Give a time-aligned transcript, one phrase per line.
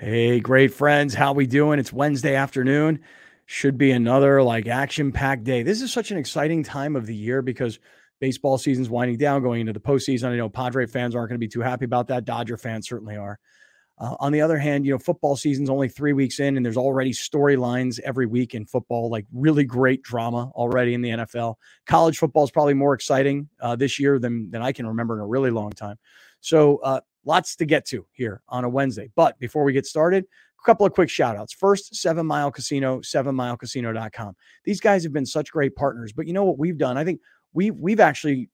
[0.00, 1.12] Hey, great friends.
[1.12, 1.80] How we doing?
[1.80, 3.00] It's Wednesday afternoon.
[3.46, 5.64] Should be another like action-packed day.
[5.64, 7.80] This is such an exciting time of the year because
[8.20, 10.28] baseball season's winding down, going into the postseason.
[10.28, 12.24] I know Padre fans aren't going to be too happy about that.
[12.24, 13.40] Dodger fans certainly are.
[13.98, 16.76] Uh, on the other hand, you know, football season's only three weeks in, and there's
[16.76, 21.56] already storylines every week in football, like really great drama already in the NFL.
[21.86, 25.22] College football is probably more exciting uh, this year than than I can remember in
[25.22, 25.96] a really long time.
[26.40, 29.10] So, uh, lots to get to here on a Wednesday.
[29.14, 31.52] But before we get started, a couple of quick shout outs.
[31.52, 34.34] First, Seven Mile Casino, sevenmilecasino.com.
[34.64, 36.12] These guys have been such great partners.
[36.12, 36.96] But you know what we've done?
[36.96, 37.20] I think
[37.52, 38.48] we've we've actually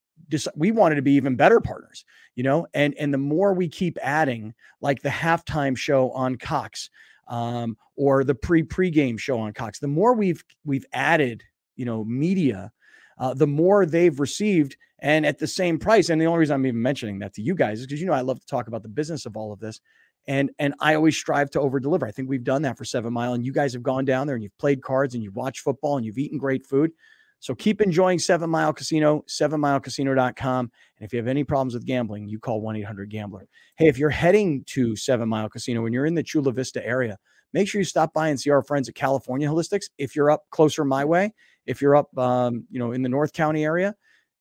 [0.57, 3.97] we wanted to be even better partners, you know, and and the more we keep
[4.03, 6.91] adding, like the halftime show on Cox,
[7.29, 11.43] um, or the pre pregame show on Cox, the more we've we've added,
[11.77, 12.73] you know, media
[13.19, 16.09] uh, the more they've received and at the same price.
[16.09, 18.15] And the only reason I'm even mentioning that to you guys is because you know
[18.15, 19.81] I love to talk about the business of all of this.
[20.27, 22.07] And and I always strive to over deliver.
[22.07, 24.35] I think we've done that for Seven Mile, and you guys have gone down there
[24.35, 26.91] and you've played cards and you've watched football and you've eaten great food.
[27.39, 30.71] So keep enjoying Seven Mile Casino, sevenmilecasino.com.
[30.99, 33.47] And if you have any problems with gambling, you call 1 800 Gambler.
[33.77, 37.19] Hey, if you're heading to Seven Mile Casino and you're in the Chula Vista area,
[37.53, 39.91] make sure you stop by and see our friends at California Holistics.
[39.99, 41.35] If you're up closer my way,
[41.67, 43.95] if you're up, um, you know, in the North County area,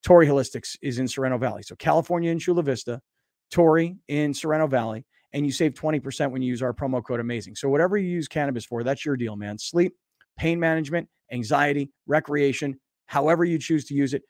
[0.04, 1.64] Torrey Holistics is in Sorrento Valley.
[1.64, 3.02] So California in Chula Vista,
[3.52, 7.56] Torrey in Sorrento Valley, and you save 20% when you use our promo code amazing.
[7.56, 9.58] So whatever you use cannabis for, that's your deal, man.
[9.58, 9.94] Sleep,
[10.38, 14.24] pain management, anxiety, recreation, however you choose to use it,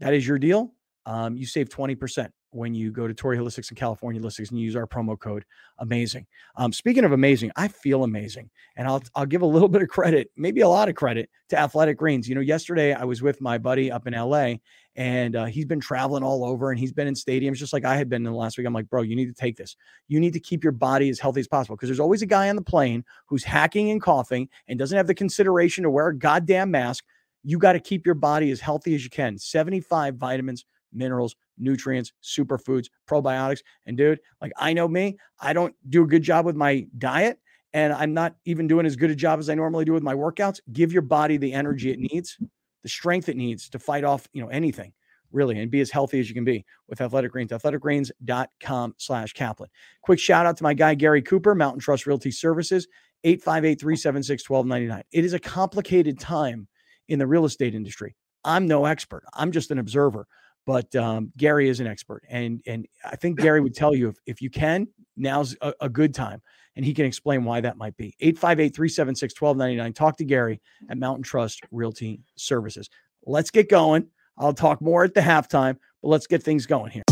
[0.00, 0.74] that is your deal.
[1.06, 4.76] Um, you save 20% when you go to Torrey Holistics in California Holistics and use
[4.76, 5.44] our promo code
[5.78, 6.26] amazing.
[6.56, 8.48] Um, speaking of amazing, I feel amazing.
[8.76, 11.58] And I'll, I'll give a little bit of credit, maybe a lot of credit to
[11.58, 12.28] Athletic Greens.
[12.28, 14.54] You know, yesterday I was with my buddy up in LA
[14.94, 17.96] and uh, he's been traveling all over and he's been in stadiums just like I
[17.96, 18.66] had been in the last week.
[18.66, 19.76] I'm like, bro, you need to take this.
[20.06, 22.48] You need to keep your body as healthy as possible because there's always a guy
[22.48, 26.16] on the plane who's hacking and coughing and doesn't have the consideration to wear a
[26.16, 27.04] goddamn mask.
[27.42, 29.36] You got to keep your body as healthy as you can.
[29.36, 30.64] 75 vitamins,
[30.94, 33.60] minerals, nutrients, superfoods, probiotics.
[33.86, 37.38] And dude, like I know me, I don't do a good job with my diet
[37.72, 40.14] and I'm not even doing as good a job as I normally do with my
[40.14, 40.60] workouts.
[40.72, 42.38] Give your body the energy it needs,
[42.82, 44.92] the strength it needs to fight off, you know, anything
[45.32, 47.50] really and be as healthy as you can be with athletic greens.
[47.50, 49.68] Athleticgreens.com slash kaplan.
[50.02, 52.86] Quick shout out to my guy gary cooper mountain trust realty services
[53.26, 56.68] 858-376-1299 it is a complicated time
[57.08, 58.14] in the real estate industry.
[58.44, 59.24] I'm no expert.
[59.34, 60.26] I'm just an observer
[60.66, 64.16] but um, Gary is an expert, and and I think Gary would tell you if,
[64.26, 66.40] if you can, now's a, a good time,
[66.76, 68.14] and he can explain why that might be.
[68.22, 69.94] 858-376-1299.
[69.94, 72.88] Talk to Gary at Mountain Trust Realty Services.
[73.26, 74.08] Let's get going.
[74.38, 77.04] I'll talk more at the halftime, but let's get things going here.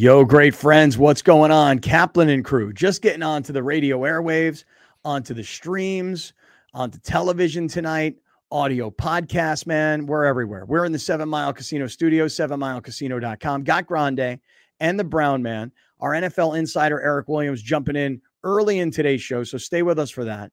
[0.00, 1.78] Yo, great friends, what's going on?
[1.78, 4.64] Kaplan and crew just getting onto the radio airwaves,
[5.04, 6.32] onto the streams,
[6.72, 8.16] onto television tonight,
[8.50, 10.06] audio podcast, man.
[10.06, 10.64] We're everywhere.
[10.64, 13.62] We're in the Seven Mile Casino studio, sevenmilecasino.com.
[13.64, 14.40] Got Grande
[14.80, 19.44] and the Brown Man, our NFL insider, Eric Williams, jumping in early in today's show.
[19.44, 20.50] So stay with us for that.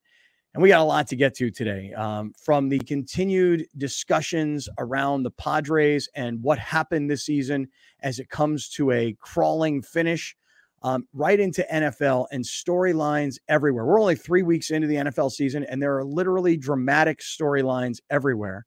[0.58, 5.22] And we got a lot to get to today um, from the continued discussions around
[5.22, 7.68] the Padres and what happened this season
[8.00, 10.34] as it comes to a crawling finish,
[10.82, 13.84] um, right into NFL and storylines everywhere.
[13.84, 18.66] We're only three weeks into the NFL season, and there are literally dramatic storylines everywhere.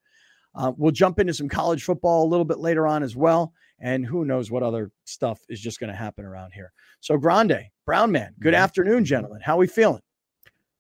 [0.56, 3.52] Uh, we'll jump into some college football a little bit later on as well.
[3.80, 6.72] And who knows what other stuff is just going to happen around here.
[7.02, 9.42] So, Grande, Brown Man, good afternoon, gentlemen.
[9.44, 10.00] How are we feeling?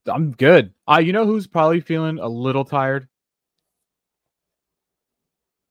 [0.07, 0.73] I'm good.
[0.89, 3.07] Uh, you know who's probably feeling a little tired?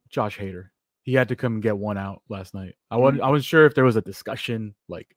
[0.08, 0.68] Josh Hader.
[1.02, 2.74] He had to come and get one out last night.
[2.90, 5.16] I wasn't I wasn't sure if there was a discussion like,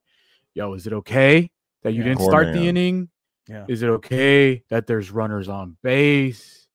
[0.54, 1.52] yo, is it okay
[1.84, 2.56] that you yeah, didn't start man.
[2.56, 3.10] the inning?
[3.48, 3.66] Yeah.
[3.68, 6.68] Is it okay that there's runners on base?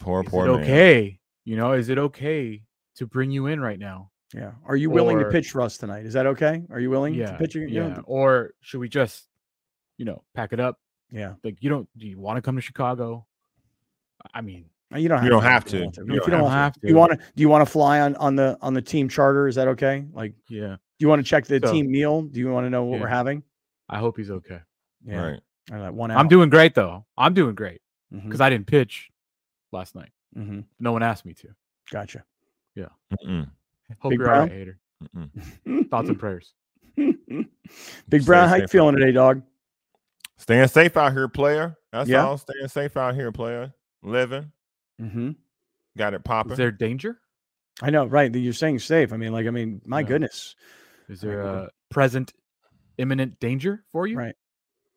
[0.00, 0.46] Poor, is poor.
[0.46, 1.18] It okay?
[1.44, 2.62] You know, is it okay
[2.96, 4.10] to bring you in right now?
[4.34, 4.52] Yeah.
[4.64, 6.06] Are you willing to pitch for us tonight?
[6.06, 6.62] Is that okay?
[6.70, 7.54] Are you willing yeah, to pitch?
[7.54, 7.88] You yeah.
[7.88, 8.02] Know?
[8.06, 9.28] Or should we just,
[9.98, 10.78] you know, pack it up,
[11.12, 11.34] yeah.
[11.44, 13.26] Like you don't do you want to come to Chicago?
[14.34, 15.48] I mean, uh, you don't have you don't to.
[15.48, 15.76] have to.
[15.76, 16.80] You, don't, you don't, don't have, to.
[16.80, 19.08] Do you want to do you want to fly on on the on the team
[19.08, 19.46] charter?
[19.46, 20.04] Is that okay?
[20.12, 20.76] Like yeah.
[20.76, 22.22] Do you want to check the so, team meal?
[22.22, 23.02] Do you want to know what yeah.
[23.02, 23.42] we're having?
[23.88, 24.60] I hope he's okay.
[25.04, 25.22] Yeah.
[25.22, 25.40] Right.
[25.72, 25.92] All right.
[25.92, 27.04] One I'm doing great though.
[27.16, 28.42] I'm doing great because mm-hmm.
[28.42, 29.10] I didn't pitch
[29.72, 30.10] last night.
[30.36, 30.60] Mm-hmm.
[30.80, 31.48] No one asked me to.
[31.90, 32.24] Gotcha.
[32.74, 32.86] Yeah.
[33.12, 33.50] Mm-mm.
[33.98, 34.50] Hope Big you're Brown?
[34.50, 35.90] all right, Hader.
[35.90, 36.54] Thoughts and prayers.
[36.96, 39.42] Big Brown, how you feeling today, dog?
[40.42, 41.76] Staying safe out here, player.
[41.92, 42.26] That's yeah.
[42.26, 42.36] all.
[42.36, 43.72] Staying safe out here, player.
[44.02, 44.50] Living.
[45.00, 45.30] Mm-hmm.
[45.96, 46.50] Got it popping.
[46.50, 47.20] Is there danger?
[47.80, 48.34] I know, right?
[48.34, 49.12] You're saying safe.
[49.12, 50.06] I mean, like, I mean, my yeah.
[50.06, 50.56] goodness.
[51.08, 52.32] Is there a present
[52.98, 54.18] imminent danger for you?
[54.18, 54.34] Right.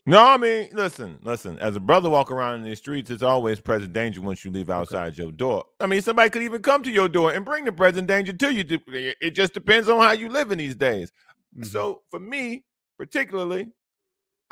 [0.07, 1.59] No, I mean, listen, listen.
[1.59, 4.71] As a brother walk around in the streets, it's always present danger once you leave
[4.71, 5.21] outside okay.
[5.21, 5.63] your door.
[5.79, 8.51] I mean, somebody could even come to your door and bring the present danger to
[8.51, 8.65] you.
[9.21, 11.11] It just depends on how you live in these days.
[11.55, 11.65] Mm-hmm.
[11.65, 12.63] So for me,
[12.97, 13.69] particularly,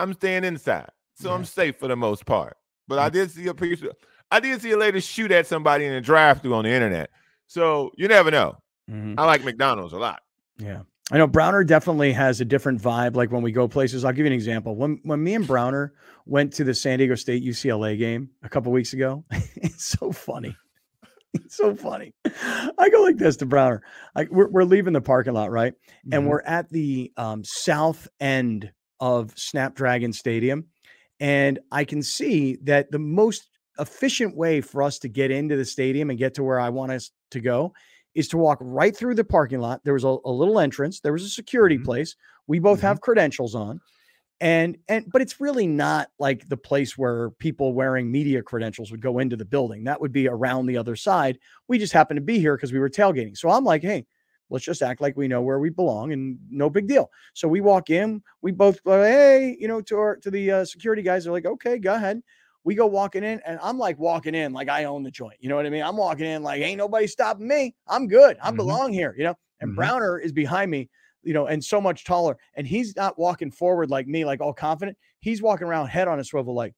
[0.03, 1.35] I'm staying inside, so yeah.
[1.35, 2.57] I'm safe for the most part.
[2.87, 3.13] But I mm-hmm.
[3.13, 3.81] did see a piece.
[3.81, 3.91] Of,
[4.29, 7.09] I did see a lady shoot at somebody in a drive-through on the internet.
[7.47, 8.55] So you never know.
[8.91, 9.19] Mm-hmm.
[9.19, 10.21] I like McDonald's a lot.
[10.57, 10.81] Yeah.
[11.11, 13.15] I know Browner definitely has a different vibe.
[13.15, 14.75] Like when we go places, I'll give you an example.
[14.75, 15.93] When when me and Browner
[16.25, 20.55] went to the San Diego State UCLA game a couple weeks ago, it's so funny.
[21.33, 22.13] It's so funny.
[22.25, 23.81] I go like this to Browner.
[24.15, 25.73] I, we're, we're leaving the parking lot, right?
[25.73, 26.13] Mm-hmm.
[26.13, 30.65] And we're at the um, south end of Snapdragon Stadium.
[31.19, 33.49] And I can see that the most
[33.79, 36.91] efficient way for us to get into the stadium and get to where I want
[36.91, 37.73] us to go
[38.15, 39.81] is to walk right through the parking lot.
[39.83, 41.85] There was a, a little entrance, there was a security mm-hmm.
[41.85, 42.15] place.
[42.47, 42.87] We both mm-hmm.
[42.87, 43.81] have credentials on.
[44.41, 49.01] And and but it's really not like the place where people wearing media credentials would
[49.01, 49.85] go into the building.
[49.85, 51.39] That would be around the other side.
[51.69, 53.37] We just happened to be here because we were tailgating.
[53.37, 54.05] So I'm like, hey,
[54.53, 57.09] let's just act like we know where we belong and no big deal.
[57.33, 60.65] So we walk in, we both go, hey, you know, to our to the uh,
[60.65, 61.23] security guys.
[61.23, 62.21] They're like, okay, go ahead.
[62.63, 65.35] We go walking in, and I'm like walking in like I own the joint.
[65.41, 65.83] You know what I mean?
[65.83, 67.75] I'm walking in like ain't nobody stopping me.
[67.87, 68.37] I'm good.
[68.41, 68.57] I mm-hmm.
[68.57, 69.13] belong here.
[69.17, 69.35] You know.
[69.59, 69.75] And mm-hmm.
[69.75, 70.89] Browner is behind me,
[71.23, 74.53] you know, and so much taller, and he's not walking forward like me, like all
[74.53, 74.97] confident.
[75.19, 76.73] He's walking around head on a swivel, like,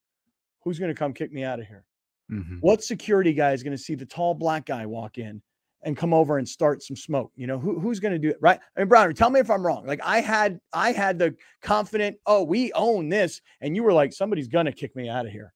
[0.64, 1.84] who's going to come kick me out of here?
[2.32, 2.58] Mm-hmm.
[2.58, 5.42] What security guy is going to see the tall black guy walk in
[5.86, 7.32] and come over and start some smoke.
[7.36, 8.38] You know, who, who's going to do it?
[8.42, 8.60] Right.
[8.76, 9.86] I mean, Browner, tell me if I'm wrong.
[9.86, 13.42] Like I had, I had the confident, oh, we own this.
[13.62, 15.54] And you were like, somebody's going to kick me out of here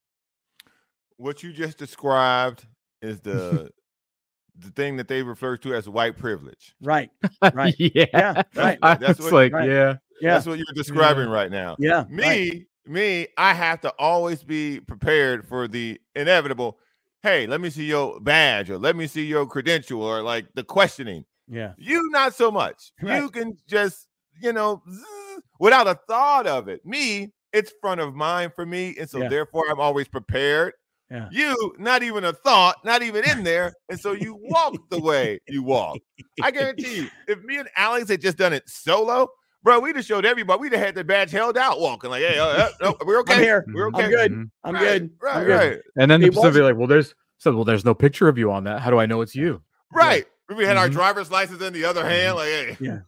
[1.20, 2.66] what you just described
[3.02, 3.70] is the
[4.58, 6.76] the thing that they refer to as white privilege.
[6.82, 7.10] Right.
[7.54, 7.76] Right.
[7.78, 8.06] yeah.
[8.14, 8.44] yeah.
[8.56, 8.78] Right.
[8.82, 9.70] That's what, like, right.
[9.70, 9.96] yeah.
[10.22, 10.34] Yeah.
[10.34, 11.34] That's what you're describing yeah.
[11.34, 11.78] right now.
[11.80, 12.04] Yeah.
[12.10, 12.66] Me, right.
[12.86, 16.78] me, I have to always be prepared for the inevitable.
[17.22, 20.64] Hey, let me see your badge or let me see your credential or like the
[20.64, 21.26] questioning.
[21.48, 21.74] Yeah.
[21.78, 22.92] You not so much.
[23.02, 23.22] Right.
[23.22, 24.08] You can just,
[24.42, 26.86] you know, zzz, without a thought of it.
[26.86, 28.96] Me, it's front of mind for me.
[28.98, 29.30] And so yeah.
[29.30, 30.74] therefore I'm always prepared
[31.12, 31.28] yeah.
[31.32, 33.74] You, not even a thought, not even in there.
[33.90, 35.98] And so you walk the way you walk.
[36.42, 39.28] I guarantee you, if me and Alex had just done it solo,
[39.64, 40.60] bro, we just showed everybody.
[40.60, 43.36] We'd have had the badge held out walking like, hey, uh, uh, we're okay.
[43.36, 43.66] I'm here.
[43.74, 44.04] We're okay.
[44.04, 44.50] I'm good.
[44.64, 45.12] I'm right, good.
[45.22, 45.54] Right, I'm good.
[45.54, 45.80] right.
[45.98, 48.52] And then the person be like, well, there's so well, there's no picture of you
[48.52, 48.82] on that.
[48.82, 49.62] How do I know it's you?
[49.94, 50.26] Right.
[50.50, 50.56] Yeah.
[50.56, 50.80] We had mm-hmm.
[50.80, 52.36] our driver's license in the other hand.
[52.36, 52.78] Like, hey.
[52.80, 53.00] Yeah.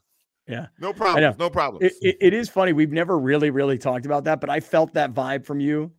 [0.47, 0.67] Yeah.
[0.79, 1.35] No problem.
[1.37, 1.83] No problem.
[1.83, 2.73] It, it, it is funny.
[2.73, 5.91] We've never really, really talked about that, but I felt that vibe from you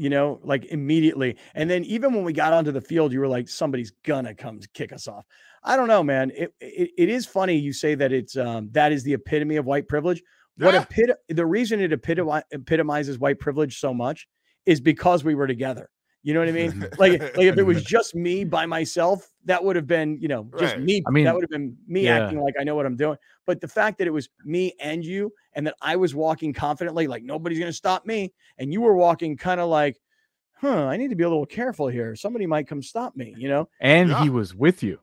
[0.00, 1.36] you know, like immediately.
[1.54, 4.58] And then even when we got onto the field, you were like, somebody's gonna come
[4.72, 5.26] kick us off.
[5.62, 6.32] I don't know, man.
[6.34, 9.66] It it, it is funny you say that it's um that is the epitome of
[9.66, 10.22] white privilege.
[10.56, 10.84] What yeah.
[10.84, 14.28] epit- the reason it epitomi- epitomizes white privilege so much
[14.66, 15.88] is because we were together.
[16.22, 16.80] You know what I mean?
[16.98, 20.50] like, like if it was just me by myself, that would have been, you know,
[20.58, 20.82] just right.
[20.82, 21.02] me.
[21.06, 22.24] I mean, that would have been me yeah.
[22.24, 23.16] acting like I know what I'm doing.
[23.46, 27.06] But the fact that it was me and you, and that I was walking confidently,
[27.06, 29.98] like nobody's going to stop me, and you were walking kind of like,
[30.60, 32.14] huh, I need to be a little careful here.
[32.14, 33.68] Somebody might come stop me, you know?
[33.80, 34.22] And yeah.
[34.22, 34.98] he was with you.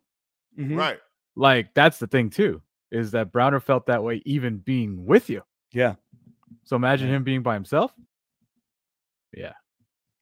[0.57, 0.75] Mm-hmm.
[0.75, 0.99] Right.
[1.35, 2.61] Like, that's the thing, too,
[2.91, 5.43] is that Browner felt that way even being with you.
[5.71, 5.95] Yeah.
[6.63, 7.93] So imagine him being by himself.
[9.33, 9.53] Yeah.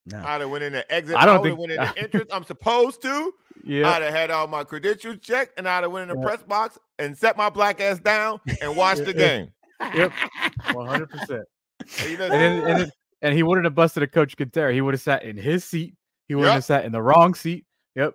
[0.06, 0.20] No.
[0.24, 1.15] I'd have went in the exit.
[1.15, 2.30] I don't I think went in the entrance.
[2.32, 3.34] I'm supposed to.
[3.63, 3.89] Yeah.
[3.89, 6.27] I'd have had all my credentials checked, and I'd have went in the yeah.
[6.27, 9.51] press box and set my black ass down and watched the game.
[9.82, 10.12] Yep,
[10.74, 11.44] one hundred percent.
[12.00, 14.72] And and he wouldn't have busted a coach Quintero.
[14.72, 15.96] He would have sat in his seat.
[16.27, 16.56] He wouldn't yep.
[16.56, 17.65] have sat in the wrong seat.
[17.96, 18.13] Yep.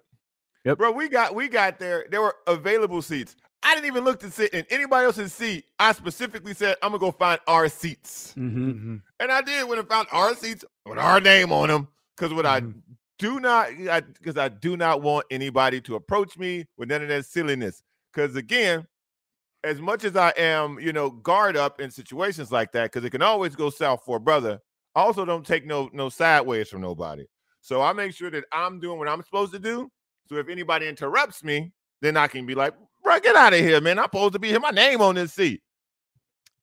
[0.65, 0.79] Yep.
[0.79, 2.07] Bro, we got we got there.
[2.11, 3.37] There were available seats.
[3.63, 5.67] I didn't even look to sit in anybody else's seat.
[5.79, 8.35] I specifically said, I'm gonna go find our seats.
[8.37, 8.71] Mm-hmm.
[8.71, 8.97] mm-hmm.
[9.19, 11.89] And I did when I found our seats with our name on them.
[12.17, 12.69] Because what mm-hmm.
[12.69, 13.69] I do not,
[14.19, 17.83] because I, I, do not want anybody to approach me with none of that silliness.
[18.13, 18.87] Because again,
[19.63, 23.11] as much as I am, you know, guard up in situations like that, because it
[23.11, 24.61] can always go south for a brother.
[24.95, 27.27] I also don't take no no sideways from nobody.
[27.61, 29.91] So I make sure that I'm doing what I'm supposed to do.
[30.31, 31.73] So if anybody interrupts me,
[32.03, 32.73] then I can be like,
[33.03, 33.99] bro, get out of here, man.
[33.99, 34.61] I'm supposed to be here.
[34.61, 35.61] My name on this seat.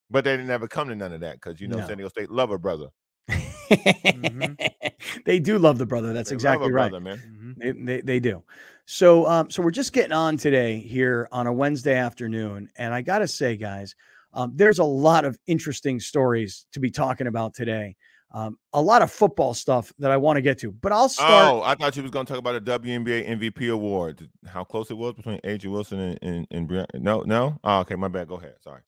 [0.09, 1.87] But they didn't ever come to none of that because you know no.
[1.87, 2.87] San Diego State love a brother.
[3.29, 4.53] mm-hmm.
[5.25, 6.13] They do love the brother.
[6.13, 6.89] That's they exactly right.
[6.89, 7.17] Brother, man.
[7.17, 7.51] Mm-hmm.
[7.57, 8.41] They, they, they, do.
[8.85, 13.01] So um, so we're just getting on today here on a Wednesday afternoon, and I
[13.01, 13.93] gotta say, guys,
[14.33, 17.97] um, there's a lot of interesting stories to be talking about today.
[18.31, 21.31] Um, a lot of football stuff that I want to get to, but I'll start.
[21.31, 24.29] Oh, I thought you was going to talk about the WNBA MVP award.
[24.45, 26.87] How close it was between A'ja Wilson and and, and Breanna.
[26.95, 27.57] No, no.
[27.63, 28.27] Oh, okay, my bad.
[28.27, 28.55] Go ahead.
[28.61, 28.81] Sorry.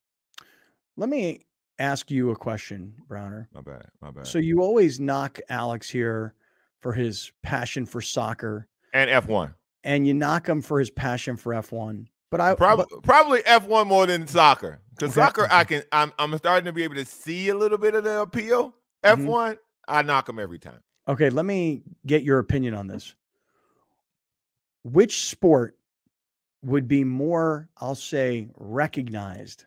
[0.97, 1.45] Let me
[1.79, 3.47] ask you a question, Browner.
[3.53, 3.85] My bad.
[4.01, 4.27] My bad.
[4.27, 6.35] So you always knock Alex here
[6.81, 9.53] for his passion for soccer and F1,
[9.85, 12.07] and you knock him for his passion for F1.
[12.29, 15.25] But I probably but, probably F1 more than soccer because okay.
[15.25, 18.03] soccer I can I'm I'm starting to be able to see a little bit of
[18.03, 18.75] the appeal.
[19.03, 19.53] F1 mm-hmm.
[19.87, 20.81] I knock them every time.
[21.07, 23.15] Okay, let me get your opinion on this.
[24.83, 25.77] Which sport
[26.63, 29.65] would be more, I'll say, recognized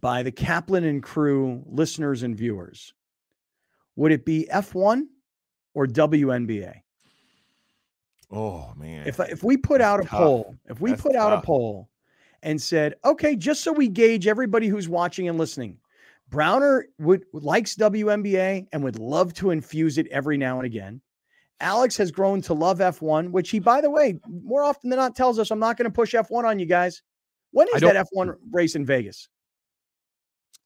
[0.00, 2.94] by the Kaplan and crew listeners and viewers?
[3.96, 5.06] Would it be F1
[5.74, 6.80] or WNBA?
[8.30, 9.06] Oh man.
[9.06, 10.18] If if we put out a tough.
[10.18, 11.44] poll, if we That's put out tough.
[11.44, 11.88] a poll
[12.42, 15.78] and said, "Okay, just so we gauge everybody who's watching and listening,
[16.34, 21.00] Browner would likes WNBA and would love to infuse it every now and again.
[21.60, 25.14] Alex has grown to love F1, which he, by the way, more often than not
[25.14, 27.02] tells us, I'm not going to push F1 on you guys.
[27.52, 29.28] When is that F1 race in Vegas?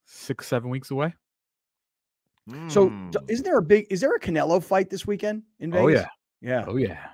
[0.07, 1.15] Six, seven weeks away.
[2.69, 3.15] So, mm.
[3.29, 3.89] isn't there a big?
[3.91, 6.01] Is there a Canelo fight this weekend in oh, Vegas?
[6.01, 6.09] Oh
[6.41, 6.65] yeah, yeah.
[6.67, 7.09] Oh yeah.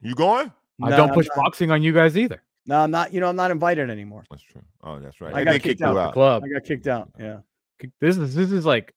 [0.00, 0.52] You going?
[0.80, 2.44] I no, don't push boxing on you guys either.
[2.66, 3.12] No, I'm not.
[3.12, 4.22] You know, I'm not invited anymore.
[4.30, 4.62] That's true.
[4.84, 5.34] Oh, that's right.
[5.34, 5.96] I got kicked out.
[5.96, 6.12] out.
[6.12, 6.44] Club.
[6.44, 7.10] I got kicked out.
[7.18, 7.38] Yeah
[8.00, 8.94] this is this is like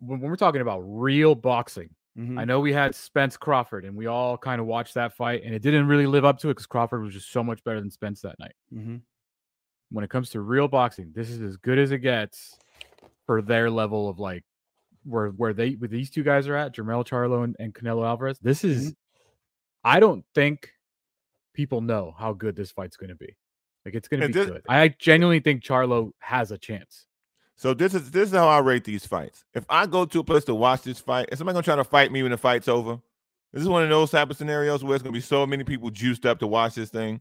[0.00, 1.90] when we're talking about real boxing.
[2.18, 2.38] Mm-hmm.
[2.38, 5.54] I know we had Spence Crawford, and we all kind of watched that fight, and
[5.54, 7.90] it didn't really live up to it because Crawford was just so much better than
[7.90, 8.54] Spence that night.
[8.74, 8.96] Mm-hmm.
[9.92, 12.56] When it comes to real boxing, this is as good as it gets
[13.26, 14.44] for their level of like
[15.04, 18.38] where where they where these two guys are at, Jermell Charlo and, and Canelo Alvarez.
[18.40, 18.92] This is, mm-hmm.
[19.84, 20.70] I don't think
[21.54, 23.36] people know how good this fight's going to be.
[23.84, 24.62] Like it's going to be this, good.
[24.68, 27.06] I genuinely think Charlo has a chance.
[27.60, 29.44] So this is this is how I rate these fights.
[29.52, 31.84] If I go to a place to watch this fight, is somebody gonna try to
[31.84, 32.98] fight me when the fight's over?
[33.52, 35.90] This is one of those type of scenarios where it's gonna be so many people
[35.90, 37.20] juiced up to watch this thing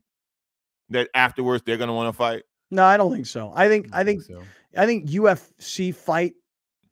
[0.92, 2.44] that afterwards they're gonna want to fight.
[2.72, 3.52] No, I don't think so.
[3.54, 4.44] I think I think, I think, so.
[4.78, 6.36] I think UFC fight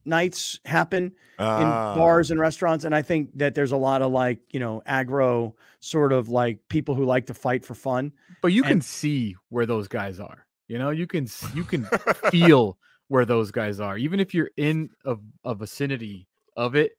[0.04, 1.96] nights happen uh, in ah.
[1.96, 5.54] bars and restaurants, and I think that there's a lot of like you know aggro
[5.80, 8.12] sort of like people who like to fight for fun.
[8.42, 10.46] But you and, can see where those guys are.
[10.68, 11.86] You know, you can you can
[12.30, 12.77] feel
[13.08, 13.98] where those guys are.
[13.98, 16.94] Even if you're in a, a vicinity of it,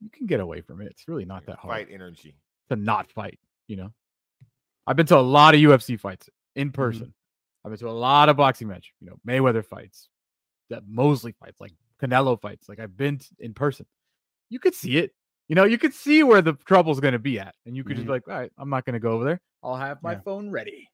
[0.00, 0.88] you can get away from it.
[0.90, 1.74] It's really not that hard.
[1.74, 2.36] Fight energy
[2.68, 3.38] to not fight.
[3.66, 3.92] You know,
[4.86, 6.74] I've been to a lot of UFC fights in mm-hmm.
[6.74, 7.06] person.
[7.06, 7.66] Mm-hmm.
[7.66, 8.92] I've been to a lot of boxing match.
[9.00, 10.08] You know, Mayweather fights,
[10.70, 11.72] that Mosley fights, like
[12.02, 12.68] Canelo fights.
[12.68, 13.86] Like I've been in person.
[14.50, 15.12] You could see it.
[15.48, 17.96] You know, you could see where the trouble's going to be at, and you could
[17.96, 17.98] mm-hmm.
[17.98, 19.40] just be like, "All right, I'm not going to go over there.
[19.62, 20.20] I'll have my yeah.
[20.20, 20.88] phone ready."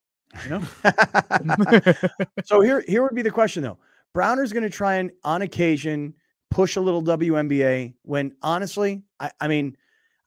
[0.44, 0.62] You know.
[2.44, 3.78] so here, here would be the question though
[4.14, 6.14] Browner's going to try and, on occasion,
[6.50, 9.76] push a little WNBA when honestly, I, I mean,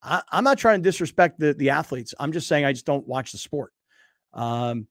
[0.01, 2.13] I, am not trying to disrespect the, the athletes.
[2.19, 3.73] I'm just saying I just don't watch the sport.
[4.33, 4.87] Um,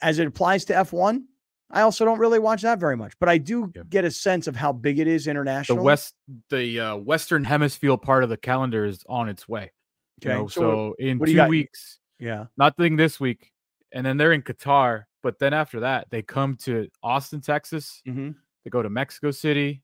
[0.00, 1.22] as it applies to F1,
[1.70, 3.82] I also don't really watch that very much, but I do yeah.
[3.88, 5.80] get a sense of how big it is internationally.
[5.80, 6.14] The west,
[6.48, 9.72] the uh, Western Hemisphere part of the calendar is on its way.
[10.22, 13.52] Okay, you know, so, so in two weeks, yeah, nothing this week,
[13.92, 18.02] and then they're in Qatar but then after that, they come to Austin, Texas.
[18.06, 18.30] Mm-hmm.
[18.64, 19.82] They go to Mexico City.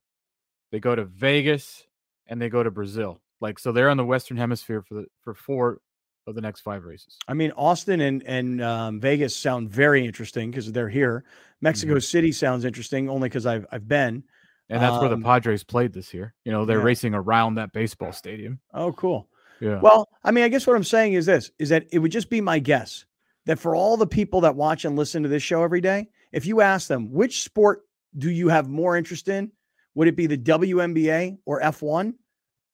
[0.73, 1.87] They go to Vegas,
[2.27, 3.21] and they go to Brazil.
[3.41, 5.81] Like so, they're on the Western Hemisphere for the for four
[6.27, 7.19] of the next five races.
[7.29, 11.25] I mean, Austin and and um, Vegas sound very interesting because they're here.
[11.61, 12.01] Mexico mm-hmm.
[12.01, 14.25] City sounds interesting only because I've I've been.
[14.71, 16.35] And that's um, where the um, Padres played this year.
[16.45, 16.85] You know, they're yeah.
[16.85, 18.61] racing around that baseball stadium.
[18.73, 19.29] Oh, cool.
[19.61, 19.79] Yeah.
[19.81, 22.31] Well, I mean, I guess what I'm saying is this: is that it would just
[22.31, 23.05] be my guess
[23.47, 26.47] that for all the people that watch and listen to this show every day, if
[26.47, 27.83] you ask them which sport
[28.17, 29.53] do you have more interest in,
[29.95, 32.15] would it be the WNBA or F1?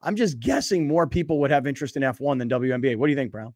[0.02, 2.96] I'm just guessing more people would have interest in F1 than WNBA.
[2.96, 3.54] What do you think, Brown?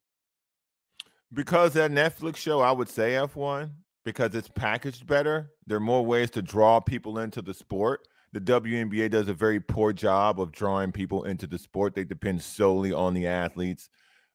[1.32, 3.70] Because that Netflix show, I would say F1
[4.04, 5.50] because it's packaged better.
[5.66, 8.06] There are more ways to draw people into the sport.
[8.32, 11.94] The WNBA does a very poor job of drawing people into the sport.
[11.94, 13.88] They depend solely on the athletes,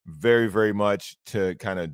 [0.06, 1.92] very, very much to kind of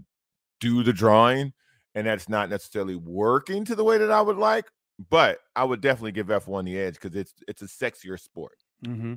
[0.59, 1.53] do the drawing,
[1.93, 4.65] and that's not necessarily working to the way that I would like.
[5.09, 8.57] But I would definitely give F1 the edge because it's it's a sexier sport.
[8.85, 9.15] Mm-hmm.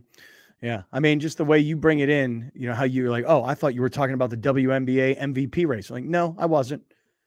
[0.61, 3.25] Yeah, I mean, just the way you bring it in, you know, how you're like,
[3.28, 5.88] oh, I thought you were talking about the WNBA MVP race.
[5.88, 6.83] like, no, I wasn't.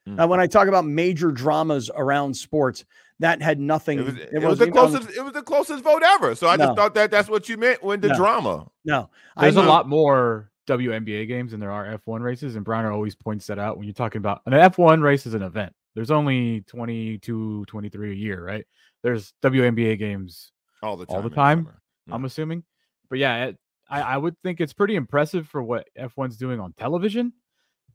[0.08, 0.20] Mm-hmm.
[0.20, 2.84] Uh, when I talk about major dramas around sports,
[3.20, 4.00] that had nothing.
[4.00, 5.10] It was, it it was the closest.
[5.16, 6.36] it was the closest vote ever.
[6.36, 6.66] So I no.
[6.66, 8.16] just thought that that's what you meant when the no.
[8.16, 8.68] drama.
[8.84, 13.16] No, there's a lot more WNBA games and there are F1 races, and Browner always
[13.16, 15.74] points that out when you're talking about an F1 race is an event.
[15.96, 18.66] There's only 22, 23 a year, right?
[19.04, 20.52] There's WNBA games
[20.82, 21.16] all the time.
[21.16, 21.70] All the time,
[22.08, 22.16] yeah.
[22.16, 22.64] I'm assuming.
[23.10, 23.58] but yeah, it,
[23.90, 27.34] I, I would think it's pretty impressive for what F1's doing on television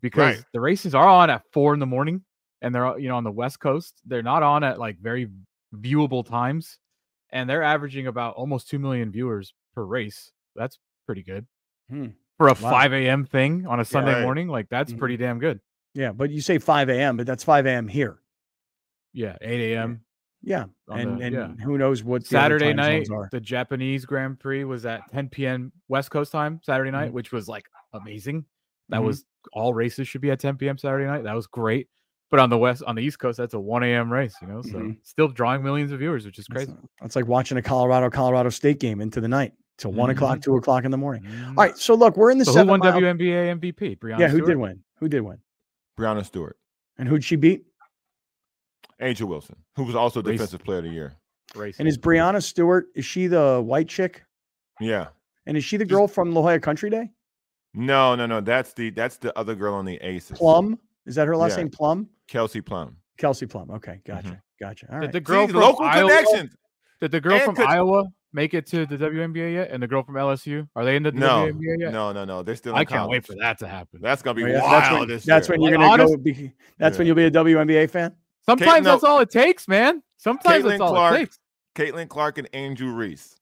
[0.02, 0.44] because right.
[0.52, 2.22] the races are on at four in the morning
[2.60, 3.94] and they're you know on the west coast.
[4.04, 5.28] They're not on at like very
[5.74, 6.78] viewable times,
[7.30, 10.32] and they're averaging about almost two million viewers per race.
[10.54, 11.46] That's pretty good
[11.90, 12.08] hmm.
[12.38, 12.70] For a wow.
[12.70, 13.24] 5 a.m.
[13.24, 14.24] thing on a Sunday yeah, right.
[14.24, 14.48] morning.
[14.48, 14.98] Like that's mm-hmm.
[14.98, 15.60] pretty damn good.
[15.94, 17.88] Yeah, but you say 5 a.m., but that's 5 a.m.
[17.88, 18.20] here.
[19.12, 20.02] Yeah, 8 a.m.
[20.42, 21.64] Yeah, and the, and yeah.
[21.64, 25.72] who knows what Saturday night the Japanese Grand Prix was at 10 p.m.
[25.88, 27.14] West Coast time Saturday night, mm-hmm.
[27.14, 27.64] which was like
[27.94, 28.44] amazing.
[28.90, 29.06] That mm-hmm.
[29.06, 30.78] was all races should be at 10 p.m.
[30.78, 31.24] Saturday night.
[31.24, 31.88] That was great.
[32.30, 34.12] But on the west, on the East Coast, that's a 1 a.m.
[34.12, 34.60] race, you know.
[34.60, 34.90] So mm-hmm.
[35.02, 36.74] still drawing millions of viewers, which is crazy.
[37.02, 40.50] It's like watching a Colorado Colorado State game into the night till one o'clock, mm-hmm.
[40.50, 41.26] two o'clock in the morning.
[41.48, 42.66] All right, so look, we're in the so seven.
[42.66, 42.92] Who won mile...
[42.94, 43.98] WNBA MVP?
[43.98, 44.48] Breanna yeah, who Stewart?
[44.48, 44.80] did win?
[44.98, 45.38] Who did win?
[45.98, 46.58] Breanna Stewart.
[46.98, 47.64] And who'd she beat?
[49.00, 50.34] A'ja Wilson, who was also Race.
[50.34, 51.14] defensive player of the year.
[51.54, 51.76] Race.
[51.78, 52.86] And is Breanna Stewart?
[52.94, 54.24] Is she the white chick?
[54.80, 55.08] Yeah.
[55.46, 57.10] And is she the girl from La Jolla Country Day?
[57.74, 58.40] No, no, no.
[58.40, 60.38] That's the that's the other girl on the Aces.
[60.38, 60.78] Plum.
[61.04, 61.58] Is that her last yeah.
[61.58, 61.70] name?
[61.70, 62.08] Plum.
[62.26, 62.96] Kelsey Plum.
[63.18, 63.70] Kelsey Plum.
[63.70, 64.34] Okay, gotcha, mm-hmm.
[64.58, 64.86] gotcha.
[64.90, 65.02] All right.
[65.02, 66.56] Did the girl See, from local Iowa, connections.
[67.00, 68.04] Did the girl and from could, Iowa
[68.36, 69.70] make it to the WNBA yet?
[69.72, 71.92] And the girl from LSU are they in the no, WNBA yet?
[71.92, 72.44] No, no, no.
[72.44, 72.76] They're still.
[72.76, 74.00] I can't wait for that to happen.
[74.00, 74.72] That's gonna be oh, yeah, wild.
[74.72, 76.18] That's when, this that's when you're gonna honest, go.
[76.18, 76.98] Be, that's yeah.
[76.98, 78.14] when you'll be a WNBA fan.
[78.44, 80.02] Sometimes Kate, that's all it takes, man.
[80.18, 81.38] Sometimes Caitlin that's all Clark, it takes.
[81.74, 83.34] Caitlin Clark and Angel Reese.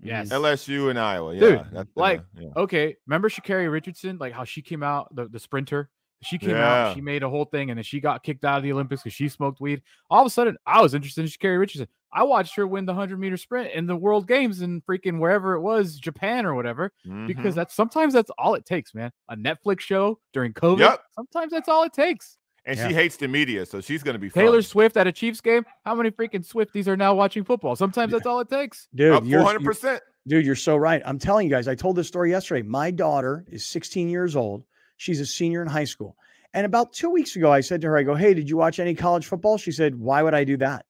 [0.00, 0.30] Yes.
[0.30, 1.34] LSU and Iowa.
[1.34, 1.40] Yeah.
[1.40, 2.48] Dude, like, yeah.
[2.56, 2.96] okay.
[3.06, 5.90] Remember Sha'Carri Richardson, like how she came out, the, the sprinter?
[6.22, 6.88] She came yeah.
[6.88, 9.02] out, she made a whole thing, and then she got kicked out of the Olympics
[9.02, 9.82] because she smoked weed.
[10.10, 11.88] All of a sudden, I was interested in Sha'Carri Richardson.
[12.12, 15.54] I watched her win the 100 meter sprint in the World Games in freaking wherever
[15.54, 17.26] it was, Japan or whatever, mm-hmm.
[17.26, 19.10] because that's sometimes that's all it takes, man.
[19.28, 20.78] A Netflix show during COVID.
[20.78, 21.00] Yep.
[21.14, 22.38] Sometimes that's all it takes.
[22.64, 22.88] And yeah.
[22.88, 24.62] she hates the media, so she's going to be Taylor fun.
[24.62, 25.64] Swift at a Chiefs game.
[25.84, 27.76] How many freaking Swifties are now watching football?
[27.76, 28.88] Sometimes that's all it takes.
[28.94, 30.00] Dude, you're 100%.
[30.26, 31.00] Dude, you're so right.
[31.06, 32.60] I'm telling you guys, I told this story yesterday.
[32.60, 34.64] My daughter is 16 years old.
[34.98, 36.16] She's a senior in high school.
[36.52, 38.78] And about two weeks ago, I said to her, I go, Hey, did you watch
[38.78, 39.56] any college football?
[39.56, 40.84] She said, Why would I do that?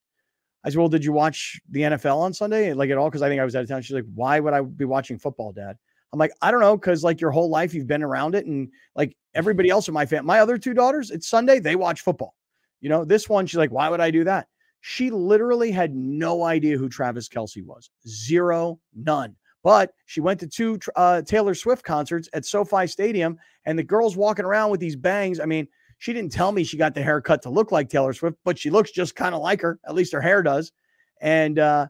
[0.65, 2.73] I said, Well, did you watch the NFL on Sunday?
[2.73, 3.09] Like at all?
[3.09, 3.83] Because I think I was out of town.
[3.83, 5.77] She's like, Why would I be watching football, Dad?
[6.13, 8.47] I'm like, I don't know, because like your whole life you've been around it.
[8.47, 12.01] And like everybody else in my family, my other two daughters, it's Sunday, they watch
[12.01, 12.35] football.
[12.81, 14.49] You know, this one, she's like, Why would I do that?
[14.81, 17.91] She literally had no idea who Travis Kelce was.
[18.07, 19.35] Zero, none.
[19.65, 24.17] But she went to two uh, Taylor Swift concerts at SoFi Stadium, and the girl's
[24.17, 25.41] walking around with these bangs.
[25.41, 25.67] I mean,
[25.99, 28.71] she didn't tell me she got the haircut to look like Taylor Swift, but she
[28.71, 29.79] looks just kind of like her.
[29.87, 30.73] At least her hair does.
[31.21, 31.89] And uh,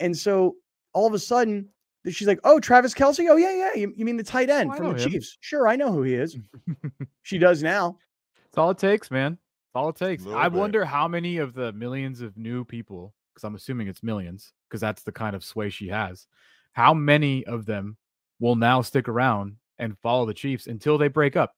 [0.00, 0.56] and so
[0.92, 1.68] all of a sudden,
[2.08, 3.28] she's like, "Oh, Travis Kelce.
[3.30, 3.74] Oh yeah, yeah.
[3.74, 5.10] You, you mean the tight end oh, from the him.
[5.10, 5.38] Chiefs?
[5.40, 6.36] Sure, I know who he is.
[7.22, 7.98] she does now.
[8.46, 9.32] It's all it takes, man.
[9.32, 10.26] It's all it takes.
[10.26, 10.58] I bit.
[10.58, 14.80] wonder how many of the millions of new people, because I'm assuming it's millions, because
[14.80, 16.26] that's the kind of sway she has
[16.74, 17.96] how many of them
[18.40, 21.54] will now stick around and follow the Chiefs until they break up?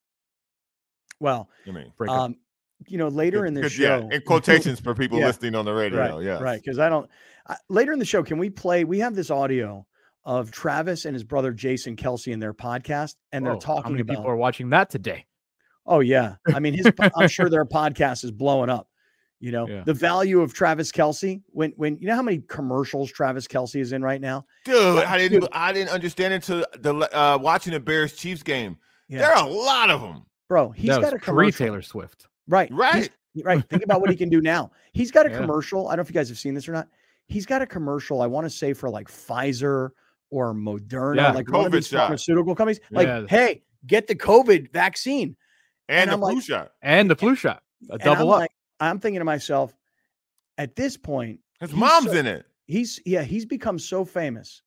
[1.20, 2.36] Well, you mean um?
[2.86, 5.72] You know, later in the show, yeah, in quotations for people yeah, listening on the
[5.72, 6.60] radio, right, yeah, right.
[6.62, 7.08] Because I don't.
[7.46, 8.84] Uh, later in the show, can we play?
[8.84, 9.86] We have this audio
[10.24, 13.84] of Travis and his brother Jason Kelce in their podcast, and they're talking.
[13.84, 15.24] How many about, people are watching that today?
[15.86, 16.86] Oh yeah, I mean, his.
[17.16, 18.88] I'm sure their podcast is blowing up.
[19.38, 19.82] You know, yeah.
[19.84, 23.92] the value of Travis Kelce when when you know how many commercials Travis Kelce is
[23.92, 24.46] in right now?
[24.64, 25.48] Dude, I didn't Dude.
[25.52, 28.78] I didn't understand until the uh watching the Bears Chiefs game.
[29.08, 29.18] Yeah.
[29.18, 30.24] There are a lot of them.
[30.48, 31.66] Bro, he's got a commercial.
[31.66, 32.28] Taylor Swift.
[32.48, 32.70] Right.
[32.72, 33.10] Right.
[33.32, 33.62] He's, right.
[33.68, 34.70] Think about what he can do now.
[34.92, 35.38] He's got a yeah.
[35.38, 35.88] commercial.
[35.88, 36.88] I don't know if you guys have seen this or not.
[37.26, 39.90] He's got a commercial, I want to say for like Pfizer
[40.30, 42.06] or Moderna, yeah, like COVID one of these shot.
[42.06, 42.80] pharmaceutical companies.
[42.90, 45.36] Like, hey, get the COVID vaccine.
[45.88, 46.72] And, and the I'm flu like, shot.
[46.82, 47.62] And the flu shot.
[47.90, 48.40] A double up.
[48.40, 49.76] Like, I'm thinking to myself,
[50.58, 52.46] at this point, his mom's so, in it.
[52.66, 54.62] He's yeah, he's become so famous,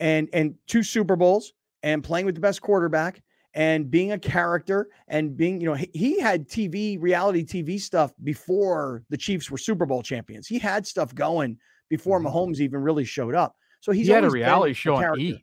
[0.00, 1.52] and and two Super Bowls
[1.82, 3.22] and playing with the best quarterback
[3.56, 8.12] and being a character and being you know he, he had TV reality TV stuff
[8.22, 10.46] before the Chiefs were Super Bowl champions.
[10.46, 12.28] He had stuff going before mm-hmm.
[12.28, 13.56] Mahomes even really showed up.
[13.80, 15.42] So he's he had a reality show on E.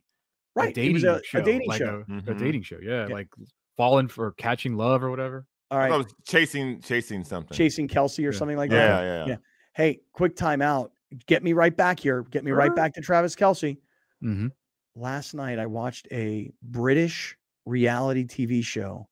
[0.56, 2.30] Right, a dating a, show, a dating like show, a, mm-hmm.
[2.30, 2.78] a, dating show.
[2.80, 3.28] Yeah, yeah, like
[3.76, 5.46] falling for catching love or whatever.
[5.72, 5.90] All right.
[5.90, 7.56] I was chasing chasing something.
[7.56, 8.38] Chasing Kelce or yeah.
[8.38, 9.02] something like yeah, that.
[9.02, 9.36] Yeah, yeah, yeah.
[9.74, 10.90] Hey, quick timeout.
[11.26, 12.22] Get me right back here.
[12.30, 12.56] Get me sure.
[12.56, 13.78] right back to Travis Kelce.
[14.22, 14.48] Mm-hmm.
[14.94, 19.08] Last night I watched a British reality TV show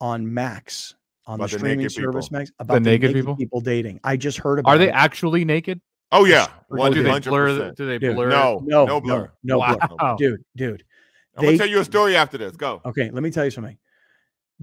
[0.00, 0.94] on Max
[1.26, 2.38] on about the streaming service people.
[2.38, 3.36] Max about the, the naked, naked people?
[3.36, 4.00] people dating.
[4.04, 4.70] I just heard about.
[4.70, 4.94] Are they it.
[4.94, 5.80] actually naked?
[6.10, 7.72] Oh yeah, one do they blur?
[7.72, 8.30] Do they blur?
[8.30, 9.30] No, no, no blur.
[9.42, 9.76] No, no wow.
[9.98, 10.16] blur.
[10.16, 10.84] Dude, dude.
[11.36, 12.56] I'm they, gonna tell you a story after this.
[12.56, 12.80] Go.
[12.84, 13.76] Okay, let me tell you something.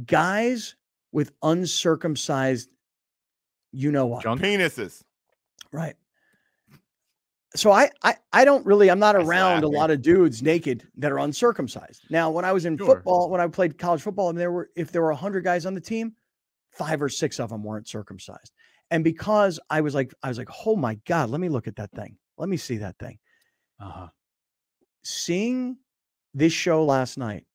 [0.05, 0.75] Guys
[1.11, 2.69] with uncircumcised,
[3.71, 4.23] you know what?
[4.23, 4.41] Junk?
[4.41, 5.03] Penises.
[5.71, 5.95] Right.
[7.55, 11.11] So I, I I don't really I'm not around a lot of dudes naked that
[11.11, 12.03] are uncircumcised.
[12.09, 12.87] Now, when I was in sure.
[12.87, 15.73] football, when I played college football, and there were if there were hundred guys on
[15.73, 16.13] the team,
[16.71, 18.51] five or six of them weren't circumcised.
[18.91, 21.75] And because I was like, I was like, oh my God, let me look at
[21.77, 22.17] that thing.
[22.37, 23.17] Let me see that thing.
[23.79, 24.07] Uh-huh.
[25.03, 25.77] Seeing
[26.33, 27.45] this show last night,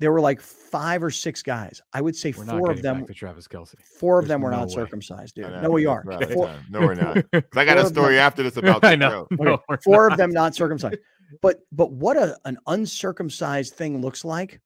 [0.00, 1.82] there were like five or six guys.
[1.92, 3.06] I would say we're four of them.
[3.06, 3.74] to Travis Kelce.
[3.98, 4.74] Four of them were no not way.
[4.74, 5.50] circumcised, dude.
[5.62, 6.04] No, we are.
[6.32, 7.18] Four, no, we're not.
[7.56, 8.84] I got a story after this about.
[8.84, 9.26] I know.
[9.32, 10.12] No, four not.
[10.12, 10.98] of them not circumcised.
[11.42, 14.60] But but what a an uncircumcised thing looks like,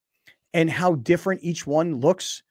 [0.52, 2.42] and how different each one looks.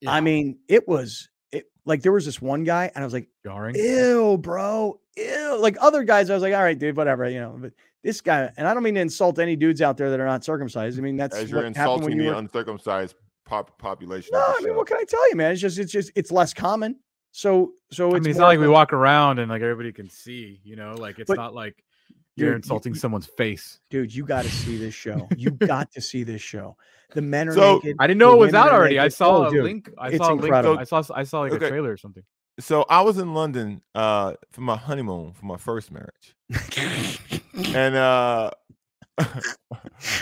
[0.00, 0.12] Yeah.
[0.12, 3.28] I mean, it was it like there was this one guy, and I was like,
[3.44, 3.76] jarring.
[3.76, 4.98] Ew, bro.
[5.16, 5.58] Ew.
[5.60, 7.56] Like other guys, I was like, all right, dude, whatever, you know.
[7.60, 7.72] But
[8.04, 10.44] this guy, and I don't mean to insult any dudes out there that are not
[10.44, 10.98] circumcised.
[10.98, 12.34] I mean that's as you're insulting the were...
[12.34, 14.30] uncircumcised pop- population.
[14.34, 15.52] No, I mean, what can I tell you, man?
[15.52, 17.00] It's just it's just it's less common.
[17.32, 20.08] So so it's, I mean, it's not like we walk around and like everybody can
[20.08, 21.82] see, you know, like it's but, not like
[22.36, 23.80] you're dude, insulting you, someone's face.
[23.90, 25.26] Dude, you got to see this show.
[25.36, 26.76] You got to see this show.
[27.12, 27.96] The men are so, naked.
[27.98, 28.98] I didn't know it was out already.
[28.98, 29.90] I saw oh, a dude, link.
[29.96, 30.52] I saw a link.
[30.52, 31.66] I saw I saw like okay.
[31.66, 32.24] a trailer or something.
[32.60, 36.36] So I was in London uh for my honeymoon for my first marriage.
[37.74, 38.50] and uh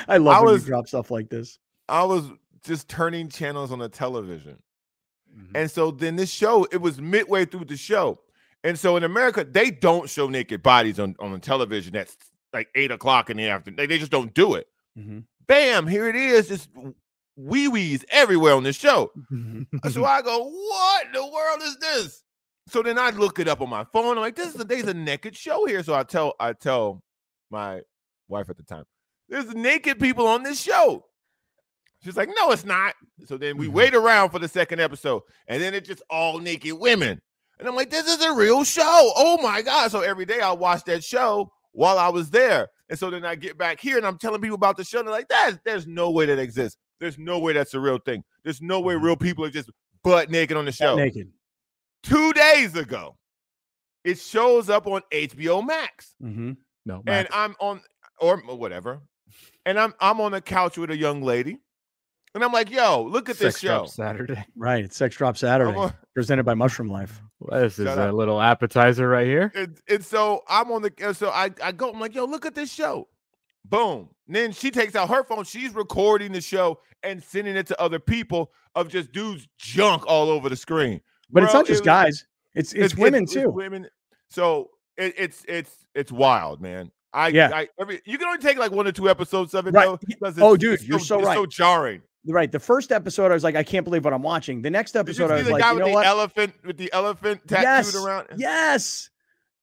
[0.09, 1.59] I love I when was, you drop stuff like this.
[1.89, 2.25] I was
[2.65, 4.59] just turning channels on the television.
[5.37, 5.57] Mm-hmm.
[5.57, 8.21] And so then this show, it was midway through the show.
[8.65, 12.17] And so in America, they don't show naked bodies on, on the television that's
[12.53, 13.77] like eight o'clock in the afternoon.
[13.77, 14.69] They, they just don't do it.
[14.99, 15.21] Mm-hmm.
[15.47, 16.69] Bam, here it is, just
[17.37, 19.11] wee wees everywhere on the show.
[19.91, 22.23] so I go, what in the world is this?
[22.69, 24.17] So then I look it up on my phone.
[24.17, 25.83] I'm like, this is a there's a naked show here.
[25.83, 27.03] So I tell I tell
[27.51, 27.81] my
[28.29, 28.85] wife at the time,
[29.29, 31.05] there's naked people on this show.
[32.05, 32.95] She's like, no, it's not.
[33.27, 33.77] So then we mm-hmm.
[33.77, 37.21] wait around for the second episode, and then it's just all naked women.
[37.59, 39.13] And I'm like, this is a real show.
[39.17, 39.91] Oh my God.
[39.93, 42.69] So every day I watch that show while I was there.
[42.89, 44.99] And so then I get back here and I'm telling people about the show.
[44.99, 46.77] And they're like, there's, there's no way that exists.
[47.03, 48.23] There's no way that's a real thing.
[48.45, 49.05] There's no way mm-hmm.
[49.05, 49.69] real people are just
[50.05, 50.95] butt naked on the show.
[50.95, 51.33] Butt naked.
[52.05, 53.17] Two days ago,
[54.05, 56.15] it shows up on HBO Max.
[56.23, 56.53] Mm-hmm.
[56.87, 57.09] No, Max.
[57.09, 57.81] and I'm on
[58.21, 59.01] or whatever,
[59.67, 61.59] and I'm I'm on the couch with a young lady,
[62.37, 64.85] and I'm like, "Yo, look at Sex this show." Saturday, right?
[64.85, 67.21] It's Sex Drop Saturday, on, presented by Mushroom Life.
[67.41, 69.51] Well, this is a little appetizer right here.
[69.57, 71.91] And, and so I'm on the so I I go.
[71.91, 73.09] I'm like, "Yo, look at this show."
[73.65, 74.09] Boom.
[74.33, 75.45] And then she takes out her phone.
[75.45, 80.31] She's recording the show and sending it to other people of just dudes junk all
[80.31, 81.03] over the screen.
[81.31, 82.25] But Bro, it's not just it, guys.
[82.55, 83.41] It's it's, it's women it's, too.
[83.41, 83.89] It's women.
[84.31, 86.91] So it, it's it's it's wild, man.
[87.13, 87.51] I yeah.
[87.53, 89.99] I, every you can only take like one or two episodes of it right.
[90.23, 90.33] though.
[90.39, 91.37] oh, dude, you're so, so right.
[91.37, 92.01] So jarring.
[92.25, 92.51] Right.
[92.51, 94.63] The first episode, I was like, I can't believe what I'm watching.
[94.63, 96.07] The next episode, I was the like, guy you with know the what?
[96.07, 97.95] elephant with the elephant tattooed yes.
[97.95, 98.29] around.
[98.39, 99.11] Yes.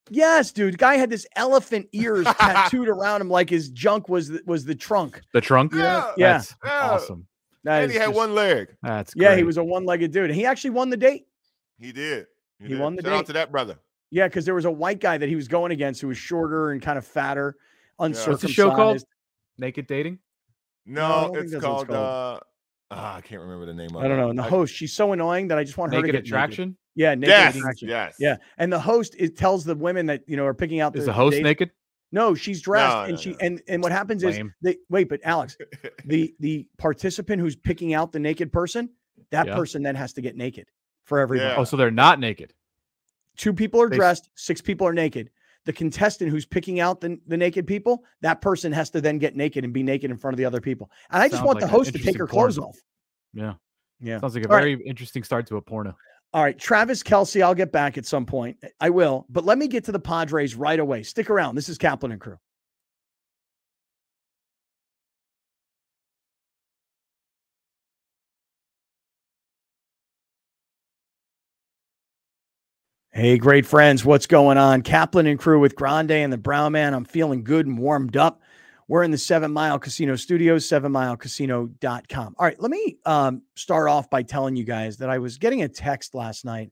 [0.10, 0.78] Yes, dude.
[0.78, 4.76] Guy had this elephant ears tattooed around him like his junk was the, was the
[4.76, 5.22] trunk.
[5.34, 5.74] The trunk.
[5.74, 6.12] Yeah.
[6.18, 6.34] Yeah.
[6.34, 6.90] That's yeah.
[6.92, 7.28] awesome.
[7.64, 8.76] That and he had just, one leg.
[8.82, 9.30] That's yeah.
[9.30, 9.38] Great.
[9.40, 10.32] He was a one-legged dude.
[10.32, 11.28] He actually won the date.
[11.78, 12.28] He did.
[12.60, 13.10] He, he won the date.
[13.10, 13.20] Shout date.
[13.20, 13.78] out to that brother.
[14.12, 16.72] Yeah, because there was a white guy that he was going against who was shorter
[16.72, 17.58] and kind of fatter,
[18.00, 18.30] uncircumcised.
[18.30, 19.04] What's the show called?
[19.58, 20.20] Naked Dating.
[20.86, 22.40] No, no it's, called, it's, called, uh,
[22.92, 24.06] ah, I can't remember the name of it.
[24.06, 24.30] I don't know.
[24.30, 26.70] And the host, she's so annoying that I just want naked her to get attraction.
[26.70, 26.79] Naked.
[26.96, 27.90] Yeah, naked yes, attraction.
[27.90, 28.16] Yes.
[28.20, 28.38] Yeah.
[28.58, 31.14] And the host it tells the women that you know are picking out Is the
[31.14, 31.72] host naked?
[32.12, 33.38] No, she's dressed no, and she no.
[33.42, 34.48] and and what happens Lame.
[34.48, 35.58] is they wait, but Alex,
[36.06, 38.90] the the participant who's picking out the naked person,
[39.32, 39.56] that yeah.
[39.56, 40.68] person then has to get naked
[41.06, 41.50] for everybody.
[41.50, 41.58] Yeah.
[41.58, 42.54] Oh, so they're not naked.
[43.38, 45.30] Two people are dressed, six people are naked.
[45.66, 49.36] The contestant who's picking out the, the naked people, that person has to then get
[49.36, 50.90] naked and be naked in front of the other people.
[51.10, 52.78] And I just want like the host to take her clothes off.
[53.34, 53.54] Yeah.
[54.02, 54.20] Yeah.
[54.20, 54.86] Sounds like a All very right.
[54.86, 55.96] interesting start to a porno.
[56.32, 56.58] All right.
[56.58, 58.58] Travis Kelce, I'll get back at some point.
[58.80, 59.26] I will.
[59.30, 61.04] But let me get to the Padres right away.
[61.04, 61.56] Stick around.
[61.56, 62.38] This is Kaplan and Crew.
[73.12, 74.82] Hey, great friends, what's going on?
[74.82, 76.94] Kaplan and crew with Grande and the Brown Man.
[76.94, 78.42] I'm feeling good and warmed up.
[78.90, 82.36] We're in the Seven Mile Casino Studios, sevenmilecasino.com.
[82.40, 85.62] All right, let me um, start off by telling you guys that I was getting
[85.62, 86.72] a text last night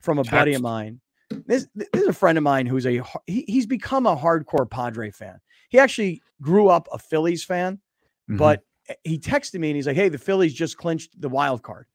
[0.00, 0.32] from a text.
[0.32, 1.00] buddy of mine.
[1.46, 5.12] This, this is a friend of mine who's a he, he's become a hardcore Padre
[5.12, 5.38] fan.
[5.68, 8.38] He actually grew up a Phillies fan, mm-hmm.
[8.38, 8.62] but
[9.04, 11.86] he texted me and he's like, "Hey, the Phillies just clinched the wild card,"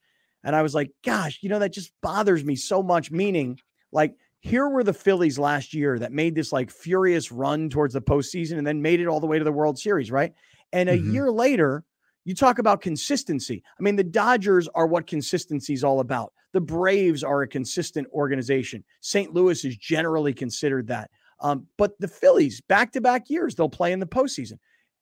[0.45, 3.59] and I was like, "Gosh, you know that just bothers me so much." Meaning
[3.91, 8.01] like here were the Phillies last year that made this like furious run towards the
[8.01, 10.33] postseason and then made it all the way to the World Series, right?
[10.71, 11.13] And a mm-hmm.
[11.13, 11.83] year later,
[12.25, 13.63] you talk about consistency.
[13.79, 16.33] I mean, the Dodgers are what consistency is all about.
[16.53, 18.83] The Braves are a consistent organization.
[19.01, 19.33] St.
[19.33, 21.09] Louis is generally considered that.
[21.39, 24.57] Um, but the Phillies, back to back years, they'll play in the postseason.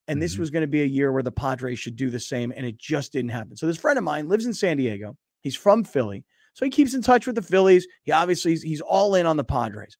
[0.07, 0.41] And this mm-hmm.
[0.41, 2.77] was going to be a year where the Padres should do the same, and it
[2.77, 3.55] just didn't happen.
[3.55, 5.17] So this friend of mine lives in San Diego.
[5.41, 7.85] He's from Philly, so he keeps in touch with the Phillies.
[8.03, 9.97] He obviously he's, he's all in on the Padres,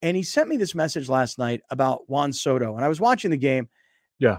[0.00, 2.74] and he sent me this message last night about Juan Soto.
[2.74, 3.68] And I was watching the game,
[4.18, 4.38] yeah,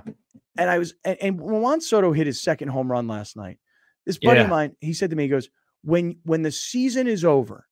[0.57, 3.59] and I was and, and when Juan Soto hit his second home run last night,
[4.07, 4.45] this buddy yeah.
[4.45, 5.49] of mine he said to me, he goes,
[5.83, 7.67] when when the season is over,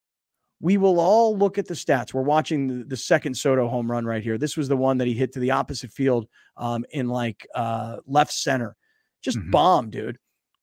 [0.62, 2.14] we will all look at the stats.
[2.14, 4.38] We're watching the, the, second Soto home run right here.
[4.38, 7.98] This was the one that he hit to the opposite field um, in like uh,
[8.06, 8.76] left center.
[9.24, 9.50] Just mm-hmm.
[9.50, 10.20] bomb, dude.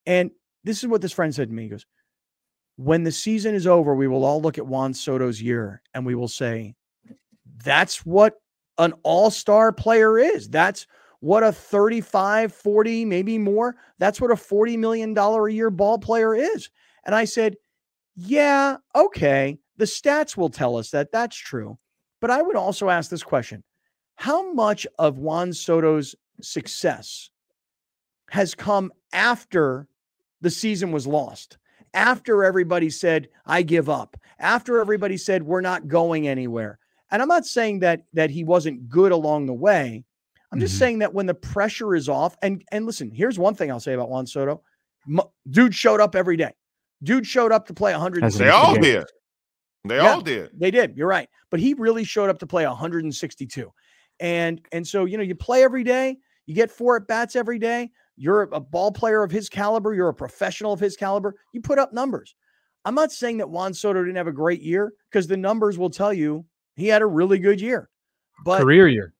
[0.06, 0.30] And
[0.62, 1.64] this is what this friend said to me.
[1.64, 1.86] He goes,
[2.76, 6.14] When the season is over, we will all look at Juan Soto's year and we
[6.14, 6.74] will say,
[7.64, 8.34] That's what
[8.78, 10.48] an all star player is.
[10.48, 10.86] That's
[11.20, 13.76] what a 35, 40, maybe more.
[13.98, 16.70] That's what a $40 million a year ball player is.
[17.04, 17.56] And I said,
[18.14, 21.78] Yeah, okay the stats will tell us that that's true.
[22.20, 23.62] But I would also ask this question
[24.16, 27.30] How much of Juan Soto's success
[28.30, 29.88] has come after
[30.40, 31.58] the season was lost?
[31.96, 36.78] After everybody said, I give up, after everybody said, we're not going anywhere.
[37.10, 40.04] And I'm not saying that that he wasn't good along the way.
[40.52, 40.78] I'm just mm-hmm.
[40.78, 43.94] saying that when the pressure is off, and and listen, here's one thing I'll say
[43.94, 44.62] about Juan Soto:
[45.50, 46.52] dude showed up every day.
[47.02, 48.32] Dude showed up to play 100.
[48.32, 49.04] They all did.
[49.84, 50.50] They yeah, all did.
[50.54, 50.96] They did.
[50.96, 51.28] You're right.
[51.50, 53.72] But he really showed up to play 162.
[54.18, 57.58] And and so, you know, you play every day, you get four at bats every
[57.58, 57.90] day.
[58.16, 61.34] You're a ball player of his caliber, you're a professional of his caliber.
[61.52, 62.34] You put up numbers.
[62.84, 65.90] I'm not saying that Juan Soto didn't have a great year because the numbers will
[65.90, 67.90] tell you he had a really good year.
[68.44, 69.12] But career year.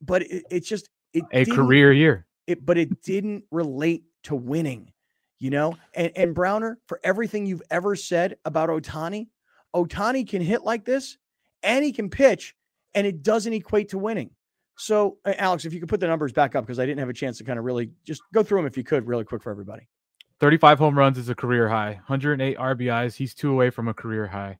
[0.00, 2.26] But it, it's just it a career year.
[2.46, 4.92] It but it didn't relate to winning,
[5.38, 5.76] you know?
[5.94, 9.28] And and Browner, for everything you've ever said about Ohtani,
[9.74, 11.18] Ohtani can hit like this
[11.62, 12.54] and he can pitch,
[12.94, 14.30] and it doesn't equate to winning.
[14.76, 17.14] So, Alex, if you could put the numbers back up because I didn't have a
[17.14, 19.50] chance to kind of really just go through them if you could, really quick for
[19.50, 19.88] everybody.
[20.40, 23.14] 35 home runs is a career high, 108 RBIs.
[23.14, 24.58] He's two away from a career high.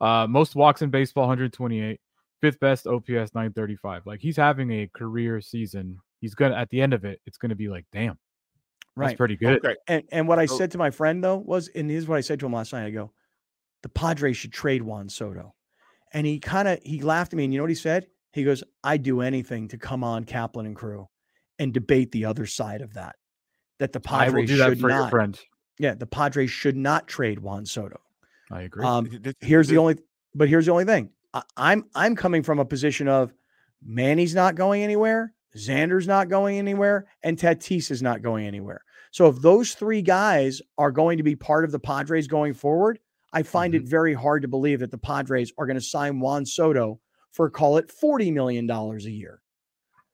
[0.00, 2.00] Uh, most walks in baseball, 128.
[2.40, 4.06] Fifth best OPS, 935.
[4.06, 5.98] Like he's having a career season.
[6.20, 8.18] He's gonna at the end of it, it's gonna be like, damn,
[8.96, 9.64] right, that's pretty good.
[9.64, 9.74] Okay.
[9.88, 12.38] And and what I said to my friend though was, and here's what I said
[12.40, 12.84] to him last night.
[12.84, 13.12] I go,
[13.82, 15.54] the Padres should trade Juan Soto.
[16.12, 18.06] And he kind of he laughed at me, and you know what he said?
[18.34, 21.08] He goes, "I'd do anything to come on Kaplan and crew
[21.58, 23.16] and debate the other side of that.
[23.78, 25.12] That the Padres should not.
[25.78, 28.00] Yeah, the Padres should not trade Juan Soto.
[28.50, 28.84] I agree.
[28.84, 29.08] Um,
[29.40, 29.98] here's the only,
[30.34, 31.10] but here's the only thing.
[31.32, 33.32] I, I'm I'm coming from a position of
[33.84, 38.82] Manny's not going anywhere, Xander's not going anywhere, and Tatis is not going anywhere.
[39.10, 42.98] So if those three guys are going to be part of the Padres going forward,
[43.32, 43.84] I find mm-hmm.
[43.84, 47.00] it very hard to believe that the Padres are going to sign Juan Soto
[47.34, 49.42] for call it $40 million a year.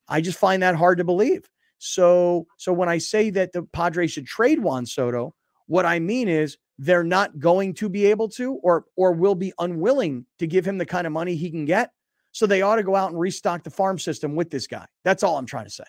[0.08, 1.48] I just find that hard to believe.
[1.78, 5.34] So, so when I say that the Padres should trade Juan Soto,
[5.66, 9.52] what I mean is they're not going to be able to or or will be
[9.58, 11.92] unwilling to give him the kind of money he can get.
[12.32, 14.86] So they ought to go out and restock the farm system with this guy.
[15.04, 15.84] That's all I'm trying to say.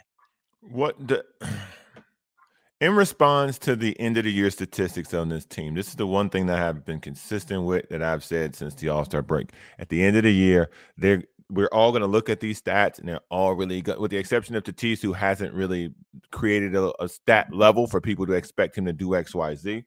[0.62, 1.26] What the
[2.82, 6.08] in response to the end of the year statistics on this team, this is the
[6.08, 9.52] one thing that I've been consistent with that I've said since the All Star break.
[9.78, 12.98] At the end of the year, they're we're all going to look at these stats,
[12.98, 15.94] and they're all really good, with the exception of Tatis, who hasn't really
[16.32, 19.84] created a, a stat level for people to expect him to do X, Y, Z.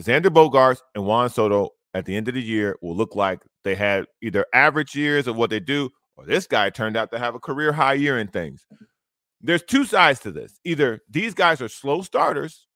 [0.00, 3.74] Xander Bogaerts and Juan Soto at the end of the year will look like they
[3.74, 7.34] had either average years of what they do, or this guy turned out to have
[7.34, 8.64] a career high year in things
[9.40, 10.58] there's two sides to this.
[10.64, 12.66] Either these guys are slow starters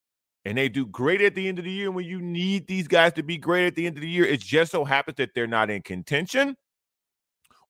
[0.44, 1.86] and they do great at the end of the year.
[1.86, 4.24] And when you need these guys to be great at the end of the year,
[4.24, 6.56] it just so happens that they're not in contention,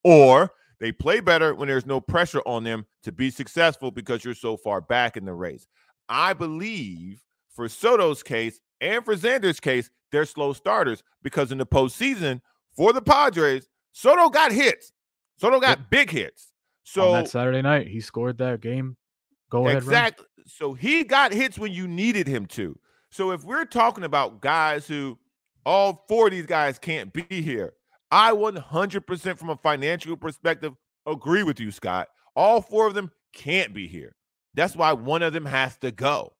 [0.03, 4.35] or they play better when there's no pressure on them to be successful because you're
[4.35, 5.67] so far back in the race.
[6.09, 7.23] I believe
[7.55, 12.41] for Soto's case and for Xander's case, they're slow starters because in the postseason
[12.77, 14.93] for the Padres, Soto got hits.
[15.39, 16.53] Soto got big hits.
[16.85, 18.97] So On that Saturday night, he scored that game.
[19.51, 19.79] Go ahead.
[19.79, 20.27] Exactly.
[20.47, 22.79] So he got hits when you needed him to.
[23.11, 25.19] So if we're talking about guys who
[25.65, 27.73] all four of these guys can't be here,
[28.11, 30.75] I 100% from a financial perspective
[31.07, 32.09] agree with you, Scott.
[32.37, 34.15] All four of them can't be here.
[34.55, 36.35] That's why one of them has to go.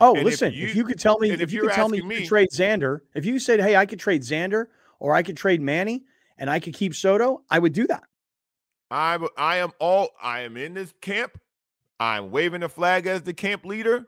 [0.00, 1.88] Oh, and listen, if you, if you, could tell me, if, if you could tell
[1.88, 4.66] me, me you trade Xander, if you said, hey, I could trade Xander
[4.98, 6.02] or I could trade Manny
[6.36, 8.02] and I could keep Soto, I would do that.
[8.94, 11.38] I I am all I am in this camp.
[11.98, 14.06] I'm waving the flag as the camp leader.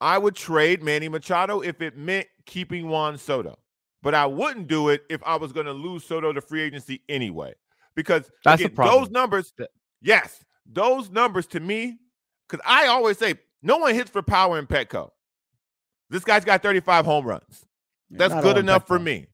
[0.00, 3.58] I would trade Manny Machado if it meant keeping Juan Soto,
[4.02, 7.02] but I wouldn't do it if I was going to lose Soto to free agency
[7.08, 7.54] anyway.
[7.94, 9.52] because That's again, those numbers,
[10.00, 11.98] yes, those numbers to me,
[12.48, 15.10] because I always say no one hits for power in Petco.
[16.08, 17.66] This guy's got 35 home runs.
[18.10, 19.26] That's good enough for me.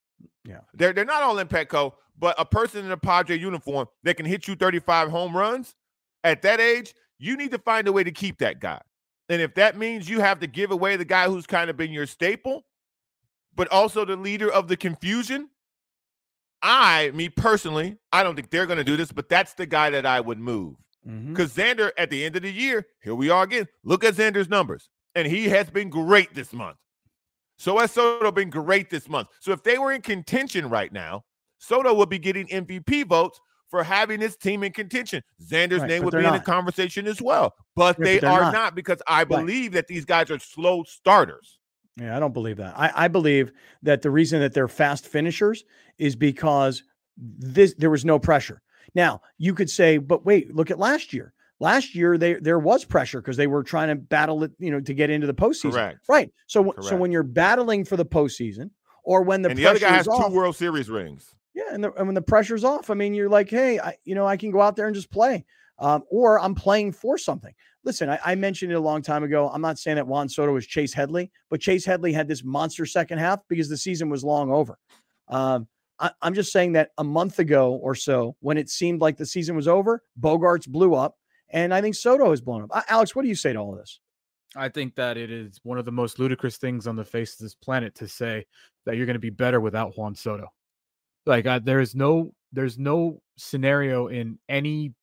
[0.45, 0.61] Yeah.
[0.75, 4.27] They're they're not all in Petco, but a person in a Padre uniform that can
[4.27, 5.75] hit you 35 home runs
[6.25, 8.81] at that age, you need to find a way to keep that guy.
[9.29, 11.93] And if that means you have to give away the guy who's kind of been
[11.93, 12.65] your staple,
[13.55, 15.51] but also the leader of the confusion,
[16.63, 19.91] I, me personally, I don't think they're going to do this, but that's the guy
[19.91, 20.77] that I would move.
[21.05, 21.81] Because mm-hmm.
[21.81, 23.67] Xander, at the end of the year, here we are again.
[23.85, 26.77] Look at Xander's numbers, and he has been great this month.
[27.57, 29.29] So has Soto been great this month.
[29.41, 31.25] So if they were in contention right now,
[31.59, 35.23] Soto would be getting MVP votes for having his team in contention.
[35.43, 36.35] Xander's right, name would be not.
[36.35, 38.53] in the conversation as well, but yeah, they but are not.
[38.53, 38.75] not.
[38.75, 39.75] because I believe right.
[39.75, 41.59] that these guys are slow starters.
[41.97, 42.79] Yeah, I don't believe that.
[42.79, 45.65] I, I believe that the reason that they're fast finishers
[45.99, 46.83] is because
[47.17, 48.63] this there was no pressure.
[48.95, 51.35] Now you could say, but wait, look at last year.
[51.61, 54.81] Last year, they there was pressure because they were trying to battle it, you know,
[54.81, 55.73] to get into the postseason.
[55.73, 55.99] Correct.
[56.09, 56.31] Right.
[56.47, 56.85] So, Correct.
[56.85, 58.71] so when you're battling for the postseason,
[59.03, 61.35] or when the and the other guy has off, two World Series rings.
[61.59, 64.15] Yeah, and, the, and, when the pressure's off, I mean, you're like, hey, I, you
[64.15, 65.45] know, I can go out there and just play,
[65.81, 67.53] um, or I'm playing for something.
[67.83, 69.51] Listen, I, I, mentioned it a long time ago.
[69.53, 72.87] I'm not saying that Juan Soto was Chase Headley, but Chase Headley had this monster
[72.87, 74.79] second half because the season was long over.
[75.27, 75.67] Um,
[75.99, 79.27] I, I'm just saying that a month ago or so, when it seemed like the
[79.27, 81.17] season was over, Bogaerts blew up.
[81.51, 82.85] And I think Soto has blown up.
[82.89, 83.99] Alex, what do you say to all of this?
[84.55, 87.45] I think that it is one of the most ludicrous things on the face of
[87.45, 88.47] this planet to say
[88.87, 90.49] that you're going to be better without Juan Soto.
[91.29, 94.95] Like I, there is no there's no scenario in any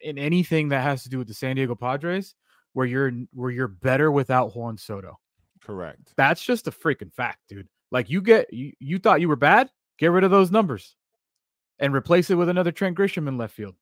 [0.00, 2.34] in anything that has to do with the San Diego Padres
[2.72, 5.18] where you're where you're better without Juan Soto.
[5.62, 6.12] Correct.
[6.16, 7.68] That's just a freaking fact, dude.
[7.90, 10.94] Like you get you, you thought you were bad, get rid of those numbers
[11.80, 13.74] and replace it with another Trent Grisham in left field.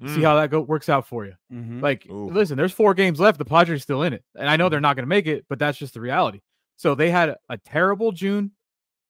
[0.00, 0.14] Mm.
[0.14, 1.32] See how that go works out for you.
[1.52, 1.80] Mm-hmm.
[1.80, 2.30] Like, Ooh.
[2.30, 3.38] listen, there's four games left.
[3.38, 4.82] The Padres still in it, and I know they're mm-hmm.
[4.82, 6.40] not going to make it, but that's just the reality.
[6.76, 8.52] So they had a terrible June,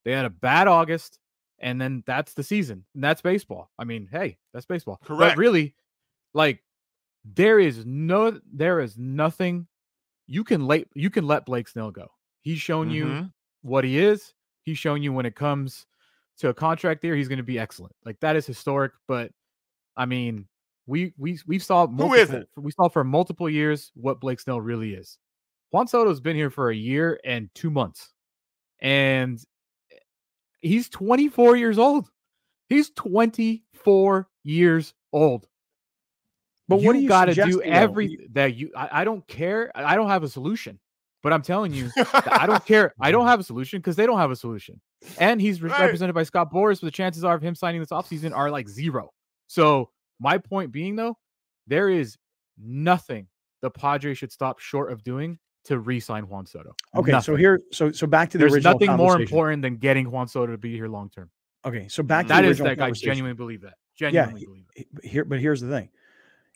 [0.05, 1.19] they had a bad August,
[1.59, 3.71] and then that's the season, and that's baseball.
[3.79, 5.01] I mean, hey, that's baseball.
[5.05, 5.37] Correct.
[5.37, 5.75] But really,
[6.35, 6.63] like,
[7.25, 9.67] there is no, there is nothing
[10.27, 12.09] you can let you can let Blake Snell go.
[12.43, 12.95] He's shown mm-hmm.
[12.97, 13.31] you
[13.63, 14.33] what he is.
[14.63, 15.87] He's shown you when it comes
[16.39, 17.95] to a contract there, he's going to be excellent.
[18.05, 18.93] Like that is historic.
[19.09, 19.33] But
[19.97, 20.47] I mean,
[20.87, 22.49] we we we saw multiple, who is it?
[22.57, 25.19] We saw for multiple years what Blake Snell really is.
[25.71, 28.13] Juan Soto's been here for a year and two months,
[28.81, 29.43] and
[30.67, 32.09] he's 24 years old.
[32.69, 35.47] He's 24 years old.
[36.69, 37.63] But you what do you got to do?
[37.63, 39.71] Every that you, I, I, don't care.
[39.75, 40.81] I don't have a solution.
[41.23, 42.95] But I'm telling you, I don't care.
[43.01, 44.81] I don't have a solution because they don't have a solution.
[45.19, 45.81] And he's right.
[45.81, 46.81] represented by Scott Boras.
[46.81, 49.11] But the chances are of him signing this offseason are like zero.
[49.47, 51.19] So my point being, though,
[51.67, 52.17] there is
[52.59, 53.27] nothing
[53.63, 56.75] the Padres should stop short of doing to re-sign Juan Soto.
[56.95, 57.25] Okay, nothing.
[57.25, 58.79] so here, so so back to the There's original.
[58.79, 61.31] There's nothing more important than getting Juan Soto to be here long term.
[61.65, 63.75] Okay, so back to that is that I genuinely believe that.
[63.97, 64.87] Genuinely yeah, believe it.
[65.05, 65.89] Here, but here's the thing.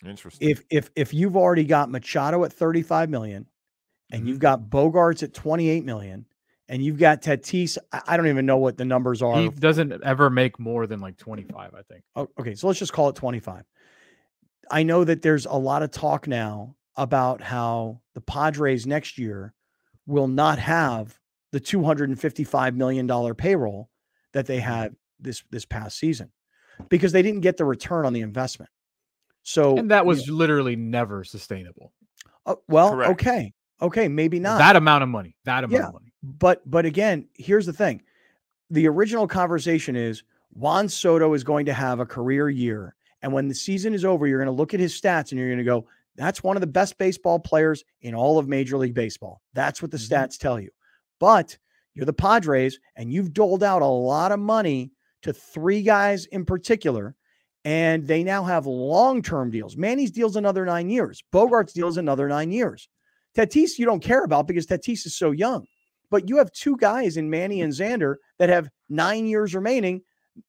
[0.04, 0.48] Interesting.
[0.48, 3.46] If if if you've already got Machado at 35 million,
[4.10, 4.28] and mm-hmm.
[4.28, 6.26] you've got Bogaerts at 28 million,
[6.68, 7.76] and you've got Tatis.
[7.92, 9.38] I don't even know what the numbers are.
[9.38, 12.04] He doesn't ever make more than like 25, I think.
[12.14, 13.64] Oh, okay, so let's just call it 25.
[14.70, 19.54] I know that there's a lot of talk now about how the Padres next year
[20.06, 21.18] will not have
[21.50, 23.88] the 255 million dollar payroll
[24.34, 24.68] that they mm-hmm.
[24.68, 26.30] had this this past season
[26.90, 28.70] because they didn't get the return on the investment.
[29.42, 31.94] So and that was literally never sustainable.
[32.44, 33.10] Uh, well, Correct.
[33.12, 35.34] okay, okay, maybe not that amount of money.
[35.46, 36.12] That amount yeah, of money.
[36.22, 38.02] But but again, here's the thing:
[38.68, 43.48] the original conversation is Juan Soto is going to have a career year and when
[43.48, 45.64] the season is over, you're going to look at his stats and you're going to
[45.64, 49.40] go, that's one of the best baseball players in all of Major League Baseball.
[49.54, 50.14] That's what the mm-hmm.
[50.14, 50.70] stats tell you.
[51.18, 51.56] But
[51.94, 54.92] you're the Padres and you've doled out a lot of money
[55.22, 57.14] to three guys in particular.
[57.64, 59.76] And they now have long term deals.
[59.76, 61.22] Manny's deals another nine years.
[61.32, 62.88] Bogaerts' deals another nine years.
[63.36, 65.66] Tatis, you don't care about because Tatis is so young.
[66.10, 70.00] But you have two guys in Manny and Xander that have nine years remaining,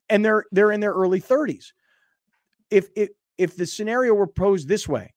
[0.09, 1.65] and they're they're in their early 30s
[2.71, 5.13] if if if the scenario were posed this way,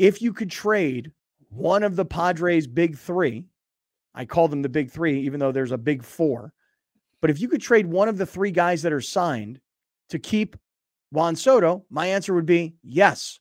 [0.00, 1.12] if you could trade
[1.50, 3.44] one of the Padres' big three,
[4.14, 6.54] I call them the big three, even though there's a big four.
[7.20, 9.60] But if you could trade one of the three guys that are signed
[10.08, 10.56] to keep
[11.12, 13.40] Juan Soto, my answer would be yes.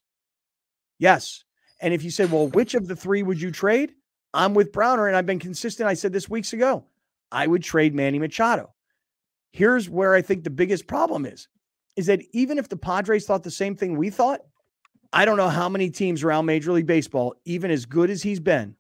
[0.97, 1.45] Yes.
[1.80, 3.93] And if you said, well, which of the three would you trade?
[4.34, 5.88] I'm with Browner, and I've been consistent.
[5.88, 6.84] I said this weeks ago.
[7.32, 8.74] I would trade Manny Machado.
[9.53, 11.47] Here's where I think the biggest problem is
[11.95, 14.41] is that even if the Padres thought the same thing we thought,
[15.12, 18.39] I don't know how many teams around Major League Baseball, even as good as he's
[18.39, 18.76] been,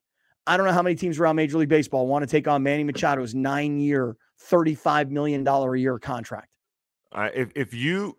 [0.49, 2.83] I don't know how many teams around Major League Baseball want to take on Manny
[2.83, 4.17] Machado's nine year,
[4.49, 6.47] $35 million a year contract.
[7.11, 8.17] Uh, if, if you,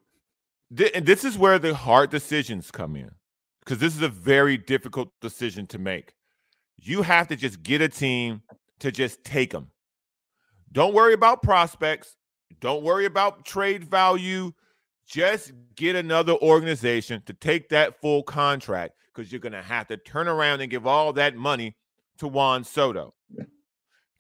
[0.77, 3.11] th- this is where the hard decisions come in,
[3.65, 6.15] because this is a very difficult decision to make.
[6.77, 8.43] You have to just get a team
[8.79, 9.73] to just take them.
[10.71, 12.17] Don't worry about prospects.
[12.61, 14.53] Don't worry about trade value.
[15.11, 19.97] Just get another organization to take that full contract because you're going to have to
[19.97, 21.75] turn around and give all that money
[22.19, 23.13] to Juan Soto.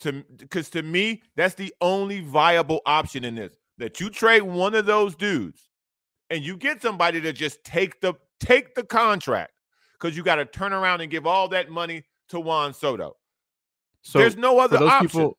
[0.01, 3.53] To because to me, that's the only viable option in this.
[3.79, 5.69] That you trade one of those dudes
[6.29, 9.53] and you get somebody to just take the take the contract
[9.93, 13.17] because you got to turn around and give all that money to Juan Soto.
[14.03, 15.09] So there's no other option.
[15.09, 15.39] People,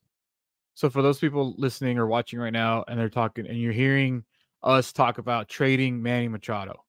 [0.72, 4.24] so for those people listening or watching right now, and they're talking, and you're hearing
[4.62, 6.84] us talk about trading Manny Machado,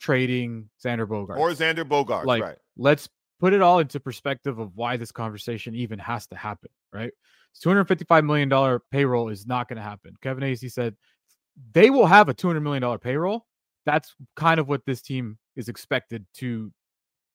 [0.00, 2.56] trading Xander Bogart, or Xander Bogart, like right?
[2.76, 3.08] Let's
[3.40, 7.12] put it all into perspective of why this conversation even has to happen, right?
[7.62, 10.14] $255 million payroll is not going to happen.
[10.22, 10.94] Kevin Acee said
[11.72, 13.46] they will have a $200 million payroll.
[13.84, 16.72] That's kind of what this team is expected to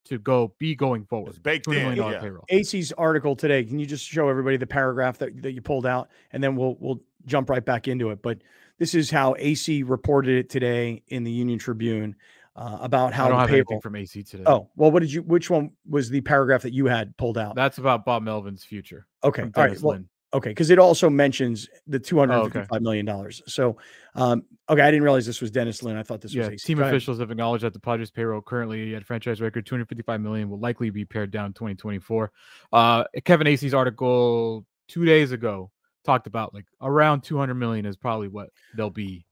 [0.06, 1.32] to go be going forward.
[1.32, 1.98] It's baked in.
[1.98, 2.20] Yeah.
[2.20, 2.46] Payroll.
[2.50, 3.66] Acee's article today.
[3.66, 6.78] Can you just show everybody the paragraph that, that you pulled out, and then we'll
[6.80, 8.22] we'll jump right back into it.
[8.22, 8.42] But
[8.78, 12.16] this is how Acee reported it today in the Union Tribune
[12.56, 13.66] uh, about how I don't have payroll...
[13.70, 14.44] anything from Acee today.
[14.46, 15.22] Oh well, what did you?
[15.24, 17.56] Which one was the paragraph that you had pulled out?
[17.56, 19.06] That's about Bob Melvin's future.
[19.24, 19.82] Okay, all right.
[19.82, 20.00] Well,
[20.34, 22.84] Okay, because it also mentions the two hundred fifty-five oh, okay.
[22.84, 23.42] million dollars.
[23.48, 23.78] So,
[24.14, 25.96] um, okay, I didn't realize this was Dennis Lin.
[25.96, 26.66] I thought this yeah, was Acee.
[26.66, 30.20] team officials have acknowledged that the Padres payroll currently at franchise record two hundred fifty-five
[30.20, 32.34] million will likely be pared down in twenty twenty-four.
[32.74, 35.72] Uh, Kevin Acee's article two days ago
[36.08, 39.26] talked about like around two hundred million is probably what they'll be.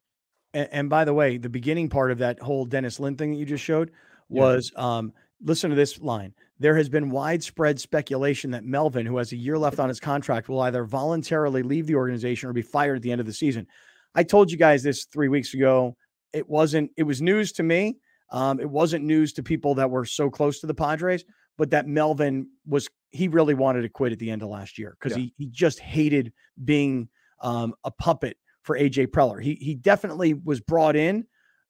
[0.53, 3.38] And, and, by the way, the beginning part of that whole Dennis Lin thing that
[3.38, 3.91] you just showed
[4.30, 4.97] was, yeah.
[4.97, 5.13] um,
[5.43, 9.57] listen to this line there has been widespread speculation that Melvin, who has a year
[9.57, 13.11] left on his contract, will either voluntarily leave the organization or be fired at the
[13.11, 13.67] end of the season.
[14.13, 15.97] I told you guys this three weeks ago.
[16.32, 17.97] It wasn't, it was news to me.
[18.32, 21.26] Um, it wasn't news to people that were so close to the Padres,
[21.57, 24.97] but that Melvin was, he really wanted to quit at the end of last year
[24.99, 25.23] because yeah.
[25.23, 26.33] he, he just hated
[26.63, 27.09] being
[27.41, 29.41] um, a puppet for AJ Preller.
[29.41, 31.25] He, he definitely was brought in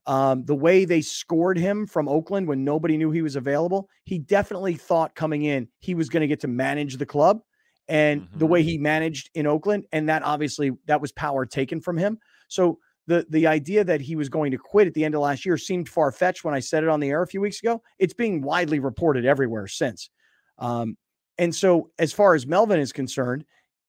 [0.07, 4.19] um, the way they scored him from Oakland when nobody knew he was available, he
[4.19, 7.39] definitely thought coming in he was going to get to manage the club.
[7.87, 8.39] And mm-hmm.
[8.39, 8.69] the way mm-hmm.
[8.69, 12.19] he managed in Oakland, and that obviously that was power taken from him.
[12.47, 15.45] So the the idea that he was going to quit at the end of last
[15.45, 17.81] year seemed far fetched when I said it on the air a few weeks ago.
[17.99, 20.09] It's being widely reported everywhere since.
[20.57, 20.97] Um,
[21.37, 23.45] and so, as far as Melvin is concerned,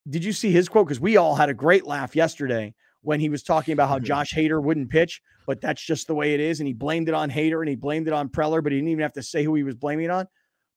[0.08, 0.86] did you see his quote?
[0.86, 4.32] Because we all had a great laugh yesterday when he was talking about how Josh
[4.32, 6.60] Hader wouldn't pitch, but that's just the way it is.
[6.60, 8.90] And he blamed it on Hader and he blamed it on Preller, but he didn't
[8.90, 10.26] even have to say who he was blaming it on.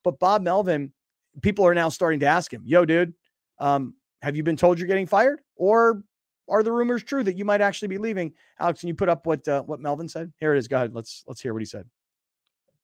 [0.03, 0.93] But Bob Melvin,
[1.41, 3.13] people are now starting to ask him, yo, dude,
[3.59, 5.39] um, have you been told you're getting fired?
[5.55, 6.03] Or
[6.49, 8.33] are the rumors true that you might actually be leaving?
[8.59, 10.31] Alex, can you put up what uh, what Melvin said?
[10.39, 10.67] Here it is.
[10.67, 10.93] Go ahead.
[10.93, 11.85] Let's let's hear what he said.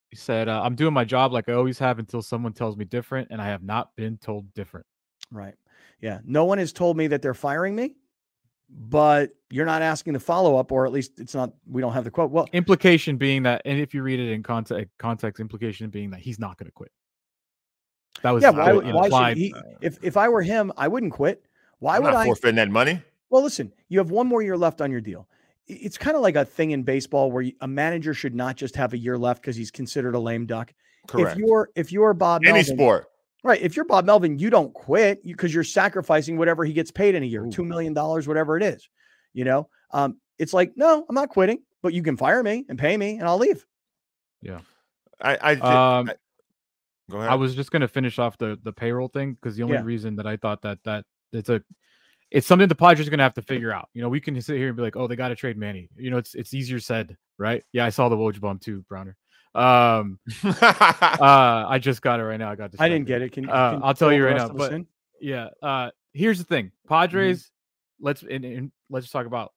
[0.10, 2.86] He said, uh, "I'm doing my job like I always have until someone tells me
[2.86, 4.86] different, and I have not been told different."
[5.32, 5.56] Right.
[6.02, 6.20] Yeah.
[6.24, 7.96] No one has told me that they're firing me
[8.70, 11.52] but you're not asking the follow up, or at least it's not.
[11.68, 12.32] We don't have the quote.
[12.32, 16.20] Well, implication being that, and if you read it in context, context implication being that
[16.20, 16.92] he's not going to quit.
[18.24, 18.50] That was yeah.
[18.50, 19.54] Why, why should he?
[19.82, 21.46] If if I were him, I wouldn't quit.
[21.80, 23.02] Why I'm would I forfeit that money?
[23.30, 25.28] Well, listen, you have one more year left on your deal.
[25.68, 28.94] It's kind of like a thing in baseball where a manager should not just have
[28.94, 30.74] a year left because he's considered a lame duck.
[31.08, 31.32] Correct.
[31.32, 33.08] If you're if you're Bob, any Melvin, sport,
[33.46, 33.62] Right.
[33.62, 37.14] If you're Bob Melvin, you don't quit because you, are sacrificing whatever he gets paid
[37.14, 37.52] in a year, Ooh.
[37.52, 38.90] $2 million, whatever it is.
[39.34, 42.80] You know, um, it's like, no, I'm not quitting, but you can fire me and
[42.80, 43.64] pay me and I'll leave.
[44.42, 44.62] Yeah.
[45.22, 45.52] I, I,
[46.00, 46.16] um, I
[47.12, 47.30] go ahead.
[47.30, 49.84] I was just going to finish off the, the payroll thing because the only yeah.
[49.84, 51.62] reason that I thought that, that it's a,
[52.36, 53.88] it's something the Padres are going to have to figure out.
[53.94, 55.90] You know, we can sit here and be like, oh, they got to trade Manny.
[55.96, 57.64] You know, it's, it's easier said, right?
[57.72, 57.86] Yeah.
[57.86, 59.16] I saw the Woj bomb too, Browner.
[59.56, 62.52] Um, uh, I just got it right now.
[62.52, 62.82] I got this.
[62.82, 63.32] I didn't get it.
[63.32, 64.50] Can, uh, can I'll tell you right now.
[64.50, 64.88] But in?
[65.22, 67.44] yeah, uh, here's the thing, Padres.
[67.44, 68.06] Mm-hmm.
[68.06, 69.54] Let's and, and let's just talk about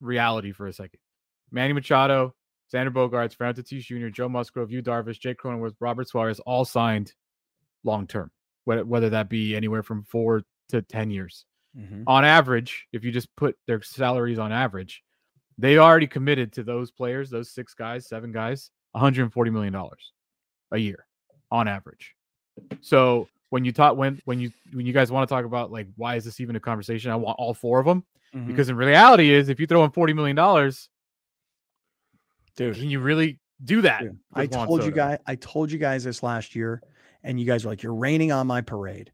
[0.00, 0.98] reality for a second.
[1.50, 2.34] Manny Machado,
[2.72, 7.12] Xander Bogaerts, Fernando Tatis Jr., Joe Musgrove, Yu Darvish, Jake Cronenworth, Robert Suarez, all signed
[7.84, 8.30] long term,
[8.64, 11.44] whether, whether that be anywhere from four to 10 years.
[11.76, 12.02] Mm-hmm.
[12.06, 15.02] On average, if you just put their salaries on average,
[15.58, 20.12] they already committed to those players, those six guys, seven guys, 140 million dollars
[20.70, 21.06] a year
[21.50, 22.14] on average.
[22.80, 25.86] So when you talk when when you when you guys want to talk about like
[25.96, 27.10] why is this even a conversation?
[27.10, 28.04] I want all four of them
[28.34, 28.46] mm-hmm.
[28.46, 30.88] because in reality is if you throw in 40 million dollars,
[32.56, 34.02] dude, can you really do that?
[34.02, 36.82] Dude, I told you guys, I told you guys this last year,
[37.22, 39.12] and you guys were like, "You're raining on my parade."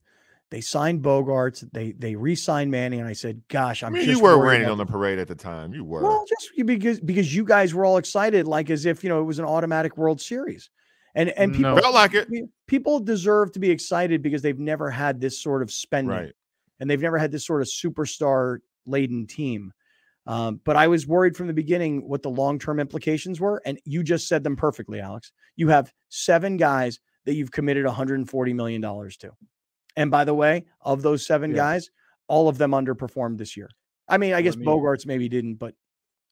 [0.50, 1.68] They signed Bogaerts.
[1.72, 4.78] They they re-signed Manny, and I said, "Gosh, I'm." I mean, you were raining on
[4.78, 5.74] the parade at the time.
[5.74, 6.02] You were.
[6.02, 9.24] Well, just because because you guys were all excited, like as if you know it
[9.24, 10.70] was an automatic World Series,
[11.14, 11.80] and and people no.
[11.80, 12.28] felt like it.
[12.66, 16.32] People deserve to be excited because they've never had this sort of spending, right.
[16.80, 19.72] and they've never had this sort of superstar laden team.
[20.26, 23.78] Um, but I was worried from the beginning what the long term implications were, and
[23.84, 25.30] you just said them perfectly, Alex.
[25.56, 29.32] You have seven guys that you've committed 140 million dollars to.
[29.98, 31.56] And by the way, of those seven yeah.
[31.56, 31.90] guys,
[32.28, 33.68] all of them underperformed this year.
[34.08, 35.74] I mean, I guess I mean, Bogaerts maybe didn't, but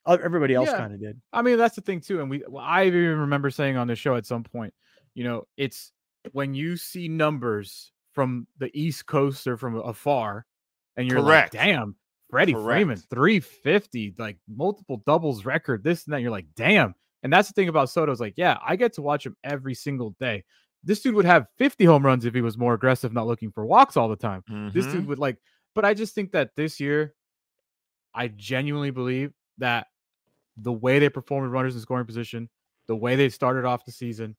[0.07, 0.79] everybody else yeah.
[0.79, 1.21] kind of did.
[1.33, 2.21] I mean, that's the thing too.
[2.21, 4.73] And we, well, I even remember saying on the show at some point,
[5.15, 5.91] you know, it's
[6.31, 10.47] when you see numbers from the East Coast or from afar,
[10.97, 11.55] and you're Correct.
[11.55, 11.97] like, damn,
[12.31, 12.67] Freddie Correct.
[12.67, 16.21] Freeman, 350, like multiple doubles record, this and that.
[16.21, 16.95] You're like, damn.
[17.25, 19.75] And that's the thing about Soto is like, yeah, I get to watch him every
[19.75, 20.45] single day
[20.87, 23.67] this dude would have 50 home runs if he was more aggressive, not looking for
[23.67, 24.43] walks all the time.
[24.49, 24.69] Mm-hmm.
[24.73, 25.09] This dude mm-hmm.
[25.09, 25.37] would like,
[25.75, 27.13] but I just think that this year,
[28.15, 29.89] I genuinely believe that
[30.57, 32.49] the way they performed runners in scoring position,
[32.87, 34.37] the way they started off the season,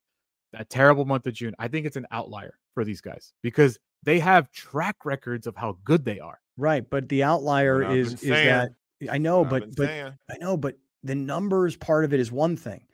[0.54, 4.20] that terrible month of June, I think it's an outlier for these guys because they
[4.20, 6.40] have track records of how good they are.
[6.56, 8.70] Right, but the outlier is is that
[9.12, 10.14] I know, but but saying.
[10.32, 12.86] I know, but the numbers part of it is one thing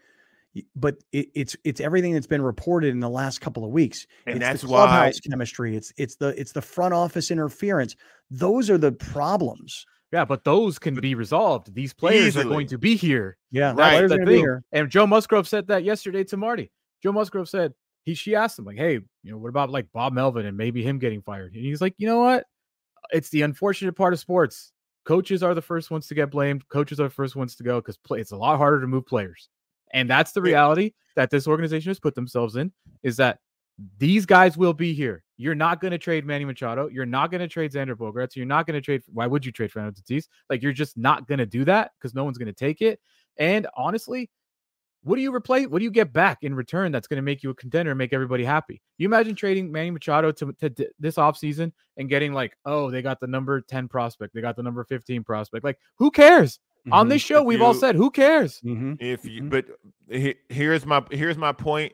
[0.75, 4.05] but it, it's it's everything that's been reported in the last couple of weeks.
[4.25, 5.75] And it's that's the clubhouse why chemistry.
[5.75, 7.95] It's it's the it's the front office interference.
[8.29, 9.85] Those are the problems.
[10.11, 11.73] Yeah, but those can be resolved.
[11.73, 12.45] These players Easily.
[12.45, 13.35] are going to be here.
[13.49, 14.07] Yeah, right.
[14.07, 14.59] The thing.
[14.71, 16.71] And Joe Musgrove said that yesterday to Marty.
[17.01, 17.73] Joe Musgrove said
[18.03, 18.93] he she asked him like, "Hey,
[19.23, 21.95] you know, what about like Bob Melvin and maybe him getting fired?" And he's like,
[21.97, 22.45] "You know what?
[23.11, 24.71] It's the unfortunate part of sports.
[25.03, 26.67] Coaches are the first ones to get blamed.
[26.69, 28.19] Coaches are the first ones to go because play.
[28.19, 29.49] It's a lot harder to move players.
[29.93, 32.71] And that's the reality that this organization has put themselves in
[33.03, 33.39] is that
[33.97, 35.23] these guys will be here.
[35.37, 36.87] You're not going to trade Manny Machado.
[36.89, 38.35] You're not going to trade Xander Bogaerts.
[38.35, 39.03] You're not going to trade.
[39.11, 40.27] Why would you trade Fernando Tatis?
[40.49, 42.99] Like you're just not going to do that because no one's going to take it.
[43.37, 44.29] And honestly,
[45.03, 45.67] what do you replace?
[45.67, 47.97] What do you get back in return that's going to make you a contender and
[47.97, 48.81] make everybody happy?
[48.97, 53.19] You imagine trading Manny Machado to, to this offseason and getting like, oh, they got
[53.19, 54.33] the number 10 prospect.
[54.33, 55.65] They got the number 15 prospect.
[55.65, 56.59] Like, who cares?
[56.85, 56.93] Mm-hmm.
[56.93, 58.93] On this show, if we've you, all said, "Who cares?" Mm-hmm.
[58.99, 59.49] If you, mm-hmm.
[59.49, 59.65] but
[60.49, 61.93] here's my here's my point.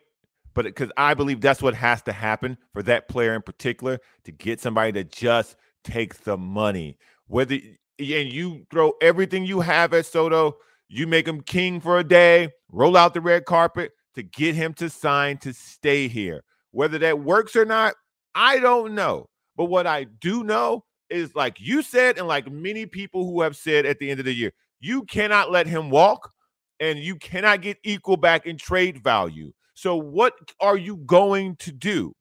[0.56, 4.32] But because I believe that's what has to happen for that player in particular to
[4.32, 6.98] get somebody to just take the money.
[7.28, 7.60] Whether
[8.00, 12.50] and you throw everything you have at Soto, you make him king for a day,
[12.72, 16.44] roll out the red carpet to get him to sign to stay here.
[16.72, 17.94] Whether that works or not,
[18.34, 19.28] I don't know.
[19.56, 23.56] But what I do know is like you said, and like many people who have
[23.56, 26.32] said at the end of the year, you cannot let him walk
[26.80, 29.52] and you cannot get equal back in trade value.
[29.74, 32.14] So, what are you going to do?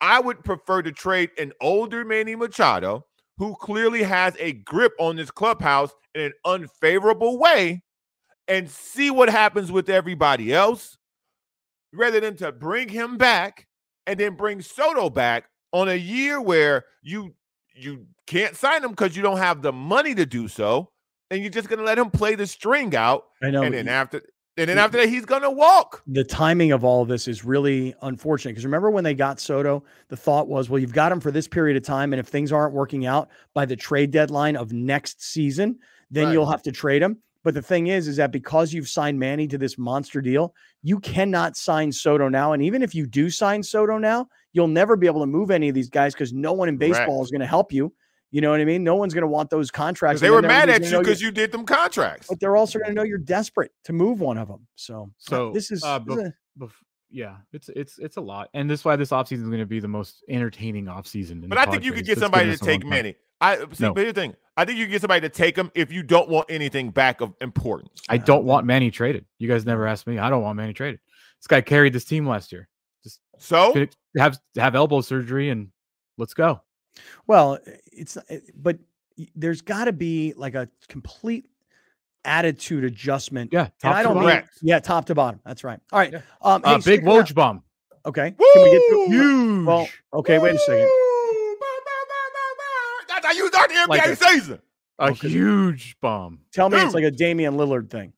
[0.00, 3.04] I would prefer to trade an older Manny Machado
[3.36, 7.82] who clearly has a grip on this clubhouse in an unfavorable way
[8.48, 10.96] and see what happens with everybody else
[11.92, 13.66] rather than to bring him back
[14.06, 17.34] and then bring Soto back on a year where you
[17.74, 20.90] you can't sign him because you don't have the money to do so
[21.30, 23.26] and you're just gonna let him play the string out.
[23.42, 23.62] I know.
[23.62, 24.22] And then after
[24.56, 26.02] and then after that, he's gonna walk.
[26.06, 29.84] The timing of all of this is really unfortunate because remember when they got Soto,
[30.08, 32.52] the thought was, well, you've got him for this period of time, and if things
[32.52, 35.78] aren't working out by the trade deadline of next season,
[36.10, 36.32] then right.
[36.32, 37.18] you'll have to trade him.
[37.44, 40.98] But the thing is, is that because you've signed Manny to this monster deal, you
[40.98, 42.52] cannot sign Soto now.
[42.52, 45.68] And even if you do sign Soto now, you'll never be able to move any
[45.68, 47.92] of these guys because no one in baseball is going to help you
[48.30, 48.84] you know what I mean?
[48.84, 50.20] No one's going to want those contracts.
[50.20, 52.28] They were mad at you because you did them contracts.
[52.28, 54.66] But they're also going to know you're desperate to move one of them.
[54.74, 56.72] So, so this is, uh, bef- bef-
[57.10, 59.66] yeah, it's it's it's a lot, and this is why this offseason is going to
[59.66, 61.48] be the most entertaining offseason.
[61.48, 63.16] But I think you could get somebody to take Manny.
[63.40, 63.64] I see.
[63.80, 63.94] No.
[63.94, 66.02] But here's the thing: I think you can get somebody to take him if you
[66.02, 68.02] don't want anything back of importance.
[68.08, 69.24] I don't want Manny traded.
[69.38, 70.18] You guys never asked me.
[70.18, 71.00] I don't want Manny traded.
[71.40, 72.68] This guy carried this team last year.
[73.04, 73.72] Just so
[74.18, 75.68] have have elbow surgery and
[76.18, 76.60] let's go.
[77.26, 77.58] Well,
[77.92, 78.78] it's eh, but
[79.34, 81.46] there's got to be like a complete
[82.24, 83.52] attitude adjustment.
[83.52, 85.40] Yeah, top I don't mean, yeah, top to bottom.
[85.44, 85.80] That's right.
[85.92, 86.12] All right.
[86.12, 86.20] Yeah.
[86.42, 87.62] Um, uh, hey, big Woj bomb.
[88.06, 88.34] Okay.
[88.38, 88.46] Woo!
[88.54, 89.66] Can we get to, huge?
[89.66, 90.38] Well, okay.
[90.38, 90.88] Wait a second.
[93.08, 94.60] That's how you start the NBA like a, season.
[94.98, 95.28] A okay.
[95.28, 96.40] huge bomb.
[96.52, 96.86] Tell me huge.
[96.86, 98.12] it's like a Damian Lillard thing.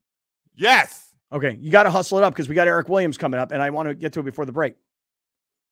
[0.55, 1.13] Yes.
[1.33, 3.61] Okay, you got to hustle it up because we got Eric Williams coming up, and
[3.61, 4.75] I want to get to it before the break.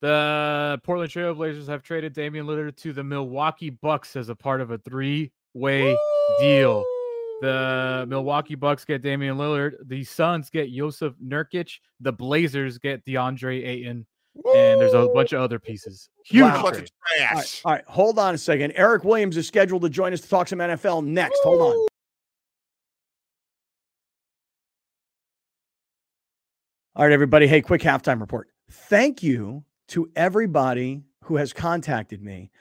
[0.01, 4.61] The Portland Trail Blazers have traded Damian Lillard to the Milwaukee Bucks as a part
[4.61, 5.97] of a three-way
[6.39, 6.85] deal.
[7.41, 9.75] The Milwaukee Bucks get Damian Lillard.
[9.87, 11.79] The Suns get Jusuf Nurkic.
[11.99, 14.05] The Blazers get DeAndre Ayton.
[14.35, 14.53] Woo!
[14.53, 16.09] And there's a bunch of other pieces.
[16.25, 16.63] Huge wow.
[16.63, 17.31] bunch of trash.
[17.31, 18.73] All right, all right, hold on a second.
[18.75, 21.39] Eric Williams is scheduled to join us to talk some NFL next.
[21.43, 21.57] Woo!
[21.57, 21.87] Hold on.
[26.95, 27.47] All right, everybody.
[27.47, 28.49] Hey, quick halftime report.
[28.69, 32.51] Thank you to everybody who has contacted me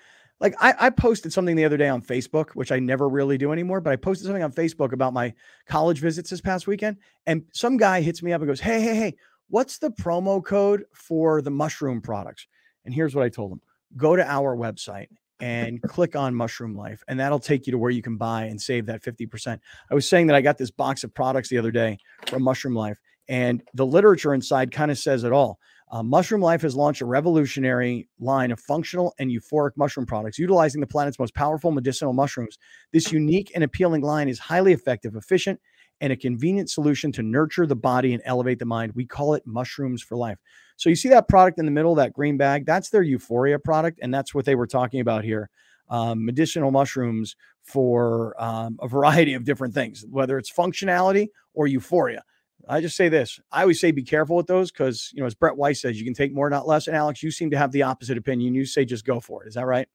[0.40, 3.52] like I, I, posted something the other day on Facebook, which I never really do
[3.52, 5.34] anymore, but I posted something on Facebook about my
[5.66, 6.98] college visits this past weekend.
[7.26, 9.14] And some guy hits me up and goes, Hey, hey, hey,
[9.48, 12.46] what's the promo code for the mushroom products?
[12.84, 13.60] And here's what I told him
[13.96, 15.08] go to our website
[15.40, 18.60] and click on Mushroom Life, and that'll take you to where you can buy and
[18.60, 19.58] save that 50%.
[19.90, 22.74] I was saying that I got this box of products the other day from Mushroom
[22.74, 22.98] Life,
[23.28, 25.58] and the literature inside kind of says it all.
[25.90, 30.80] Uh, mushroom Life has launched a revolutionary line of functional and euphoric mushroom products utilizing
[30.80, 32.58] the planet's most powerful medicinal mushrooms.
[32.92, 35.60] This unique and appealing line is highly effective, efficient,
[36.00, 38.92] and a convenient solution to nurture the body and elevate the mind.
[38.94, 40.38] We call it mushrooms for life.
[40.76, 43.98] So you see that product in the middle, that green bag, that's their euphoria product.
[44.02, 45.50] And that's what they were talking about here.
[45.90, 52.22] Um, medicinal mushrooms for um, a variety of different things, whether it's functionality or euphoria.
[52.68, 53.40] I just say this.
[53.50, 56.04] I always say be careful with those because, you know, as Brett Weiss says, you
[56.04, 56.86] can take more, not less.
[56.86, 58.54] And Alex, you seem to have the opposite opinion.
[58.54, 59.48] You say just go for it.
[59.48, 59.88] Is that right?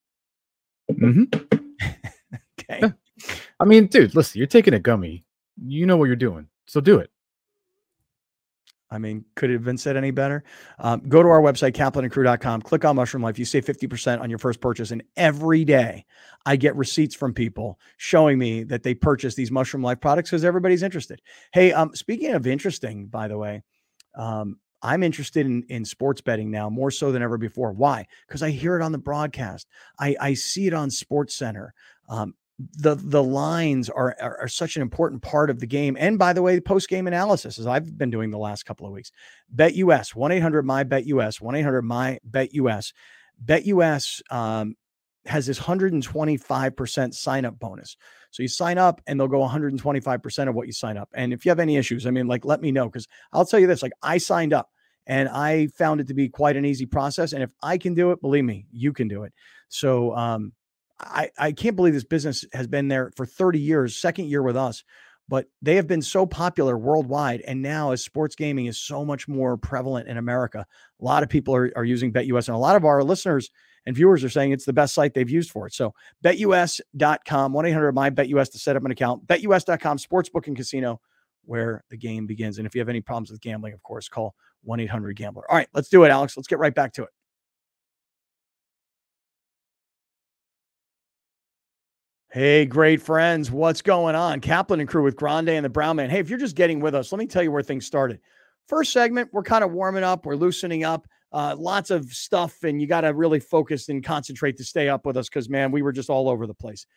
[0.92, 1.24] Mm-hmm.
[2.60, 2.94] okay.
[3.60, 5.26] I mean, dude, listen, you're taking a gummy.
[5.64, 6.48] You know what you're doing.
[6.66, 7.12] So do it.
[8.94, 10.44] I mean, could it have been said any better?
[10.80, 13.40] Um, go to our website, kaplanandcrew.com, click on Mushroom Life.
[13.40, 14.92] You save 50% on your first purchase.
[14.92, 16.06] And every day
[16.46, 20.46] I get receipts from people showing me that they purchase these Mushroom Life products because
[20.46, 21.22] everybody's interested.
[21.54, 23.64] Hey, um, speaking of interesting, by the way,
[24.16, 27.72] um, I'm interested in, in sports betting now more so than ever before.
[27.72, 28.06] Why?
[28.28, 29.68] Because I hear it on the broadcast.
[29.98, 31.74] I, I see it on Sports Center.
[32.10, 35.98] Um, the the lines are, are, are such an important part of the game.
[36.00, 38.94] And by the way, post game analysis, as I've been doing the last couple of
[38.94, 39.12] weeks.
[39.50, 42.94] Bet US one eight hundred my bet US one eight hundred my bet US.
[43.40, 44.76] Bet US um,
[45.26, 47.98] has this hundred and twenty five percent sign up bonus.
[48.34, 51.08] So you sign up and they'll go 125% of what you sign up.
[51.14, 53.60] And if you have any issues, I mean, like, let me know because I'll tell
[53.60, 54.72] you this like, I signed up
[55.06, 57.34] and I found it to be quite an easy process.
[57.34, 59.34] And if I can do it, believe me, you can do it.
[59.70, 60.52] So, um,
[61.00, 64.56] I, I can't believe this business has been there for 30 years, second year with
[64.56, 64.84] us,
[65.28, 67.42] but they have been so popular worldwide.
[67.42, 70.66] And now, as sports gaming is so much more prevalent in America,
[71.02, 73.50] a lot of people are, are using BetUS, and a lot of our listeners
[73.86, 75.74] and viewers are saying it's the best site they've used for it.
[75.74, 81.02] So, betus.com, 1 800 my BetUS to set up an account, betus.com, sportsbook and casino,
[81.46, 82.58] where the game begins.
[82.58, 85.50] And if you have any problems with gambling, of course, call 1 800 Gambler.
[85.50, 86.38] All right, let's do it, Alex.
[86.38, 87.10] Let's get right back to it.
[92.34, 93.52] Hey, great friends.
[93.52, 94.40] What's going on?
[94.40, 96.10] Kaplan and crew with Grande and the Brown Man.
[96.10, 98.20] Hey, if you're just getting with us, let me tell you where things started.
[98.68, 101.08] First segment, we're kind of warming up, we're loosening up.
[101.32, 105.06] Uh, lots of stuff, and you got to really focus and concentrate to stay up
[105.06, 106.88] with us because, man, we were just all over the place.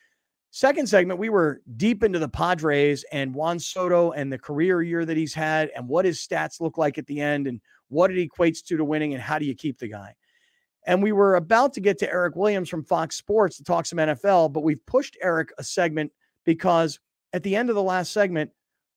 [0.53, 5.05] Second segment, we were deep into the Padres and Juan Soto and the career year
[5.05, 8.27] that he's had and what his stats look like at the end and what it
[8.27, 10.15] equates to to winning and how do you keep the guy.
[10.87, 13.99] And we were about to get to Eric Williams from Fox Sports to talk some
[13.99, 16.13] NFL, but we've pushed Eric a segment
[16.45, 17.01] because
[17.33, 18.51] at the end of the last segment,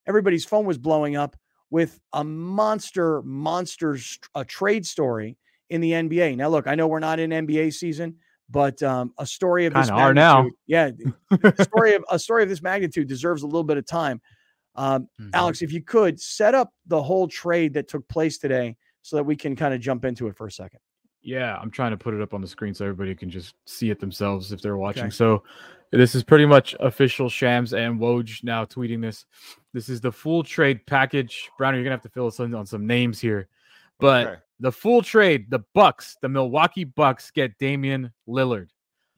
[0.08, 1.36] everybody's phone was blowing up
[1.72, 3.98] with a monster, monster
[4.36, 5.38] a trade story
[5.70, 6.38] in the NBA.
[6.38, 8.16] Now, look, I know we're not in NBA season,
[8.50, 10.48] but um, a story of this are now.
[10.68, 10.92] yeah,
[11.62, 14.22] story of a story of this magnitude deserves a little bit of time.
[14.76, 15.30] Um, mm-hmm.
[15.34, 19.24] Alex, if you could set up the whole trade that took place today, so that
[19.24, 20.80] we can kind of jump into it for a second.
[21.30, 23.92] Yeah, I'm trying to put it up on the screen so everybody can just see
[23.92, 25.04] it themselves if they're watching.
[25.04, 25.12] Okay.
[25.12, 25.44] So
[25.92, 29.26] this is pretty much official Shams and Woj now tweeting this.
[29.72, 31.52] This is the full trade package.
[31.56, 33.48] Browner, you're gonna have to fill us in on some names here.
[34.00, 34.40] But okay.
[34.60, 38.70] the full trade, the Bucks, the Milwaukee Bucks get Damian Lillard.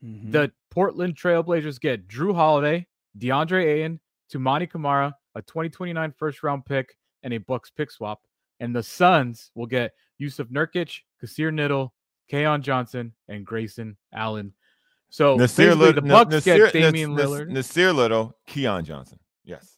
[0.04, 0.32] Mm-hmm.
[0.32, 2.88] The Portland Trailblazers get Jrue Holiday,
[3.20, 4.02] DeAndre Ayton,
[4.34, 8.22] Toumani Camara, a 2029 first round pick, and a Bucks pick swap.
[8.60, 11.94] And the Suns will get Jusuf Nurkic, Kyser Little,
[12.32, 14.54] Keon Johnson, and Grayson Allen.
[15.10, 17.52] So Nassir basically, the Bucks Nassir, get Damian Nassir, Lillard.
[17.52, 19.20] Nassir Little, Keon Johnson.
[19.44, 19.76] Yes.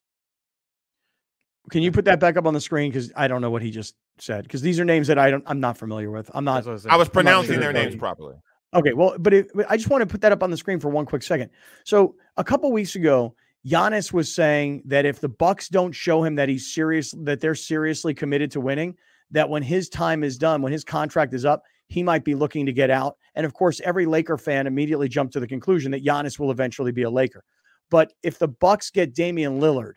[1.71, 2.91] Can you put that back up on the screen?
[2.91, 4.43] Because I don't know what he just said.
[4.43, 5.43] Because these are names that I don't.
[5.47, 6.29] I'm not familiar with.
[6.35, 6.67] I'm not.
[6.67, 8.35] I was, I was pronouncing their names properly.
[8.75, 10.89] Okay, well, but it, I just want to put that up on the screen for
[10.89, 11.49] one quick second.
[11.85, 13.35] So a couple weeks ago,
[13.65, 17.55] Giannis was saying that if the Bucks don't show him that he's serious, that they're
[17.55, 18.95] seriously committed to winning,
[19.31, 21.63] that when his time is done, when his contract is up,
[21.93, 23.17] he might be looking to get out.
[23.35, 26.91] And of course, every Laker fan immediately jumped to the conclusion that Giannis will eventually
[26.91, 27.43] be a Laker.
[27.91, 29.93] But if the Bucks get Damian Lillard,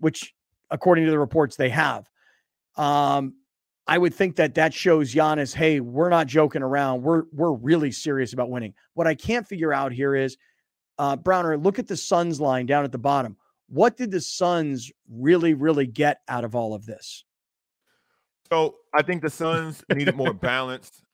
[0.00, 0.34] which
[0.72, 2.10] according to the reports they have,
[2.76, 3.34] um,
[3.86, 7.02] I would think that that shows Giannis, hey, we're not joking around.
[7.02, 8.74] We're we're really serious about winning.
[8.94, 10.36] What I can't figure out here is,
[10.98, 13.36] uh, Browner, look at the Suns line down at the bottom.
[13.68, 17.24] What did the Suns really, really get out of all of this?
[18.50, 21.05] So I think the Suns needed more balance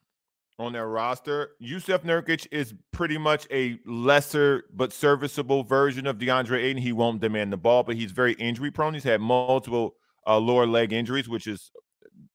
[0.59, 1.51] on their roster.
[1.61, 6.81] Jusuf Nurkic is pretty much a lesser but serviceable version of DeAndre Ayton.
[6.81, 8.93] He won't demand the ball, but he's very injury prone.
[8.93, 9.95] He's had multiple
[10.27, 11.71] uh, lower leg injuries, which is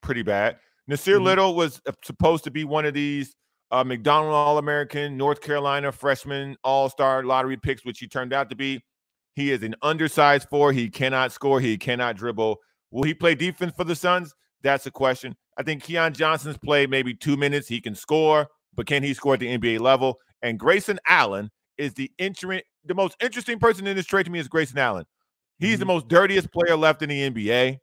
[0.03, 0.57] pretty bad.
[0.91, 1.25] Nassir mm-hmm.
[1.25, 3.35] Little was uh, supposed to be one of these
[3.71, 8.51] uh, McDonald All American, North Carolina freshman All Star lottery picks, which he turned out
[8.51, 8.83] to be.
[9.35, 10.73] He is an undersized four.
[10.73, 11.61] He cannot score.
[11.61, 12.57] He cannot dribble.
[12.91, 14.35] Will he play defense for the Suns?
[14.63, 15.37] That's a question.
[15.59, 17.69] I think Keon Johnson's played maybe two minutes.
[17.69, 20.21] He can score, but can he score at the NBA level?
[20.41, 24.39] And Grayson Allen is the inter- the most interesting person in this trade to me
[24.39, 25.05] is Grayson Allen.
[25.59, 25.81] He's mm-hmm.
[25.81, 27.79] the most dirtiest player left in the NBA.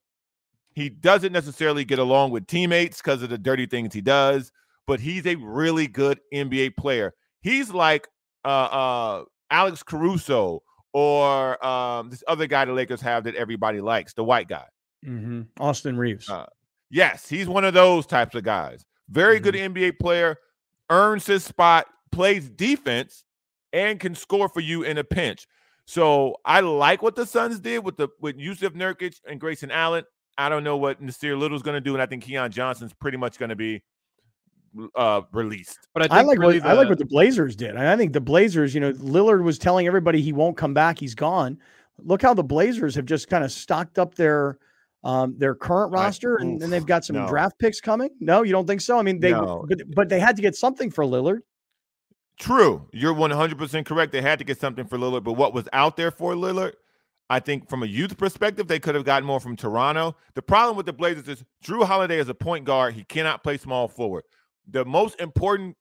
[0.73, 4.51] He doesn't necessarily get along with teammates because of the dirty things he does,
[4.87, 7.13] but he's a really good NBA player.
[7.41, 8.07] He's like
[8.43, 10.63] uh, uh, Alex Caruso
[10.93, 14.65] or um, this other guy the Lakers have that everybody likes, the white guy.
[15.05, 15.41] Mm-hmm.
[15.59, 16.29] Austin Reaves.
[16.29, 16.45] Uh,
[16.95, 18.85] yes, he's one of those types of guys.
[19.09, 19.43] Very mm-hmm.
[19.43, 20.37] good NBA player,
[20.89, 23.23] earns his spot, plays defense,
[23.73, 25.45] and can score for you in a pinch.
[25.85, 30.05] So I like what the Suns did with the with Jusuf Nurkic and Grayson Allen.
[30.37, 33.17] I don't know what Nassir Little's going to do, and I think Keon Johnson's pretty
[33.17, 33.83] much going to be
[34.95, 35.87] uh released.
[35.93, 37.75] But I, I like really what the, I like what the Blazers did.
[37.77, 41.13] I think the Blazers, you know, Lillard was telling everybody he won't come back, he's
[41.13, 41.59] gone.
[41.99, 44.57] Look how the Blazers have just kind of stocked up their
[45.05, 47.27] um, their current roster, I, and, and, they've got some no.
[47.27, 48.09] draft picks coming.
[48.19, 48.99] No, you don't think so?
[48.99, 49.65] I mean, they no.
[49.67, 51.39] but but they had to get something for Lillard.
[52.37, 54.11] True, you're 100 percent correct.
[54.11, 56.73] They had to get something for Lillard, but what was out there for Lillard
[57.29, 60.15] I think from a youth perspective, they could have gotten more from Toronto.
[60.35, 62.93] The problem with the Blazers is Jrue Holiday is a point guard.
[62.93, 64.23] He cannot play small forward.
[64.69, 65.75] The most important,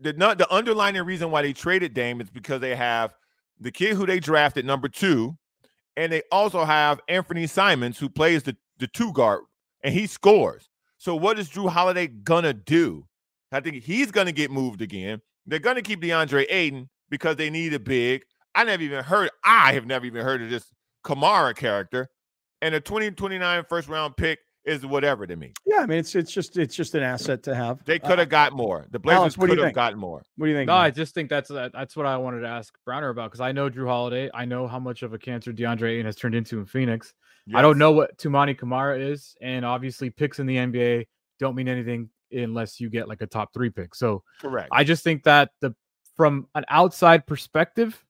[0.00, 3.14] the not the underlying reason why they traded Dame is because they have
[3.60, 5.36] the kid who they drafted number two,
[5.96, 9.42] and they also have Anthony Simons who plays the, the two guard
[9.82, 10.68] and he scores.
[10.98, 13.06] So what is Jrue Holiday gonna do?
[13.52, 15.20] I think he's gonna get moved again.
[15.46, 18.22] They're gonna keep DeAndre Ayton because they need a big.
[18.54, 19.30] I never even heard.
[19.44, 20.70] I have never even heard of this
[21.02, 22.10] Camara character,
[22.60, 25.52] and a 2029 first round pick is whatever to me.
[25.66, 27.84] Yeah, I mean it's it's just it's just an asset to have.
[27.84, 28.86] They could have uh, got more.
[28.90, 30.22] The Blazers could have gotten more.
[30.36, 30.68] What do you think?
[30.68, 33.52] No, I just think that's that's what I wanted to ask Browner about because I
[33.52, 34.30] know Jrue Holiday.
[34.34, 37.14] I know how much of a cancer DeAndre Ayton has turned into in Phoenix.
[37.46, 37.58] Yes.
[37.58, 41.06] I don't know what Toumani Camara is, and obviously picks in the NBA
[41.38, 43.94] don't mean anything unless you get like a top three pick.
[43.94, 44.68] So correct.
[44.72, 45.74] I just think that the
[46.16, 48.04] from an outside perspective,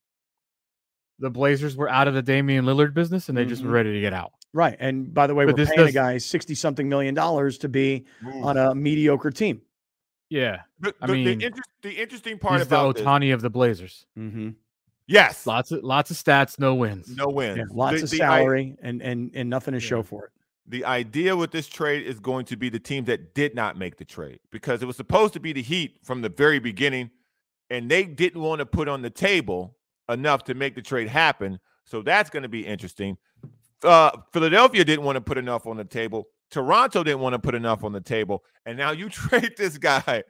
[1.21, 3.71] the Blazers were out of the Damian Lillard business and they just mm-hmm.
[3.71, 4.33] were ready to get out.
[4.53, 4.77] Right.
[4.81, 5.89] And by the way, but we're paying does...
[5.91, 8.43] a guy 60 something million dollars to be Ooh.
[8.43, 9.61] on a mediocre team.
[10.29, 10.63] Yeah.
[10.81, 14.07] The, I mean, the, inter- the interesting part about the Ohtani of the Blazers.
[14.19, 14.51] Mm-hmm.
[15.07, 15.47] Yes.
[15.47, 17.15] Lots of lots of stats, no wins.
[17.15, 17.59] No wins.
[17.59, 19.89] Yeah, lots the, of salary I, and and and nothing to yeah.
[19.89, 20.31] show for it.
[20.69, 23.97] The idea with this trade is going to be the team that did not make
[23.97, 27.11] the trade because it was supposed to be the Heat from the very beginning,
[27.71, 29.77] and they didn't want to put on the table
[30.11, 31.59] enough to make the trade happen.
[31.85, 33.17] So that's going to be interesting.
[33.83, 36.27] Uh, Philadelphia didn't want to put enough on the table.
[36.51, 38.45] Toronto didn't want to put enough on the table.
[38.67, 40.25] And now you trade this guy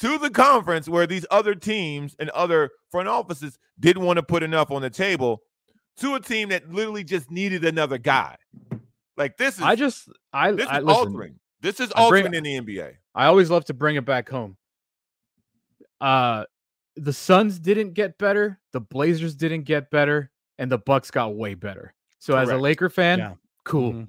[0.00, 4.42] to the conference where these other teams and other front offices didn't want to put
[4.42, 5.42] enough on the table
[5.98, 8.36] to a team that literally just needed another guy.
[9.16, 11.34] Like this is I just I this I, is listen, altering.
[11.60, 12.94] This is altering bring, in the NBA.
[13.14, 14.56] I always love to bring it back home.
[16.00, 16.44] Uh
[16.96, 21.54] the Suns didn't get better, the Blazers didn't get better, and the Bucks got way
[21.54, 21.94] better.
[22.18, 22.48] So Correct.
[22.48, 23.34] as a Laker fan, yeah.
[23.64, 23.92] cool.
[23.92, 24.04] Mm-hmm.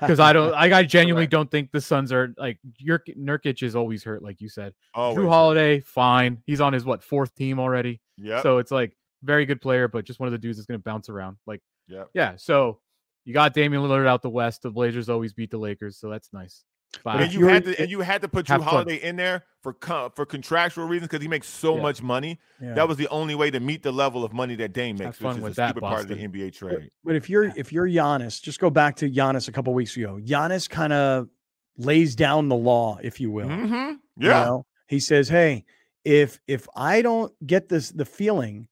[0.00, 1.30] Because I don't, I, I genuinely Correct.
[1.30, 4.74] don't think the Suns are like your Nurkic is always hurt, like you said.
[4.94, 5.18] Always.
[5.18, 6.42] Jrue Holiday, fine.
[6.46, 8.00] He's on his what fourth team already.
[8.16, 8.42] Yeah.
[8.42, 10.84] So it's like very good player, but just one of the dudes that's going to
[10.84, 11.36] bounce around.
[11.46, 12.34] Like, yeah, yeah.
[12.36, 12.80] So
[13.24, 14.62] you got Damian Lillard out the West.
[14.62, 16.64] The Blazers always beat the Lakers, so that's nice.
[17.04, 19.74] And you had to and you had to put Jrue Holiday in there for
[20.14, 21.82] for contractual reasons because he makes so yeah.
[21.82, 22.38] much money.
[22.60, 22.74] Yeah.
[22.74, 25.36] That was the only way to meet the level of money that Dame makes, which
[25.36, 26.08] is a that, stupid Boston.
[26.08, 26.90] part of the NBA trade.
[27.04, 30.20] But if you're if you're Giannis, just go back to Giannis a couple weeks ago.
[30.22, 31.28] Giannis kind of
[31.76, 33.48] lays down the law, if you will.
[33.48, 33.72] Mm-hmm.
[33.72, 34.66] Yeah, you know?
[34.88, 35.64] he says, "Hey,
[36.04, 38.68] if if I don't get this the feeling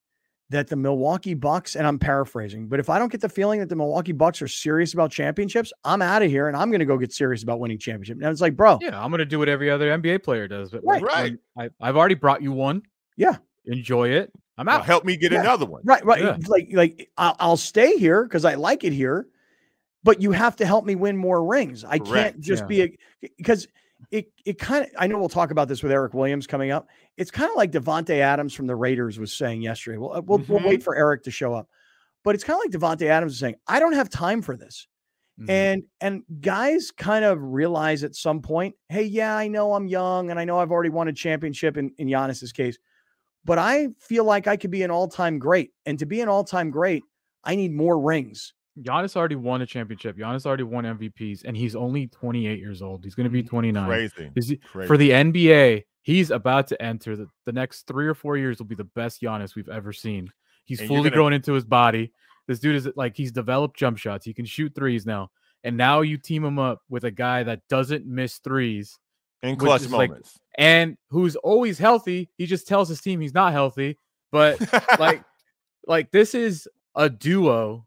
[0.51, 3.69] that the Milwaukee Bucks, and I'm paraphrasing, but if I don't get the feeling that
[3.69, 6.87] the Milwaukee Bucks are serious about championships, I'm out of here and I'm going to
[6.87, 8.19] go get serious about winning championship.
[8.23, 10.71] And it's like, bro, yeah, I'm going to do what every other NBA player does.
[10.71, 11.35] But right, right.
[11.59, 12.83] I, I've already brought you one.
[13.17, 14.33] Yeah, enjoy it.
[14.59, 14.81] I'm out.
[14.81, 15.41] Well, help me get yeah.
[15.41, 15.83] another one.
[15.85, 16.23] Right, right.
[16.23, 16.37] Yeah.
[16.47, 19.27] Like, like I'll, I'll stay here because I like it here,
[20.05, 21.85] but you have to help me win more rings.
[21.85, 22.13] I Correct.
[22.13, 22.67] can't just yeah.
[22.67, 22.99] be a
[23.37, 23.67] because
[24.11, 26.89] it it kind of I know we'll talk about this with Eric Williams coming up.
[27.17, 29.99] It's kind of like Davante Adams from the Raiders was saying yesterday.
[29.99, 30.53] Well, we'll, mm-hmm.
[30.53, 31.69] we'll wait for Eric to show up,
[32.23, 34.87] but it's kind of like Davante Adams is saying, I don't have time for this.
[35.41, 35.51] Mm-hmm.
[35.51, 40.31] And and guys kind of realize at some point, hey, yeah, I know I'm young
[40.31, 42.79] and I know I've already won a championship in, in Giannis's case,
[43.45, 45.73] but I feel like I could be an all-time great.
[45.85, 47.03] And to be an all-time great,
[47.45, 48.55] I need more rings.
[48.83, 50.17] Giannis already won a championship.
[50.17, 53.05] Giannis already won MVPs, and he's only 28 years old.
[53.05, 53.49] He's going to be mm-hmm.
[53.49, 53.87] 29.
[53.87, 54.31] Crazy.
[54.35, 54.87] He, Crazy.
[54.87, 58.67] For the NBA, he's about to enter the, the next three or four years will
[58.67, 60.31] be the best Giannis we've ever seen.
[60.65, 61.17] He's and fully gonna...
[61.17, 62.13] grown into his body.
[62.47, 64.25] This dude is like he's developed jump shots.
[64.25, 65.31] He can shoot threes now.
[65.65, 68.99] And now you team him up with a guy that doesn't miss threes
[69.43, 70.35] in clutch moments.
[70.37, 72.31] Like, and who's always healthy.
[72.39, 73.99] He just tells his team he's not healthy.
[74.31, 74.61] But
[74.99, 75.25] like
[75.87, 77.86] like this is a duo.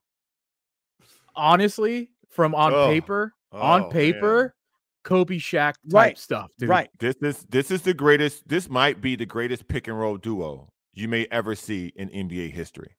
[1.39, 4.51] Honestly, from on oh, paper, oh, on paper, man.
[5.03, 6.17] Kobe Shaq type right.
[6.17, 6.69] stuff, dude.
[6.69, 6.89] Right.
[6.99, 8.47] This is this is the greatest.
[8.47, 12.51] This might be the greatest pick and roll duo you may ever see in NBA
[12.51, 12.95] history.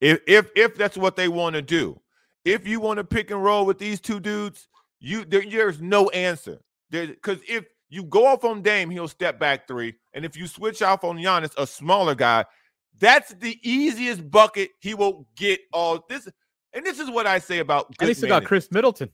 [0.00, 2.00] If if if that's what they want to do,
[2.44, 4.68] if you want to pick and roll with these two dudes,
[5.00, 6.60] you there, there's no answer.
[6.90, 10.46] There, because if you go off on Dame, he'll step back three, and if you
[10.46, 12.44] switch off on Giannis, a smaller guy,
[12.98, 15.60] that's the easiest bucket he will get.
[15.72, 16.28] All this,
[16.74, 17.94] and this is what I say about.
[18.00, 19.10] At least they got Khris Middleton,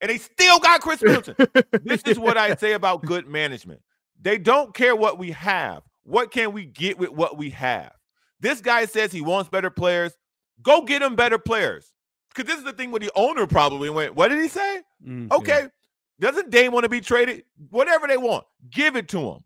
[0.00, 1.36] and they still got Khris Middleton.
[1.84, 3.80] this is what I say about good management.
[4.20, 5.82] They don't care what we have.
[6.04, 7.92] What can we get with what we have?
[8.40, 10.12] This guy says he wants better players.
[10.62, 11.92] Go get him better players.
[12.34, 14.82] Because this is the thing with the owner probably went, what did he say?
[15.06, 15.62] Mm, okay.
[15.62, 15.68] Yeah.
[16.30, 17.44] Doesn't Dame want to be traded?
[17.70, 19.44] Whatever they want, give it to him.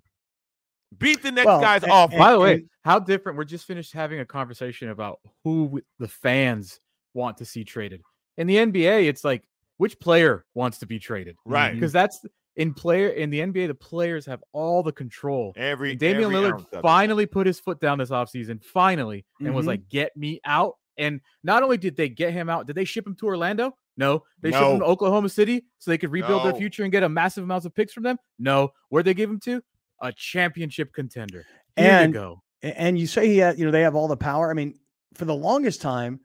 [0.98, 2.10] Beat the next well, guys and, off.
[2.10, 3.38] And, By the way, how different?
[3.38, 6.80] We're just finished having a conversation about who the fans
[7.16, 8.02] want to see traded.
[8.36, 9.42] In the NBA, it's like
[9.78, 11.74] which player wants to be traded, right?
[11.74, 12.24] Because that's
[12.56, 15.52] in player in the NBA, the players have all the control.
[15.56, 19.56] Every and Damian every Lillard finally put his foot down this offseason, finally, and mm-hmm.
[19.56, 22.84] was like, "Get me out." And not only did they get him out, did they
[22.84, 23.76] ship him to Orlando?
[23.96, 24.24] No.
[24.40, 24.58] They no.
[24.58, 26.50] shipped him to Oklahoma City so they could rebuild no.
[26.50, 28.18] their future and get a massive amounts of picks from them?
[28.38, 28.72] No.
[28.88, 29.62] Where they give him to?
[30.00, 31.44] A championship contender.
[31.76, 32.42] Here and, you go.
[32.62, 34.50] And you say he had, you know, they have all the power.
[34.50, 34.78] I mean,
[35.14, 36.20] for the longest time,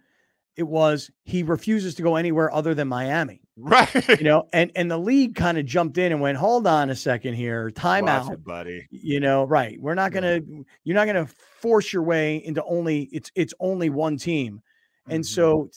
[0.57, 3.41] it was he refuses to go anywhere other than Miami.
[3.57, 4.19] Right.
[4.19, 6.95] You know, and and the league kind of jumped in and went, hold on a
[6.95, 8.87] second here, timeout, it, buddy.
[8.89, 9.79] You know, right.
[9.79, 10.61] We're not gonna yeah.
[10.83, 11.27] you're not gonna
[11.59, 14.61] force your way into only it's it's only one team.
[15.07, 15.33] And mm-hmm.
[15.33, 15.69] so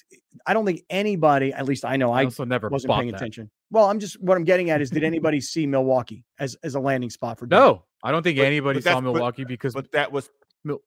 [0.46, 3.16] I don't think anybody, at least I know I, I also never wasn't paying that.
[3.16, 3.50] attention.
[3.70, 6.80] Well, I'm just what I'm getting at is did anybody see Milwaukee as as a
[6.80, 9.90] landing spot for No, I don't think but, anybody but saw Milwaukee but, because but
[9.92, 10.30] that was
[10.64, 10.82] Mil-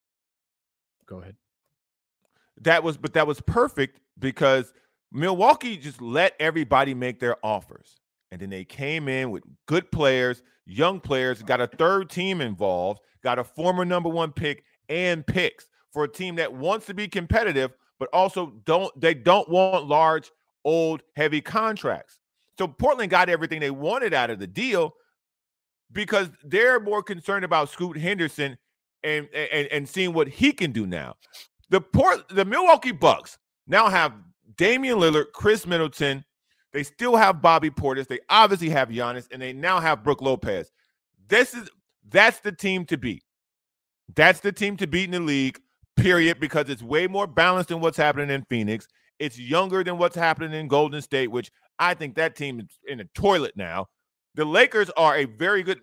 [1.06, 1.36] Go ahead.
[2.62, 4.74] That was but that was perfect because
[5.12, 7.96] Milwaukee just let everybody make their offers.
[8.32, 13.00] And then they came in with good players, young players, got a third team involved,
[13.24, 17.08] got a former number 1 pick and picks for a team that wants to be
[17.08, 20.32] competitive but also don't they don't want large,
[20.64, 22.20] old, heavy contracts.
[22.58, 24.96] So Portland got everything they wanted out of the deal
[25.92, 28.58] because they're more concerned about Scoot Henderson
[29.04, 31.16] and and, and seeing what he can do now.
[31.70, 33.38] The Port the Milwaukee Bucks
[33.68, 34.14] now have
[34.56, 36.24] Damian Lillard, Khris Middleton.
[36.74, 38.08] They still have Bobby Portis.
[38.08, 40.72] They obviously have Giannis, and they now have Brook Lopez.
[41.28, 41.70] This is
[42.10, 43.24] that's the team to beat.
[44.16, 45.60] That's the team to beat in the league
[45.98, 48.88] period, because it's way more balanced than what's happening in Phoenix.
[49.20, 53.00] It's younger than what's happening in Golden State, which I think that team is in
[53.00, 53.88] a toilet now.
[54.36, 55.82] The Lakers are a very good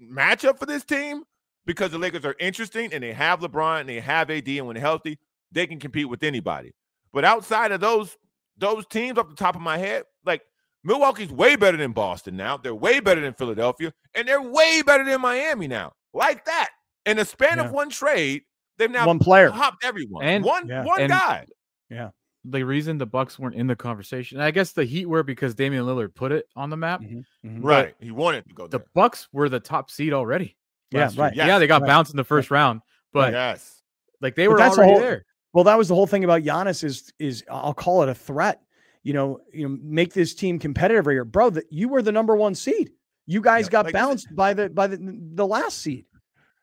[0.00, 1.24] matchup for this team
[1.68, 4.74] because the Lakers are interesting and they have LeBron and they have AD, and when
[4.74, 5.18] healthy,
[5.52, 6.72] they can compete with anybody.
[7.12, 8.16] But outside of those
[8.56, 10.42] those teams, off the top of my head, like
[10.82, 12.56] Milwaukee's way better than Boston now.
[12.56, 15.92] They're way better than Philadelphia, and they're way better than Miami now.
[16.14, 16.70] Like that.
[17.06, 17.66] In the span yeah.
[17.66, 18.42] of one trade,
[18.78, 20.24] They've now one player hopped everyone.
[20.24, 20.84] And one yeah.
[20.84, 21.44] one and, guy.
[21.90, 22.10] Yeah.
[22.44, 25.84] The reason the Bucks weren't in the conversation, I guess the Heat were because Damian
[25.84, 27.02] Lillard put it on the map.
[27.02, 27.48] Mm-hmm.
[27.48, 27.66] Mm-hmm.
[27.66, 27.94] Right.
[28.00, 28.78] He wanted to go there.
[28.78, 30.56] The Bucks were the top seed already.
[30.90, 31.34] Yeah, right.
[31.34, 31.46] Yes.
[31.46, 31.88] Yeah, they got right.
[31.88, 32.58] bounced in the first right.
[32.58, 32.80] round,
[33.12, 33.82] but yes,
[34.20, 35.24] like they but were already whole, there.
[35.52, 38.62] Well, that was the whole thing about Giannis is is I'll call it a threat.
[39.02, 41.50] You know, you know, make this team competitive here, bro.
[41.50, 42.90] That you were the number one seed.
[43.26, 44.98] You guys yeah, got like bounced by the by the
[45.34, 46.06] the last seed,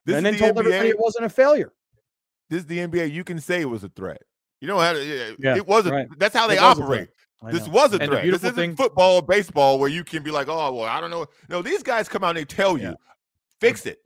[0.08, 0.60] and then the told NBA.
[0.60, 1.72] everybody it wasn't a failure
[2.50, 3.12] this is the NBA.
[3.12, 4.22] You can say it was a threat.
[4.62, 5.96] You know how to, yeah, it wasn't.
[5.96, 6.08] Right.
[6.18, 7.10] That's how they operate.
[7.52, 8.26] This was a threat.
[8.26, 11.28] This isn't thing, football baseball where you can be like, oh, well, I don't know.
[11.50, 12.94] No, these guys come out and they tell you, yeah.
[13.60, 14.00] fix it.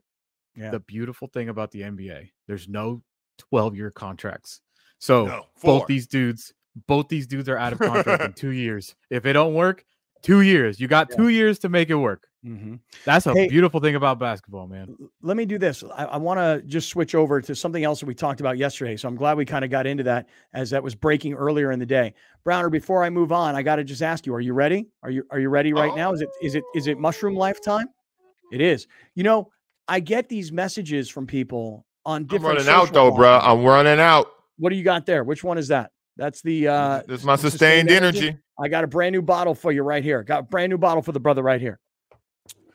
[0.60, 0.70] Yeah.
[0.70, 3.02] The beautiful thing about the NBA, there's no
[3.38, 4.60] 12 year contracts.
[4.98, 6.52] So no, both these dudes,
[6.86, 8.94] both these dudes are out of contract in two years.
[9.08, 9.84] If it don't work,
[10.22, 10.80] two years.
[10.80, 11.16] You got yeah.
[11.16, 12.26] two years to make it work.
[12.44, 12.76] Mm-hmm.
[13.04, 14.96] That's a hey, beautiful thing about basketball, man.
[15.20, 15.84] Let me do this.
[15.94, 18.96] I, I want to just switch over to something else that we talked about yesterday.
[18.96, 21.78] So I'm glad we kind of got into that as that was breaking earlier in
[21.78, 22.14] the day.
[22.42, 24.88] Browner, before I move on, I got to just ask you: Are you ready?
[25.02, 25.96] Are you Are you ready right oh.
[25.96, 26.12] now?
[26.12, 27.88] Is it Is it Is it mushroom lifetime?
[28.52, 28.86] It is.
[29.14, 29.50] You know,
[29.90, 32.60] I get these messages from people on different.
[32.60, 33.40] I'm running out though, bro.
[33.42, 34.30] I'm running out.
[34.56, 35.24] What do you got there?
[35.24, 35.90] Which one is that?
[36.16, 38.28] That's the uh this is my sustained, sustained energy.
[38.28, 38.38] energy.
[38.62, 40.22] I got a brand new bottle for you right here.
[40.22, 41.80] Got a brand new bottle for the brother right here.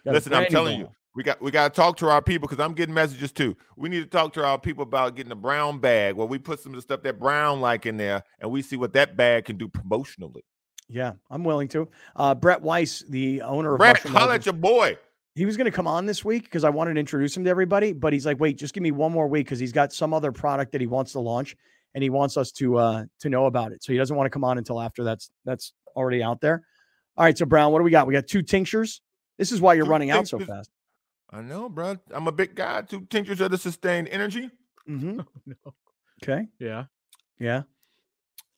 [0.03, 2.74] Listen, I'm telling you, we got we got to talk to our people because I'm
[2.74, 3.55] getting messages too.
[3.78, 6.59] We need to talk to our people about getting a brown bag where we put
[6.59, 9.45] some of the stuff that Brown like in there, and we see what that bag
[9.45, 10.41] can do promotionally.
[10.89, 11.88] Yeah, I'm willing to.
[12.16, 14.97] Uh, Brett Weiss, the owner of Brett, holla at your boy.
[15.36, 17.49] He was going to come on this week because I wanted to introduce him to
[17.49, 20.13] everybody, but he's like, wait, just give me one more week because he's got some
[20.13, 21.57] other product that he wants to launch,
[21.93, 23.83] and he wants us to uh, to know about it.
[23.83, 26.65] So he doesn't want to come on until after that's that's already out there.
[27.17, 28.07] All right, so Brown, what do we got?
[28.07, 29.01] We got two tinctures.
[29.38, 30.69] This is why you're two running out so fast.
[31.29, 31.97] I know, bro.
[32.11, 32.81] I'm a big guy.
[32.83, 34.49] Two tinctures of the sustained energy.
[34.88, 35.19] Mm-hmm.
[35.29, 35.73] Oh, no.
[36.23, 36.47] Okay.
[36.59, 36.86] Yeah.
[37.39, 37.63] Yeah.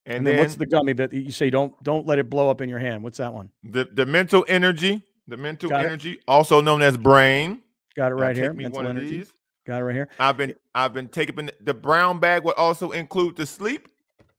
[0.06, 2.50] And, and then, then, what's the gummy that you say don't don't let it blow
[2.50, 3.04] up in your hand?
[3.04, 3.50] What's that one?
[3.64, 6.24] The the mental energy, the mental got energy, it.
[6.28, 7.62] also known as brain.
[7.96, 8.54] Got it right here.
[8.54, 9.26] Mental energy.
[9.66, 10.10] Got it right here.
[10.20, 13.90] I've been I've been taking the brown bag would also include the sleep,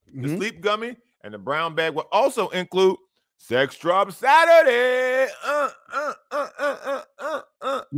[0.07, 0.37] the mm-hmm.
[0.37, 2.97] sleep gummy, and the brown bag will also include
[3.37, 5.31] Sex Drop Saturday.
[5.45, 6.13] Uh, uh,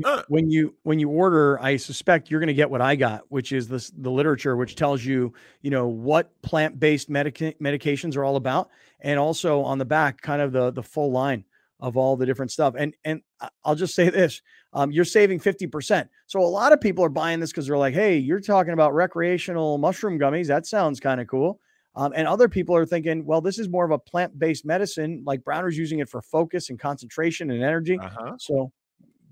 [0.03, 3.22] uh, when you when you order, I suspect you're going to get what I got,
[3.28, 5.32] which is this the literature which tells you
[5.62, 8.70] you know what plant based medica- medications are all about,
[9.01, 11.45] and also on the back, kind of the the full line
[11.81, 12.74] of all the different stuff.
[12.78, 13.22] And and
[13.64, 14.41] I'll just say this:
[14.72, 16.09] um, you're saving fifty percent.
[16.26, 18.95] So a lot of people are buying this because they're like, hey, you're talking about
[18.95, 20.47] recreational mushroom gummies.
[20.47, 21.61] That sounds kind of cool.
[21.97, 25.22] Um, and other people are thinking, well, this is more of a plant based medicine.
[25.26, 27.99] Like Browner's using it for focus and concentration and energy.
[27.99, 28.35] Uh-huh.
[28.39, 28.72] So,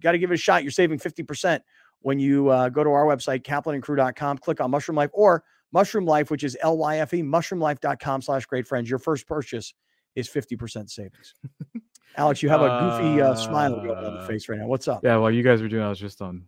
[0.01, 0.65] got to give it a shot.
[0.65, 1.61] You're saving 50%
[2.01, 6.31] when you uh, go to our website, kaplanandcrew.com, click on Mushroom Life or Mushroom Life,
[6.31, 8.89] which is L Y F E, mushroomlife.com slash great friends.
[8.89, 9.75] Your first purchase
[10.15, 11.35] is 50% savings.
[12.17, 14.67] Alex, you have a goofy uh, smile on the uh, face right now.
[14.67, 15.05] What's up?
[15.05, 16.45] Yeah, while you guys were doing, I was just on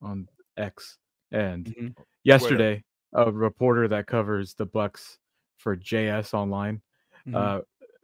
[0.00, 0.98] on X,
[1.30, 1.88] and mm-hmm.
[2.24, 2.82] yesterday,
[3.14, 3.30] Twitter.
[3.30, 5.18] a reporter that covers the Bucks
[5.58, 6.80] for JS Online
[7.26, 7.36] mm-hmm.
[7.36, 7.60] uh,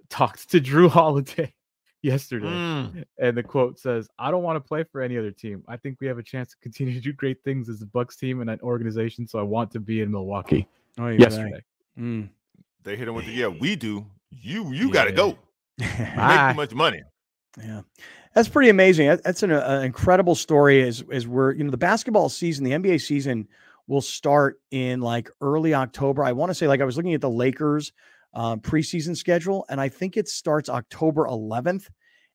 [0.09, 1.53] talked to Jrue Holiday
[2.03, 3.05] yesterday, mm.
[3.19, 5.65] and the quote says, "I don't want to play for any other team.
[5.69, 8.17] I think we have a chance to continue to do great things as a Bucks
[8.17, 9.27] team and an organization.
[9.27, 10.67] So I want to be in Milwaukee."
[10.99, 11.63] Oh, yesterday,
[11.99, 12.29] mm.
[12.83, 13.49] they hit him with the yeah.
[13.49, 14.07] We do.
[14.31, 14.93] You you yeah.
[14.93, 15.39] got to go.
[15.79, 17.03] Make too much money.
[17.59, 17.83] Yeah.
[18.35, 19.07] That's pretty amazing.
[19.25, 19.51] That's an,
[19.83, 23.49] incredible story as, as we're, you know, the basketball season, the NBA season
[23.87, 26.23] will start in like early October.
[26.23, 27.93] I want to say, like, I was looking at the Lakers
[28.35, 31.89] um, preseason schedule, and I think it starts October 11th.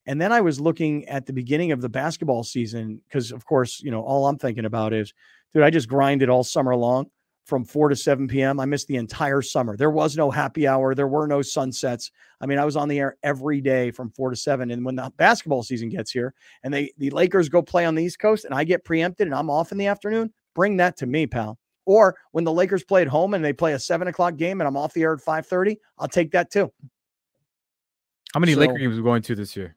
[0.06, 3.82] And then I was looking at the beginning of the basketball season because, of course,
[3.82, 5.14] you know, all I'm thinking about is,
[5.54, 7.06] dude, I just grinded all summer long
[7.46, 8.60] from 4 to 7 p.m.
[8.60, 9.76] I missed the entire summer.
[9.76, 12.12] There was no happy hour, there were no sunsets.
[12.40, 14.72] I mean, I was on the air every day from 4 to 7.
[14.72, 16.34] And when the basketball season gets here
[16.64, 19.36] and they the Lakers go play on the East Coast and I get preempted and
[19.36, 21.58] I'm off in the afternoon, Bring that to me, pal.
[21.86, 24.68] Or when the Lakers play at home and they play a seven o'clock game and
[24.68, 26.72] I'm off the air at five thirty, I'll take that too.
[28.34, 29.76] How many so, Laker games are we going to this year?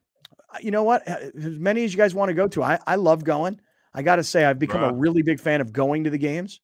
[0.53, 1.07] Uh, you know what?
[1.07, 2.63] As many as you guys want to go to.
[2.63, 3.59] I, I love going.
[3.93, 4.91] I got to say, I've become Bruh.
[4.91, 6.61] a really big fan of going to the games.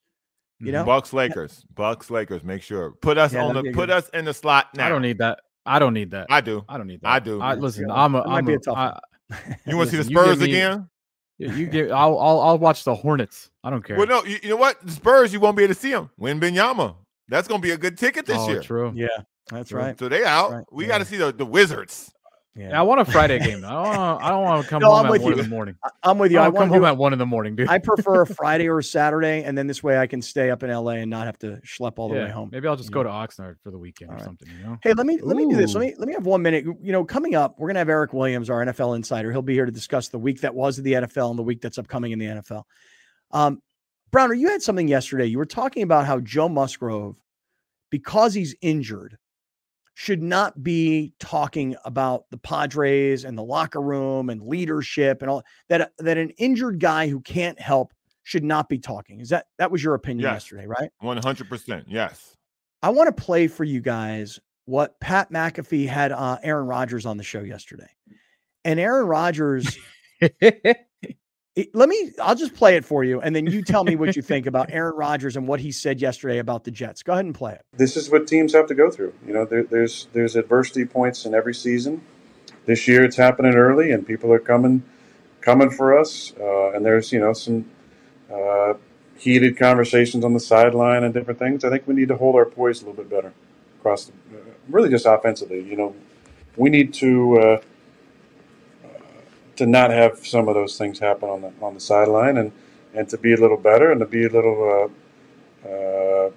[0.64, 2.44] You know, Bucks Lakers, Bucks Lakers.
[2.44, 4.86] Make sure put us yeah, on the put us in the slot now.
[4.86, 5.40] I don't need that.
[5.66, 6.28] I don't need that.
[6.30, 6.64] I do.
[6.68, 7.08] I don't need that.
[7.08, 7.42] I do.
[7.42, 8.22] I, listen, I'm a.
[8.22, 9.00] I'm a, a I,
[9.66, 10.90] you want to see the Spurs me, again?
[11.38, 11.92] You get.
[11.92, 12.42] I'll, I'll.
[12.42, 13.50] I'll watch the Hornets.
[13.64, 13.98] I don't care.
[13.98, 14.24] Well, no.
[14.24, 14.86] You, you know what?
[14.86, 15.34] The Spurs.
[15.34, 16.10] You won't be able to see them.
[16.20, 16.96] Wembanyama.
[17.30, 18.62] That's going to be a good ticket this oh, year.
[18.62, 18.92] True.
[18.94, 19.08] Yeah,
[19.50, 19.98] that's right.
[19.98, 20.52] So they out.
[20.52, 20.66] Right.
[20.72, 20.90] We yeah.
[20.90, 22.14] got to see the, the Wizards.
[22.56, 22.70] Yeah.
[22.70, 22.80] yeah.
[22.80, 23.66] I want a Friday game.
[23.66, 23.98] I don't.
[23.98, 25.32] Want, I don't want to come no, home I'm at one you.
[25.32, 25.76] in the morning.
[26.04, 26.38] I'm with you.
[26.38, 27.68] I, I come home at one in the morning, dude.
[27.68, 30.62] I prefer a Friday or a Saturday, and then this way I can stay up
[30.62, 32.26] in LA and not have to schlep all the yeah.
[32.26, 32.50] way home.
[32.52, 34.26] Maybe I'll just go to Oxnard for the weekend all or right.
[34.26, 34.48] something.
[34.56, 34.78] You know.
[34.84, 35.74] Hey, let me let me do this.
[35.74, 36.66] Let me let me have one minute.
[36.82, 39.32] You know, coming up, we're gonna have Eric Williams, our NFL insider.
[39.32, 41.62] He'll be here to discuss the week that was of the NFL and the week
[41.62, 42.64] that's upcoming in the NFL.
[43.32, 43.62] Um,
[44.12, 45.26] Browner, you had something yesterday.
[45.26, 47.16] You were talking about how Joe Musgrove,
[47.90, 49.18] because he's injured,
[49.96, 55.44] should not be talking about the Padres and the locker room and leadership and all
[55.70, 59.20] that that an injured guy who can't help should not be talking.
[59.20, 60.34] Is that that was your opinion yes.
[60.36, 60.90] yesterday, right?
[61.04, 61.84] 100%.
[61.88, 62.36] Yes.
[62.82, 67.18] I want to play for you guys what Pat McAfee had uh, Aaron Rodgers on
[67.18, 67.90] the show yesterday.
[68.66, 69.78] And Aaron Rodgers
[71.74, 74.22] let me I'll just play it for you and then you tell me what you
[74.34, 77.04] think about Aaron Rodgers and what he said yesterday about the Jets.
[77.04, 77.66] Go ahead and play it.
[77.74, 79.14] This is what teams have to go through.
[79.26, 82.02] You know, there, there's there's adversity points in every season.
[82.66, 84.84] This year it's happening early and people are coming
[85.42, 87.70] coming for us uh, and there's, you know, some
[88.34, 88.74] uh,
[89.18, 91.64] heated conversations on the sideline and different things.
[91.64, 93.34] I think we need to hold our poise a little bit better
[93.80, 94.14] across the,
[94.70, 95.96] really just offensively, you know.
[96.56, 97.62] We need to uh,
[99.56, 102.52] to not have some of those things happen on the on the sideline and
[102.94, 104.92] and to be a little better and to be a little
[105.66, 106.30] uh, uh,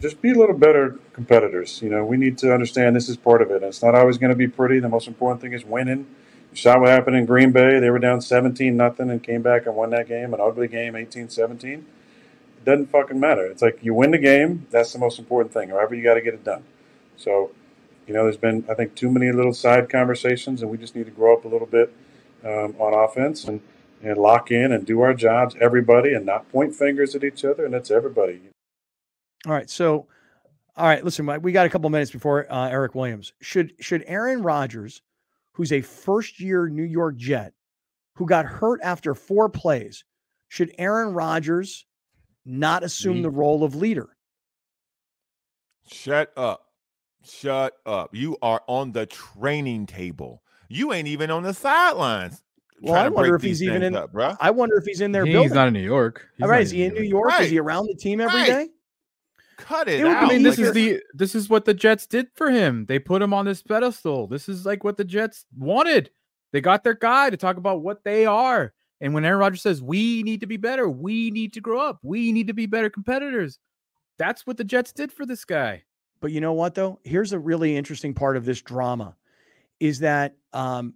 [0.00, 1.80] just be a little better competitors.
[1.80, 3.62] You know, we need to understand this is part of it.
[3.62, 4.78] It's not always going to be pretty.
[4.78, 6.06] The most important thing is winning.
[6.50, 7.80] You saw what happened in Green Bay.
[7.80, 10.92] They were down 17 nothing and came back and won that game, an ugly game,
[10.92, 11.64] 18-17.
[11.64, 11.84] It
[12.64, 13.46] doesn't fucking matter.
[13.46, 14.66] It's like you win the game.
[14.70, 15.70] That's the most important thing.
[15.70, 16.64] However, you got to get it done.
[17.16, 17.50] So
[18.06, 21.06] you know, there's been, I think, too many little side conversations, and we just need
[21.06, 21.92] to grow up a little bit
[22.44, 23.60] um, on offense and,
[24.02, 27.64] and lock in and do our jobs, everybody, and not point fingers at each other.
[27.64, 28.40] And it's everybody.
[29.46, 29.70] All right.
[29.70, 30.06] So,
[30.76, 33.32] all right, listen, we got a couple minutes before uh, Eric Williams.
[33.40, 35.02] Should should Aaron Rodgers,
[35.52, 37.52] who's a first year New York Jet,
[38.16, 40.04] who got hurt after four plays,
[40.48, 41.86] should Aaron Rodgers
[42.44, 44.16] not assume the role of leader?
[45.86, 46.73] Shut up.
[47.24, 48.14] Shut up.
[48.14, 50.42] You are on the training table.
[50.68, 52.42] You ain't even on the sidelines.
[52.80, 53.96] Well, I wonder if he's even in.
[53.96, 54.34] Up, bro.
[54.40, 55.24] I wonder if he's in there.
[55.24, 56.28] He's not in New York.
[56.36, 57.28] He's All right, is he in New York?
[57.28, 57.44] Right.
[57.44, 58.46] Is he around the team every right.
[58.46, 58.68] day?
[59.56, 60.24] Cut it, it out.
[60.24, 62.86] I mean, this is the this is what the Jets did for him.
[62.86, 64.26] They put him on this pedestal.
[64.26, 66.10] This is like what the Jets wanted.
[66.52, 68.74] They got their guy to talk about what they are.
[69.00, 71.98] And when Aaron Rodgers says we need to be better, we need to grow up,
[72.02, 73.58] we need to be better competitors.
[74.18, 75.84] That's what the Jets did for this guy.
[76.24, 77.00] But you know what though?
[77.04, 79.14] Here's a really interesting part of this drama
[79.78, 80.94] is that um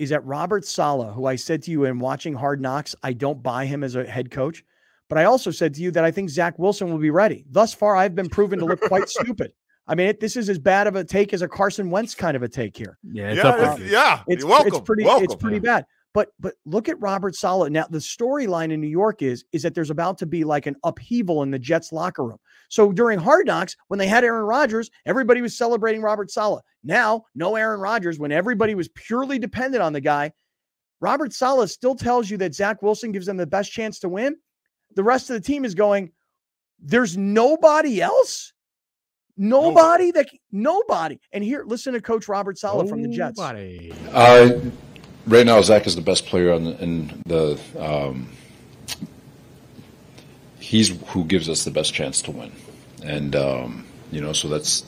[0.00, 3.40] is that Robert Saleh, who I said to you in watching Hard Knocks, I don't
[3.44, 4.64] buy him as a head coach.
[5.08, 7.44] But I also said to you that I think Zach Wilson will be ready.
[7.48, 9.52] Thus far, I've been proven to look quite stupid.
[9.86, 12.36] I mean, it, this is as bad of a take as a Carson Wentz kind
[12.36, 12.98] of a take here.
[13.04, 14.22] Yeah, it's yeah, it's, yeah.
[14.26, 14.74] It's, welcome.
[14.74, 15.04] it's pretty.
[15.04, 15.86] Welcome, it's pretty bad.
[16.16, 17.70] But but look at Robert Saleh.
[17.70, 20.74] Now the storyline in New York is is that there's about to be like an
[20.82, 22.38] upheaval in the Jets locker room.
[22.70, 26.62] So during Hard Knocks, when they had Aaron Rodgers, everybody was celebrating Robert Saleh.
[26.82, 30.32] Now, no Aaron Rodgers when everybody was purely dependent on the guy.
[31.02, 34.36] Robert Saleh still tells you that Zach Wilson gives them the best chance to win.
[34.94, 36.12] The rest of the team is going,
[36.80, 38.54] there's nobody else.
[39.36, 41.18] Nobody that nobody.
[41.32, 43.38] And here, listen to Coach Robert Saleh from the Jets.
[44.14, 44.60] Uh,
[45.26, 47.60] right now, Zach is the best player on the, in the.
[47.78, 48.28] Um,
[50.58, 52.52] he's who gives us the best chance to win,
[53.02, 54.84] and um, you know, so that's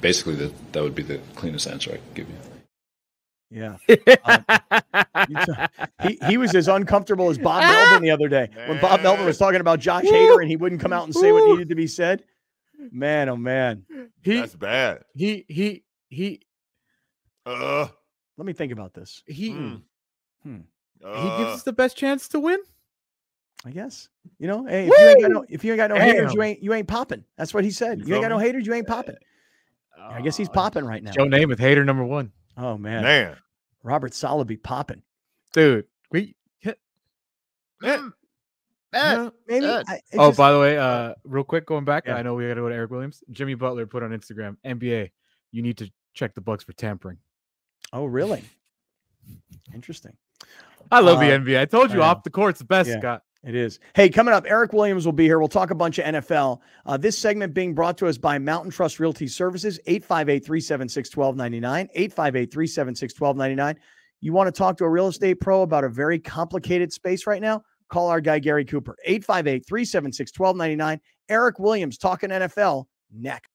[0.00, 2.36] basically the, that would be the cleanest answer I could give you.
[3.50, 3.76] Yeah.
[4.24, 5.68] Um,
[6.02, 8.68] he, he was as uncomfortable as Bob Melvin the other day man.
[8.68, 11.32] when Bob Melvin was talking about Josh Hader and he wouldn't come out and say
[11.32, 12.24] what needed to be said.
[12.90, 13.84] Man, oh man.
[14.22, 15.04] He, That's bad.
[15.14, 16.40] He he he
[17.44, 17.88] uh
[18.36, 19.22] let me think about this.
[19.26, 19.82] He mm.
[20.42, 20.58] hmm.
[21.04, 22.58] Uh, he gives us the best chance to win.
[23.64, 24.08] I guess.
[24.38, 24.96] You know, hey, if Woo!
[24.98, 26.06] you ain't got no if you ain't got no Damn.
[26.06, 27.24] haters, you ain't you ain't popping.
[27.36, 28.00] That's what he said.
[28.00, 29.16] You, you ain't got no haters, you ain't popping.
[29.98, 31.12] Uh, I guess he's popping right now.
[31.12, 32.32] Joe Namath, hater number one.
[32.56, 33.02] Oh man.
[33.02, 33.36] Man.
[33.82, 35.02] Robert Saleh be popping.
[35.52, 36.78] Dude, we hit.
[37.80, 38.12] Man.
[38.92, 39.66] Uh, maybe.
[39.66, 42.16] I, oh, just, by the way, uh, real quick, going back, yeah.
[42.16, 43.22] I know we got to go to Eric Williams.
[43.30, 45.10] Jimmy Butler put on Instagram, NBA,
[45.52, 47.18] you need to check the Bucks for tampering.
[47.92, 48.44] Oh, really?
[49.74, 50.16] Interesting.
[50.90, 51.60] I love uh, the NBA.
[51.60, 52.98] I told you, off the court's the best, yeah.
[52.98, 53.22] Scott.
[53.44, 53.78] It is.
[53.94, 55.38] Hey, coming up, Eric Williams will be here.
[55.38, 56.58] We'll talk a bunch of NFL.
[56.84, 61.88] Uh, this segment being brought to us by Mountain Trust Realty Services, 858 376 1299.
[61.94, 63.82] 858 376 1299.
[64.20, 67.40] You want to talk to a real estate pro about a very complicated space right
[67.40, 67.62] now?
[67.88, 71.00] Call our guy, Gary Cooper, 858 376 1299.
[71.28, 73.48] Eric Williams talking NFL next.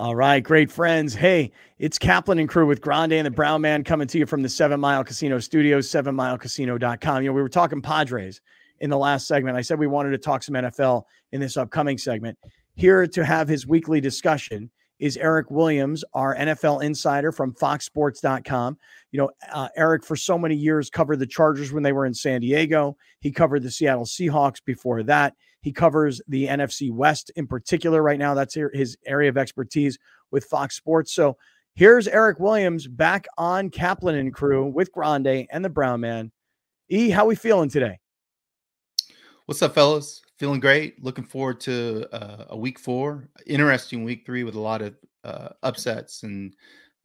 [0.00, 1.12] All right, great friends.
[1.12, 4.40] Hey, it's Kaplan and crew with Grande and the Brown Man coming to you from
[4.40, 7.22] the Seven Mile Casino Studios, sevenmilecasino.com.
[7.22, 8.40] You know, we were talking Padres
[8.78, 9.58] in the last segment.
[9.58, 11.02] I said we wanted to talk some NFL
[11.32, 12.38] in this upcoming segment.
[12.76, 14.70] Here to have his weekly discussion
[15.00, 18.78] is Eric Williams, our NFL insider from foxsports.com.
[19.12, 22.14] You know, uh, Eric, for so many years, covered the Chargers when they were in
[22.14, 22.96] San Diego.
[23.20, 25.34] He covered the Seattle Seahawks before that.
[25.60, 28.34] He covers the NFC West in particular right now.
[28.34, 29.98] That's his area of expertise
[30.30, 31.14] with Fox Sports.
[31.14, 31.36] So
[31.74, 36.32] here's Eric Williams back on Kaplan and crew with Grande and the Brown Man.
[36.88, 37.98] E, how we feeling today?
[39.46, 40.22] What's up, fellas?
[40.40, 41.04] feeling great.
[41.04, 45.50] Looking forward to uh, a week four, interesting week three with a lot of uh,
[45.62, 46.56] upsets and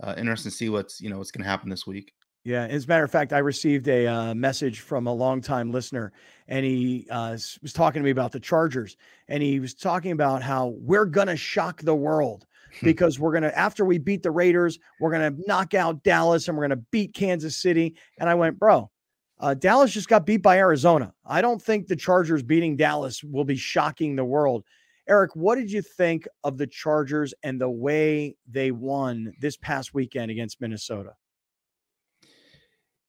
[0.02, 2.14] uh, interesting to see what's you know what's going to happen this week.
[2.46, 6.14] Yeah, as a matter of fact, I received a uh, message from a longtime listener,
[6.48, 8.98] and he uh, was talking to me about the Chargers,
[9.28, 12.46] and he was talking about how we're gonna shock the world
[12.84, 16.66] because we're gonna after we beat the Raiders, we're gonna knock out Dallas and we're
[16.66, 17.96] gonna beat Kansas City.
[18.20, 18.92] And I went, bro,
[19.40, 21.16] uh, Dallas just got beat by Arizona.
[21.26, 24.66] I don't think the Chargers beating Dallas will be shocking the world.
[25.08, 29.96] Eric, what did you think of the Chargers and the way they won this past
[29.96, 31.14] weekend against Minnesota?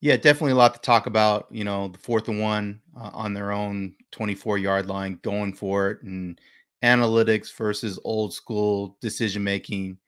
[0.01, 1.47] Yeah, definitely a lot to talk about.
[1.51, 5.91] You know, the fourth and one uh, on their own 24 yard line, going for
[5.91, 6.39] it, and
[6.85, 9.99] analytics versus old school decision making.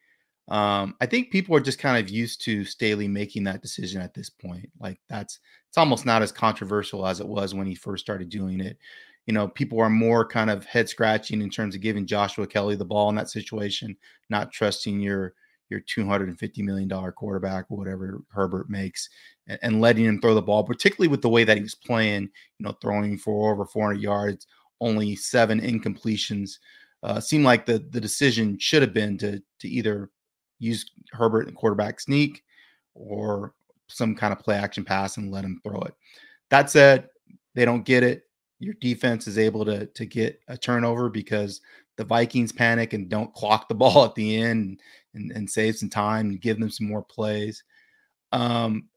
[0.48, 4.14] Um, I think people are just kind of used to Staley making that decision at
[4.14, 4.70] this point.
[4.80, 8.60] Like that's it's almost not as controversial as it was when he first started doing
[8.60, 8.78] it.
[9.26, 12.76] You know, people are more kind of head scratching in terms of giving Joshua Kelley
[12.76, 13.96] the ball in that situation,
[14.30, 15.34] not trusting your
[15.70, 19.08] your 250 million dollar quarterback whatever Herbert makes
[19.46, 22.22] and, and, letting him throw the ball, particularly with the way that he was playing,
[22.58, 24.46] you know, throwing for over 400 yards,
[24.80, 26.58] only seven incompletions.
[27.02, 30.10] Uh, seemed like the the decision should have been to to either
[30.58, 32.42] use Herbert and quarterback sneak
[32.94, 33.54] or
[33.88, 35.94] some kind of play action pass and let him throw it.
[36.50, 37.08] That said,
[37.54, 38.24] they don't get it.
[38.58, 41.60] Your defense is able to to get a turnover because
[41.98, 44.80] the Vikings panic and don't clock the ball at the end
[45.12, 47.62] and, and save some time and give them some more plays.
[48.32, 48.88] Um,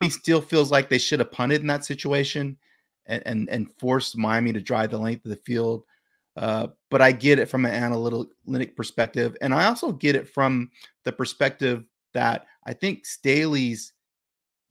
[0.00, 2.56] he still feels like they should have punted in that situation
[3.06, 5.82] and, and, and forced Miami to drive the length of the field.
[6.36, 9.36] Uh, but I get it from an analytic perspective.
[9.40, 10.70] And I also get it from
[11.04, 11.84] the perspective
[12.14, 13.92] that I think Staley's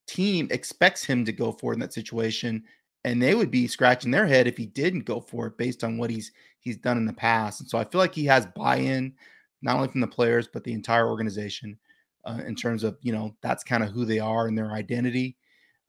[0.08, 2.64] team expects him to go for in that situation.
[3.04, 5.98] And they would be scratching their head if he didn't go for it based on
[5.98, 7.62] what he's he's done in the past.
[7.62, 9.14] And so I feel like he has buy-in
[9.62, 11.78] not only from the players but the entire organization
[12.26, 15.38] uh, in terms of you know that's kind of who they are and their identity.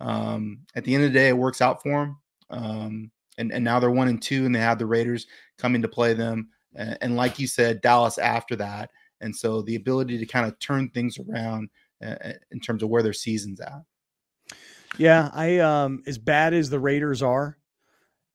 [0.01, 2.16] Um, at the end of the day, it works out for them.
[2.51, 5.27] Um, and, and now they're one and two, and they have the Raiders
[5.59, 6.49] coming to play them.
[6.74, 8.90] And, and like you said, Dallas after that.
[9.20, 11.70] And so the ability to kind of turn things around
[12.05, 13.82] uh, uh, in terms of where their season's at.
[14.97, 17.59] Yeah, I um as bad as the Raiders are,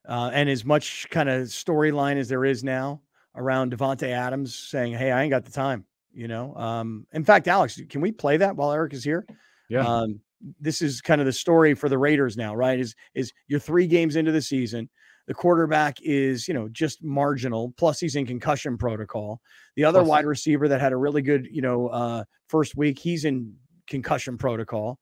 [0.08, 3.02] uh, and as much kind of storyline as there is now,
[3.36, 7.48] around Davante Adams saying, "Hey, I ain't got the time." You know, um, in fact,
[7.48, 9.26] Alex, can we play that while Eric is here?
[9.70, 9.88] Yeah.
[9.88, 10.20] Um,
[10.60, 12.80] this is kind of the story for the Raiders now, right?
[12.80, 14.90] Is is you're three games into the season.
[15.26, 17.74] The quarterback is, you know, just marginal.
[17.78, 19.40] Plus, he's in concussion protocol.
[19.78, 23.00] The other plus, wide receiver that had a really good, you know, uh, first week,
[23.00, 23.56] he's in
[23.88, 25.00] concussion protocol.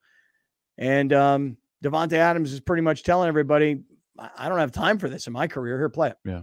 [0.78, 3.82] And um, Davante Adams is pretty much telling everybody,
[4.38, 5.78] I don't have time for this in my career.
[5.78, 6.18] Here, play it.
[6.26, 6.42] Yeah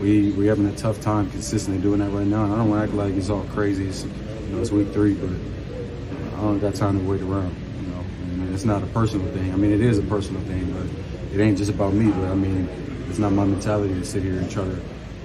[0.00, 2.44] we we having a tough time consistently doing that right now.
[2.44, 3.88] And I don't want to act like it's all crazy.
[3.88, 7.54] It's, you know, it's week three, but I don't got time to wait around.
[7.80, 9.52] You know, and it's not a personal thing.
[9.52, 12.10] I mean, it is a personal thing, but it ain't just about me.
[12.10, 12.68] But I mean,
[13.08, 14.80] it's not my mentality to sit here and try to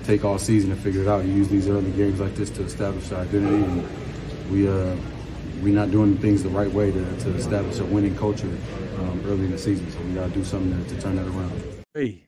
[0.06, 1.26] take all season to figure it out.
[1.26, 4.96] You use these early games like this to establish our identity, and we uh
[5.62, 8.50] we not doing things the right way to, to establish a winning culture
[9.02, 9.90] um, early in the season.
[9.91, 11.84] So we got to do something to, to turn that around.
[11.94, 12.23] Hey.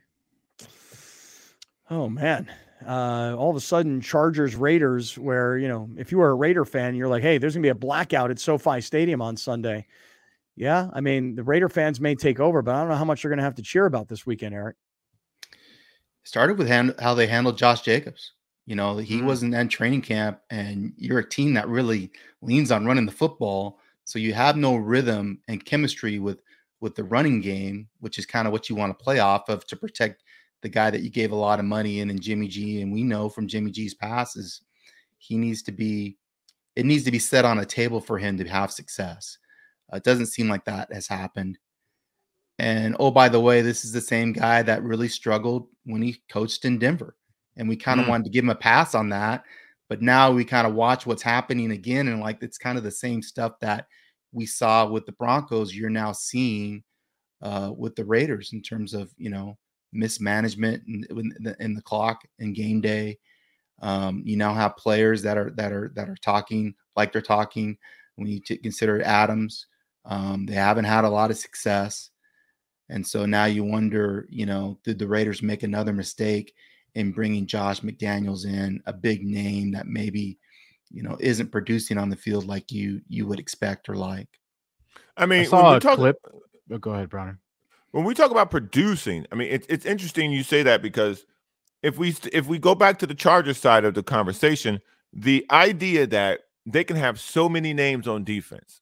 [1.89, 2.49] Oh man.
[2.85, 6.65] Uh, all of a sudden, Chargers Raiders, where you know, if you were a Raider
[6.65, 9.85] fan, you're like, hey, there's gonna be a blackout at SoFi Stadium on Sunday.
[10.55, 13.21] Yeah, I mean, the Raider fans may take over, but I don't know how much
[13.21, 14.75] they're gonna have to cheer about this weekend, Eric.
[16.23, 18.33] Started with hand, how they handled Josh Jacobs.
[18.65, 19.25] You know, he mm-hmm.
[19.25, 23.79] wasn't in training camp, and you're a team that really leans on running the football.
[24.05, 26.39] So you have no rhythm and chemistry with
[26.83, 29.65] with the running game, which is kind of what you want to play off of
[29.65, 30.21] to protect
[30.61, 32.81] the guy that you gave a lot of money in, and Jimmy G.
[32.81, 34.61] And we know from Jimmy G's passes,
[35.17, 36.17] he needs to be,
[36.75, 39.37] it needs to be set on a table for him to have success.
[39.91, 41.57] Uh, it doesn't seem like that has happened.
[42.59, 46.21] And oh, by the way, this is the same guy that really struggled when he
[46.29, 47.15] coached in Denver.
[47.55, 48.09] And we kind of mm.
[48.09, 49.45] wanted to give him a pass on that.
[49.87, 52.09] But now we kind of watch what's happening again.
[52.09, 53.87] And like it's kind of the same stuff that
[54.33, 56.83] we saw with the Broncos, you're now seeing
[57.41, 59.57] uh, with the Raiders in terms of, you know,
[59.91, 63.17] mismanagement in, in, the, in the clock and game day.
[63.81, 67.77] Um, you now have players that are that are that are talking like they're talking.
[68.15, 69.65] When you t- consider Adams,
[70.05, 72.11] um, they haven't had a lot of success,
[72.89, 76.53] and so now you wonder, you know, did the Raiders make another mistake
[76.95, 80.37] in bringing Josh McDaniels in, a big name that maybe,
[80.93, 84.29] you know, isn't producing on the field like you you would expect or like.
[85.17, 86.17] I mean, I saw a talk- clip.
[86.71, 87.39] Oh, go ahead, Browner.
[87.91, 91.25] when we talk about producing, I mean, it's it's interesting you say that because
[91.81, 94.79] if we if we go back to the Chargers side of the conversation,
[95.11, 98.81] the idea that they can have so many names on defense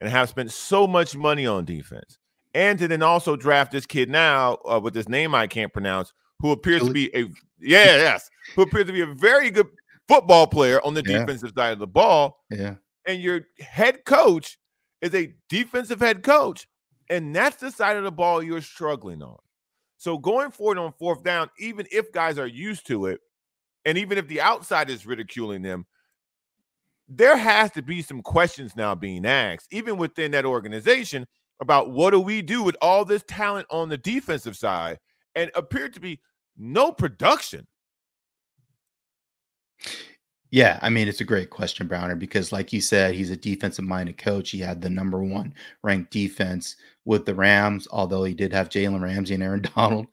[0.00, 2.18] and have spent so much money on defense,
[2.54, 6.12] and to then also draft this kid now uh, with this name I can't pronounce,
[6.40, 7.22] who appears to be a
[7.60, 9.66] yeah yes, who appears to be a very good
[10.08, 11.18] football player on the yeah.
[11.18, 12.40] defensive side of the ball.
[12.50, 12.74] Yeah,
[13.06, 14.58] and your head coach
[15.00, 16.66] is a defensive head coach
[17.10, 19.38] and that's the side of the ball you're struggling on.
[19.96, 23.20] So going forward on fourth down, even if guys are used to it,
[23.84, 25.86] and even if the outside is ridiculing them,
[27.08, 31.26] there has to be some questions now being asked, even within that organization,
[31.60, 34.98] about what do we do with all this talent on the defensive side
[35.34, 36.20] and appeared to be
[36.56, 37.66] no production.
[40.50, 43.84] Yeah, I mean, it's a great question, Browner, because like you said, he's a defensive
[43.84, 44.50] minded coach.
[44.50, 45.52] He had the number one
[45.82, 50.06] ranked defense with the Rams, although he did have Jalen Ramsey and Aaron Donald.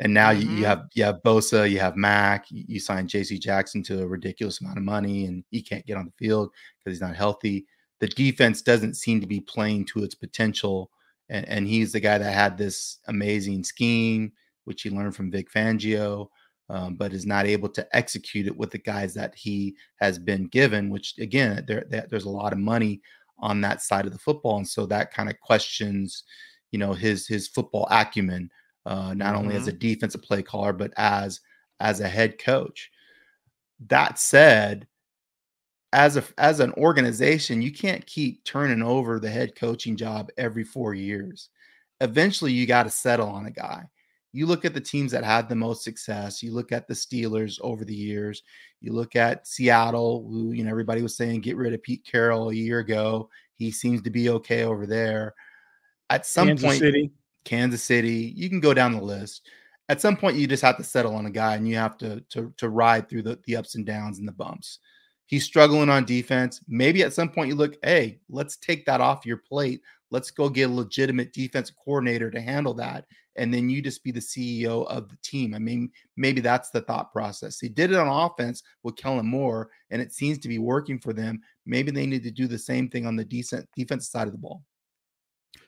[0.00, 0.40] And now mm-hmm.
[0.40, 0.64] you, you, mm-hmm.
[0.64, 4.60] have you have Bosa, you have Mack, you, you signed JC Jackson to a ridiculous
[4.60, 7.66] amount of money, and he can't get on the field because he's not healthy.
[8.00, 10.90] The defense doesn't seem to be playing to its potential.
[11.28, 14.32] And, and he's the guy that had this amazing scheme,
[14.64, 16.28] which he learned from Vic Fangio
[16.70, 20.46] um, but is not able to execute it with the guys that he has been
[20.46, 20.90] given.
[20.90, 23.00] Which again, there, there's a lot of money
[23.38, 26.24] on that side of the football, and so that kind of questions,
[26.70, 28.50] you know, his his football acumen,
[28.86, 29.44] uh, not mm-hmm.
[29.44, 29.78] only as a mm-hmm.
[29.78, 31.40] defensive play caller, but as
[31.80, 32.90] as a head coach.
[33.86, 34.86] That said,
[35.92, 40.64] as a as an organization, you can't keep turning over the head coaching job every
[40.64, 41.48] four years.
[42.00, 43.84] Eventually, you got to settle on a guy
[44.32, 46.42] you look at the teams that had the most success.
[46.42, 48.42] You look at the Steelers over the years.
[48.80, 52.50] You look at Seattle, who you know everybody was saying get rid of Pete Carroll
[52.50, 53.30] a year ago.
[53.56, 55.34] He seems to be okay over there.
[56.10, 57.10] At some Kansas point, City.
[57.44, 59.48] Kansas City, you can go down the list.
[59.88, 62.20] At some point, you just have to settle on a guy, and you have to
[62.30, 64.80] to to ride through the the ups and downs and the bumps.
[65.26, 66.60] He's struggling on defense.
[66.68, 69.82] Maybe at some point you look, hey, let's take that off your plate.
[70.10, 73.04] Let's go get a legitimate defensive coordinator to handle that
[73.38, 75.54] and then you just be the CEO of the team.
[75.54, 77.60] I mean, maybe that's the thought process.
[77.60, 81.12] He did it on offense with Kellen Moore, and it seems to be working for
[81.12, 81.40] them.
[81.64, 84.38] Maybe they need to do the same thing on the decent defense side of the
[84.38, 84.64] ball.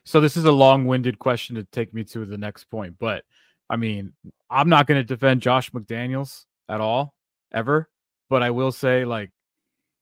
[0.03, 3.23] So this is a long-winded question to take me to the next point, but
[3.69, 4.11] I mean,
[4.49, 7.13] I'm not going to defend Josh McDaniels at all
[7.53, 7.89] ever,
[8.29, 9.31] but I will say like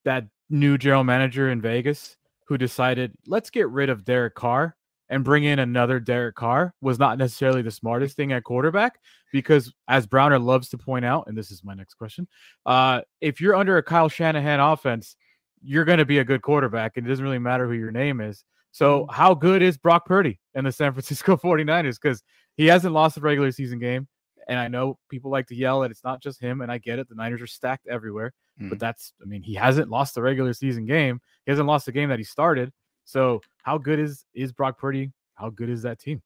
[0.05, 2.17] that new general manager in Vegas
[2.49, 4.75] who decided let's get rid of Derek Carr
[5.07, 8.99] and bring in another Derek Carr was not necessarily the smartest thing at quarterback
[9.31, 12.27] because, as Browner loves to point out, and this is my next question,
[12.65, 15.15] uh, if you're under a Kyle Shanahan offense,
[15.61, 18.19] you're going to be a good quarterback, and it doesn't really matter who your name
[18.19, 18.43] is.
[18.71, 19.13] So, mm-hmm.
[19.13, 21.97] how good is Brock Purdy in the San Francisco 49ers?
[22.01, 22.23] Because
[22.57, 24.07] he hasn't lost a regular season game.
[24.49, 26.97] And I know people like to yell that it's not just him, and I get
[26.97, 27.07] it.
[27.07, 28.69] The Niners are stacked everywhere, mm-hmm.
[28.69, 31.21] but that's, I mean, he hasn't lost the regular season game.
[31.45, 32.73] He hasn't lost a game that he started.
[33.05, 35.11] So how good is is Brock Purdy?
[35.35, 36.21] How good is that team?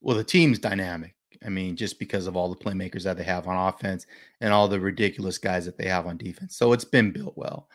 [0.00, 1.16] Well, the team's dynamic.
[1.44, 4.06] I mean, just because of all the playmakers that they have on offense
[4.40, 6.56] and all the ridiculous guys that they have on defense.
[6.56, 7.68] So it's been built well.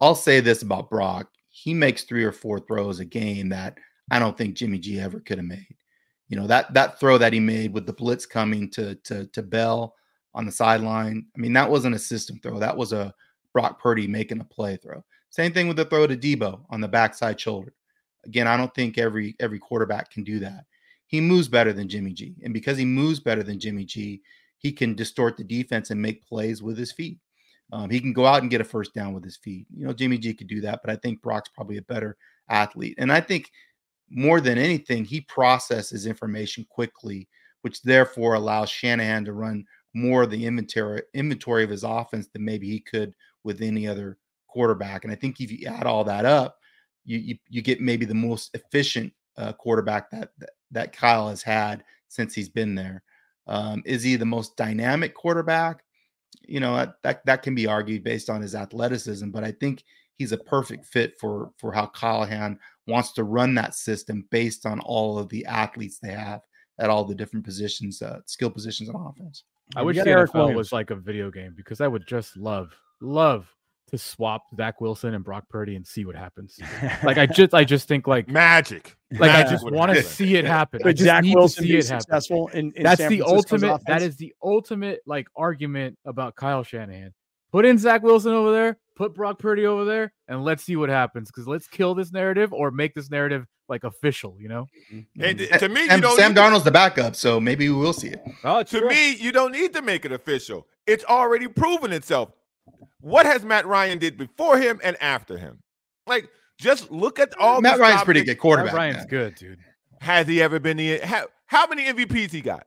[0.00, 1.30] I'll say this about Brock.
[1.48, 3.78] He makes three or four throws a game that
[4.10, 5.76] I don't think Jimmy G ever could have made.
[6.28, 9.42] You know, that that throw that he made with the blitz coming to to to
[9.42, 9.94] Bell
[10.34, 11.26] on the sideline.
[11.36, 12.58] I mean, that wasn't a system throw.
[12.58, 13.14] That was a
[13.52, 15.02] Brock Purdy making a play throw.
[15.30, 17.72] Same thing with the throw to Deebo on the backside shoulder.
[18.24, 20.64] Again, I don't think every every quarterback can do that.
[21.06, 24.20] He moves better than Jimmy G, and because he moves better than Jimmy G,
[24.58, 27.18] he can distort the defense and make plays with his feet.
[27.72, 29.66] Um, he can go out and get a first down with his feet.
[29.74, 32.16] You know, Jimmy G could do that, but I think Brock's probably a better
[32.48, 32.94] athlete.
[32.98, 33.50] And I think
[34.10, 37.28] more than anything, he processes information quickly,
[37.62, 39.64] which therefore allows Shanahan to run
[39.94, 43.14] more of the inventory inventory of his offense than maybe he could
[43.44, 45.04] with any other quarterback.
[45.04, 46.58] And I think if you add all that up,
[47.04, 51.42] you you, you get maybe the most efficient uh, quarterback that, that, that Kyle has
[51.42, 53.02] had since he's been there.
[53.46, 55.82] Um, is he the most dynamic quarterback?
[56.42, 59.82] You know that, that that can be argued based on his athleticism, but I think
[60.16, 64.80] he's a perfect fit for for how Callahan wants to run that system based on
[64.80, 66.40] all of the athletes they have
[66.78, 69.44] at all the different positions, uh, skill positions on offense.
[69.74, 73.48] I wish the NFL was like a video game because I would just love love
[73.88, 76.58] to swap Zach Wilson and Brock Purdy and see what happens.
[77.04, 78.96] like I just I just think like magic.
[79.12, 80.80] Like magic I just want to see it happen.
[80.82, 83.84] But Zach Wilson see it successful in, in That's San the ultimate offense.
[83.86, 87.12] that is the ultimate like argument about Kyle Shanahan.
[87.52, 90.88] Put in Zach Wilson over there, put Brock Purdy over there and let's see what
[90.88, 91.30] happens.
[91.30, 94.36] Because let's kill this narrative or make this narrative like official.
[94.40, 94.66] You know.
[94.92, 95.22] Mm-hmm.
[95.22, 98.22] And to me, Sam, Sam Darnold's the backup, so maybe we will see it.
[98.42, 98.88] Oh, to true.
[98.88, 100.66] me, you don't need to make it official.
[100.86, 102.30] It's already proven itself.
[103.00, 105.62] What has Matt Ryan did before him and after him?
[106.06, 106.28] Like,
[106.58, 107.60] just look at all.
[107.60, 108.72] Matt Ryan's pretty good quarterback.
[108.72, 109.58] Matt Ryan's good, dude.
[110.00, 110.98] Has he ever been the?
[110.98, 112.66] How, how many MVPs he got?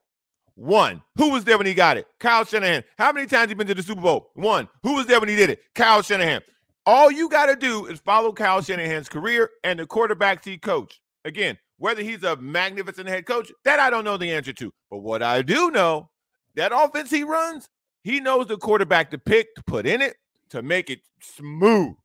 [0.60, 1.02] One.
[1.16, 2.06] Who was there when he got it?
[2.20, 2.84] Kyle Shanahan.
[2.98, 4.32] How many times he been to the Super Bowl?
[4.34, 4.68] One.
[4.84, 5.62] Who was there when he did it?
[5.74, 6.42] Kyle Shanahan.
[6.86, 11.00] All you got to do is follow Kyle Shanahan's career and the quarterbacks he coached.
[11.24, 14.74] Again, whether he's a magnificent head coach, that I don't know the answer to.
[14.92, 16.10] But what I do know,
[16.56, 17.70] that offense he runs,
[18.04, 20.18] he knows the quarterback to pick, to put in it,
[20.50, 21.96] to make it smooth.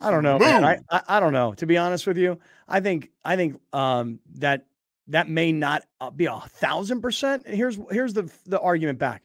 [0.00, 0.64] I don't know, man.
[0.64, 1.54] I, I, I don't know.
[1.54, 2.38] To be honest with you,
[2.68, 4.66] I think I think um that
[5.08, 7.46] that may not uh, be a thousand percent.
[7.46, 9.22] Here's here's the the argument back.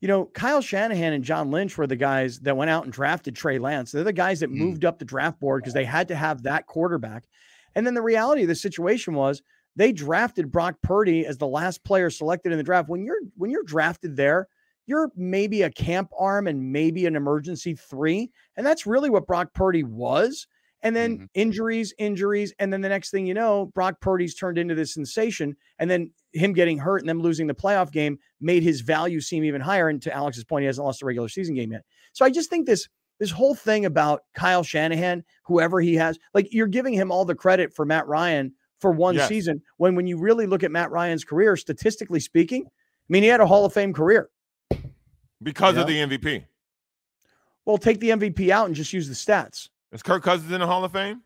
[0.00, 3.36] You know, Kyle Shanahan and John Lynch were the guys that went out and drafted
[3.36, 3.92] Trey Lance.
[3.92, 4.54] They're the guys that mm.
[4.54, 7.24] moved up the draft board because they had to have that quarterback.
[7.74, 9.42] And then the reality of the situation was
[9.76, 12.88] they drafted Brock Purdy as the last player selected in the draft.
[12.88, 14.48] When you're when you're drafted there,
[14.86, 18.30] you're maybe a camp arm and maybe an emergency three.
[18.56, 20.46] And that's really what Brock Purdy was.
[20.82, 21.24] And then mm-hmm.
[21.34, 22.54] injuries, injuries.
[22.58, 25.56] And then the next thing you know, Brock Purdy's turned into this sensation.
[25.78, 29.44] And then him getting hurt and them losing the playoff game made his value seem
[29.44, 29.88] even higher.
[29.88, 31.84] And to Alex's point, he hasn't lost a regular season game yet.
[32.12, 32.88] So I just think this
[33.18, 37.34] this whole thing about Kyle Shanahan, whoever he has, like you're giving him all the
[37.34, 39.28] credit for Matt Ryan for one yes.
[39.28, 39.62] season.
[39.76, 42.70] When when you really look at Matt Ryan's career, statistically speaking, I
[43.08, 44.30] mean, he had a Hall of Fame career
[45.42, 46.44] because of the MVP.
[47.64, 49.68] Well, take the MVP out and just use the stats.
[49.92, 51.22] Is Kirk Cousins in the Hall of Fame?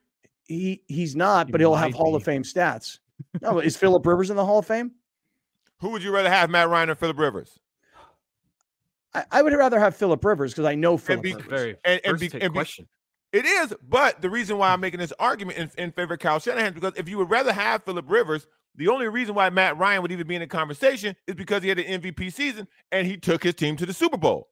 [0.46, 1.96] He he's not, but he'll have be.
[1.96, 2.98] Hall of Fame stats.
[3.40, 4.90] No, is Philip Rivers in the Hall of Fame?
[5.80, 7.58] Who would you rather have, Matt Ryan or Philip Rivers?
[9.14, 11.46] I, I would rather have Philip Rivers because I know Philip Rivers.
[11.46, 12.88] Very and, and, be, and question.
[13.30, 16.20] Be, it is, but the reason why I'm making this argument in, in favor of
[16.20, 18.46] Kyle Shanahan is because if you would rather have Philip Rivers,
[18.76, 21.68] the only reason why Matt Ryan would even be in the conversation is because he
[21.68, 24.48] had an MVP season and he took his team to the Super Bowl.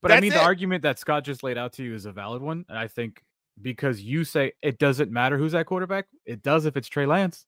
[0.00, 0.36] But That's I mean, it.
[0.36, 2.64] the argument that Scott just laid out to you is a valid one.
[2.68, 3.22] And I think
[3.60, 7.46] because you say it doesn't matter who's that quarterback, it does if it's Trey Lance.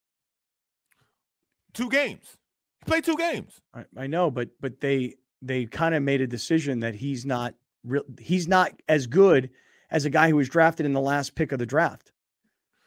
[1.73, 2.37] Two games.
[2.81, 3.61] He played two games.
[3.75, 7.55] I, I know, but but they they kind of made a decision that he's not
[7.85, 9.51] real he's not as good
[9.91, 12.13] as a guy who was drafted in the last pick of the draft.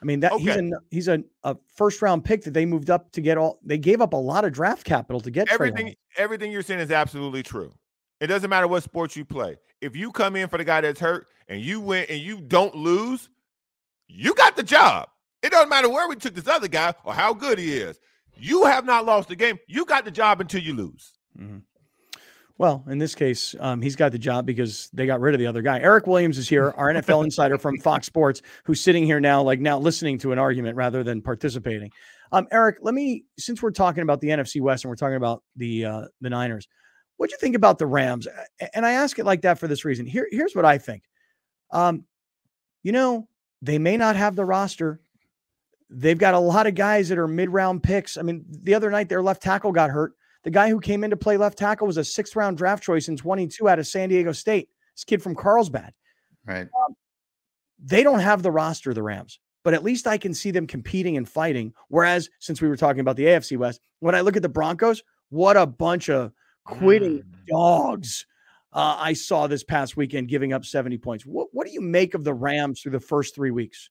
[0.01, 0.43] I mean that okay.
[0.43, 3.59] he's a he's a, a first round pick that they moved up to get all
[3.63, 6.91] they gave up a lot of draft capital to get everything everything you're saying is
[6.91, 7.73] absolutely true.
[8.19, 9.57] It doesn't matter what sports you play.
[9.81, 12.75] If you come in for the guy that's hurt and you win and you don't
[12.75, 13.29] lose,
[14.07, 15.09] you got the job.
[15.43, 17.99] It doesn't matter where we took this other guy or how good he is.
[18.35, 19.59] You have not lost the game.
[19.67, 21.13] You got the job until you lose.
[21.39, 21.59] Mm-hmm.
[22.59, 25.45] Well, in this case, um, he's got the job because they got rid of the
[25.45, 25.79] other guy.
[25.79, 29.59] Eric Williams is here, our NFL insider from Fox Sports, who's sitting here now, like
[29.59, 31.91] now listening to an argument rather than participating.
[32.31, 35.43] Um, Eric, let me, since we're talking about the NFC West and we're talking about
[35.55, 36.67] the uh, the Niners,
[37.17, 38.27] what do you think about the Rams?
[38.73, 40.05] And I ask it like that for this reason.
[40.05, 41.03] Here, here's what I think.
[41.71, 42.05] Um,
[42.83, 43.27] you know,
[43.61, 45.01] they may not have the roster.
[45.89, 48.17] They've got a lot of guys that are mid-round picks.
[48.17, 50.13] I mean, the other night their left tackle got hurt.
[50.43, 53.17] The guy who came in to play left tackle was a sixth-round draft choice in
[53.17, 54.69] 22 out of San Diego State.
[54.95, 55.93] This kid from Carlsbad.
[56.45, 56.61] Right.
[56.61, 56.95] Um,
[57.83, 61.17] they don't have the roster, the Rams, but at least I can see them competing
[61.17, 61.73] and fighting.
[61.89, 65.03] Whereas, since we were talking about the AFC West, when I look at the Broncos,
[65.29, 66.31] what a bunch of
[66.67, 67.23] quitting mm.
[67.49, 68.25] dogs
[68.73, 71.25] uh, I saw this past weekend giving up 70 points.
[71.25, 73.89] What, what do you make of the Rams through the first three weeks?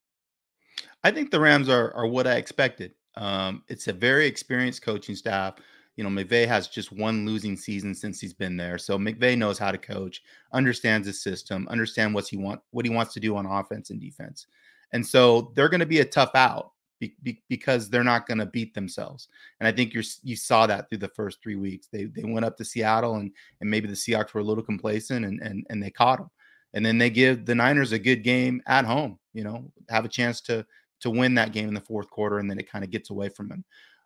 [1.03, 2.93] I think the Rams are, are what I expected.
[3.17, 5.55] Um, it's a very experienced coaching staff.
[5.97, 8.77] You know, McVay has just one losing season since he's been there.
[8.77, 10.23] So McVay knows how to coach,
[10.53, 14.01] understands his system, understand what he want, what he wants to do on offense and
[14.01, 14.47] defense.
[14.93, 18.39] And so they're going to be a tough out be, be, because they're not going
[18.39, 19.29] to beat themselves.
[19.61, 21.89] And I think you you saw that through the first three weeks.
[21.93, 25.25] They they went up to Seattle and and maybe the Seahawks were a little complacent
[25.25, 26.31] and and and they caught them.
[26.75, 29.19] And then they give the Niners a good game at home.
[29.33, 30.67] You know, have a chance to
[31.01, 33.29] to win that game in the fourth quarter, and then it kind of gets away
[33.29, 33.65] from them.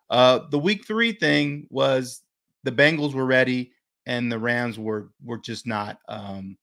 [0.09, 2.21] Uh, the week three thing was
[2.63, 3.71] the Bengals were ready
[4.05, 5.99] and the Rams were were just not.
[6.07, 6.57] Um,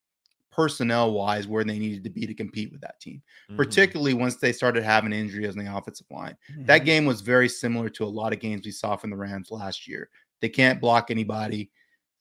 [0.59, 3.57] personnel wise where they needed to be to compete with that team, mm-hmm.
[3.57, 6.37] particularly once they started having injuries on the offensive line.
[6.51, 6.65] Mm-hmm.
[6.65, 9.53] That game was very similar to a lot of games we saw from the Rams
[9.53, 10.11] last year.
[10.41, 11.71] They can't block anybody.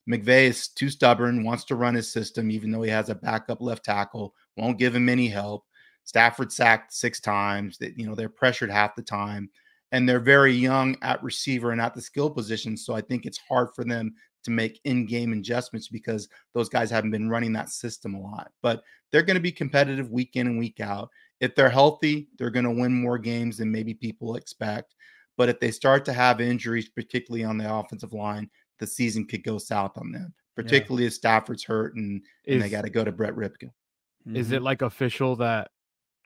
[0.07, 3.59] McVay is too stubborn, wants to run his system, even though he has a backup
[3.59, 5.65] left tackle, won't give him any help.
[6.03, 7.79] Stafford sacked six times.
[7.79, 9.49] That you know they're pressured half the time,
[9.91, 12.77] and they're very young at receiver and at the skill position.
[12.77, 14.13] So I think it's hard for them
[14.47, 18.49] to make in-game adjustments because those guys haven't been running that system a lot.
[18.61, 21.09] But they're going to be competitive week in and week out.
[21.41, 24.95] If they're healthy, they're going to win more games than maybe people expect.
[25.35, 28.49] But if they start to have injuries, particularly on the offensive line,
[28.79, 31.07] the season could go south on them, particularly yeah.
[31.07, 33.71] if Stafford's hurt and, is, and they got to go to Brett Rypien.
[34.33, 34.63] Is it mm-hmm.
[34.63, 35.71] like official that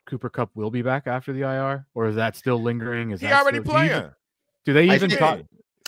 [0.06, 3.12] Cooper Kupp will be back after the IR, or is that still lingering?
[3.12, 3.90] Is he that already still, playing?
[3.90, 4.12] Do, even,
[4.66, 5.40] do they even talk?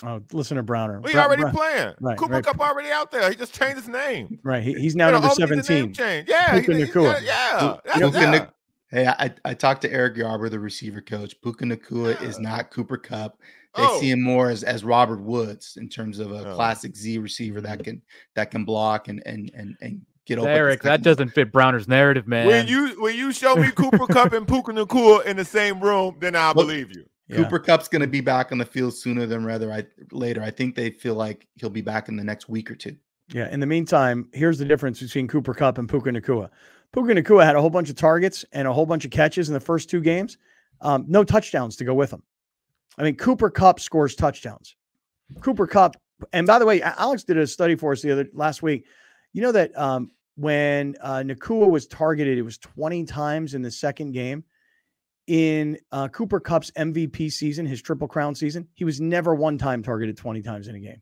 [0.06, 1.00] Oh, listen to Browner.
[1.00, 1.94] Well, he already Brown, playing.
[2.00, 2.44] Right, Cooper right.
[2.44, 3.28] Kupp already out there.
[3.30, 4.38] He just changed his name.
[4.42, 4.62] Right.
[4.62, 5.94] He, he's now number seventeen.
[5.98, 6.52] Yeah.
[6.60, 7.22] Puka he, Nacua.
[7.22, 7.76] Yeah.
[7.86, 8.10] yeah.
[8.10, 8.46] yeah.
[8.90, 11.40] Hey, I, I talked to Eric Yarber, the receiver coach.
[11.42, 12.28] Puka Nacua yeah.
[12.28, 13.38] is not Cooper Kupp.
[13.76, 13.98] They oh.
[13.98, 16.54] see him more as, as Robert Woods in terms of a oh.
[16.54, 18.02] classic Z receiver that can
[18.36, 20.48] that can block and and and and get over.
[20.48, 22.46] Eric, that doesn't fit Browner's narrative, man.
[22.46, 26.16] When you when you show me Cooper Kupp and Puka Nacua in the same room,
[26.20, 27.06] then I'll Look, believe you.
[27.28, 27.36] Yeah.
[27.36, 30.42] Cooper Kupp's going to be back on the field sooner than rather I, later.
[30.42, 32.96] I think they feel like he'll be back in the next week or two.
[33.32, 33.50] Yeah.
[33.50, 36.50] In the meantime, here's the difference between Cooper Kupp and Puka Nacua.
[36.92, 39.54] Puka Nacua had a whole bunch of targets and a whole bunch of catches in
[39.54, 40.36] the first two games.
[40.80, 42.22] Um, no touchdowns to go with them.
[42.98, 44.76] I mean, Cooper Kupp scores touchdowns.
[45.40, 45.96] Cooper Kupp,
[46.32, 48.84] and by the way, Alex did a study for us the other last week.
[49.32, 53.70] You know that um, when uh, Nacua was targeted, it was 20 times in the
[53.70, 54.44] second game.
[55.26, 59.82] In uh, Cooper Kupp's MVP season, his Triple Crown season, he was never one time
[59.82, 61.00] targeted 20 times in a game.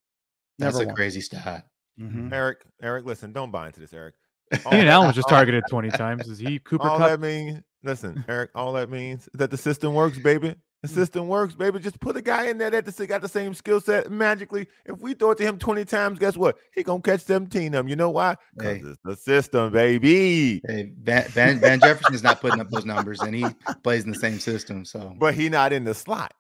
[0.58, 1.66] Never That's a crazy stat.
[2.00, 2.32] Mm-hmm.
[2.32, 4.14] Eric, Eric, listen, don't buy into this, Eric.
[4.70, 6.28] Keenan Allen was just targeted 20 times.
[6.28, 7.08] Is he Cooper all Kupp?
[7.08, 10.54] that means, listen, Eric, all that means is that the system works, baby.
[10.82, 11.78] The system works, baby.
[11.78, 14.66] Just put a guy in there that got the same skill set magically.
[14.84, 16.56] If we throw it to him 20 times, guess what?
[16.74, 17.88] He gonna catch 17 of them.
[17.88, 18.36] You know why?
[18.56, 18.82] Because hey.
[18.84, 20.60] it's the system, baby.
[20.66, 23.46] Hey, Van, Van, Van Jefferson's not putting up those numbers, and he
[23.84, 24.84] plays in the same system.
[24.84, 26.34] So, but he not in the slot.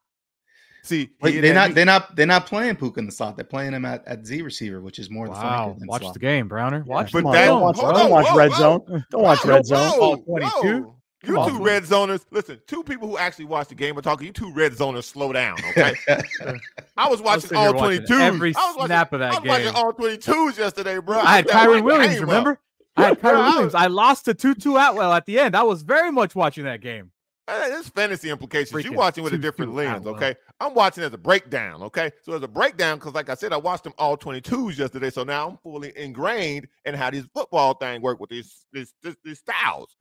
[0.82, 3.36] See, Wait, they're not they're not they're not playing Puka in the slot.
[3.36, 5.76] They're playing him at, at Z receiver, which is more wow.
[5.78, 6.14] than Watch slot.
[6.14, 6.82] the game, Browner.
[6.84, 7.14] Watch.
[7.14, 7.20] Yeah.
[7.20, 9.04] But that, don't watch, don't watch red zone.
[9.12, 10.00] Don't watch red zone.
[10.00, 10.92] All 22.
[11.24, 14.26] You two red zoners, listen, two people who actually watch the game are talking.
[14.26, 15.94] You two red zoners, slow down, okay?
[16.96, 18.12] I was watching all 22.
[18.14, 19.50] Every I was snap of that game.
[19.50, 19.74] I was game.
[19.74, 21.18] watching all 22s yesterday, bro.
[21.20, 22.58] I had Kyren Williams, remember?
[22.96, 23.74] I had Kyren Williams.
[23.74, 25.56] I lost to Tutu Atwell at the end.
[25.56, 27.12] I was very much watching that game.
[27.46, 28.84] There's fantasy implications.
[28.84, 30.34] You're watching with a different lens, okay?
[30.60, 32.12] I'm watching as a breakdown, okay?
[32.22, 35.24] So as a breakdown, because like I said, I watched them all 22s yesterday, so
[35.24, 39.38] now I'm fully ingrained in how these football thing work with these these, these, these
[39.40, 39.96] styles.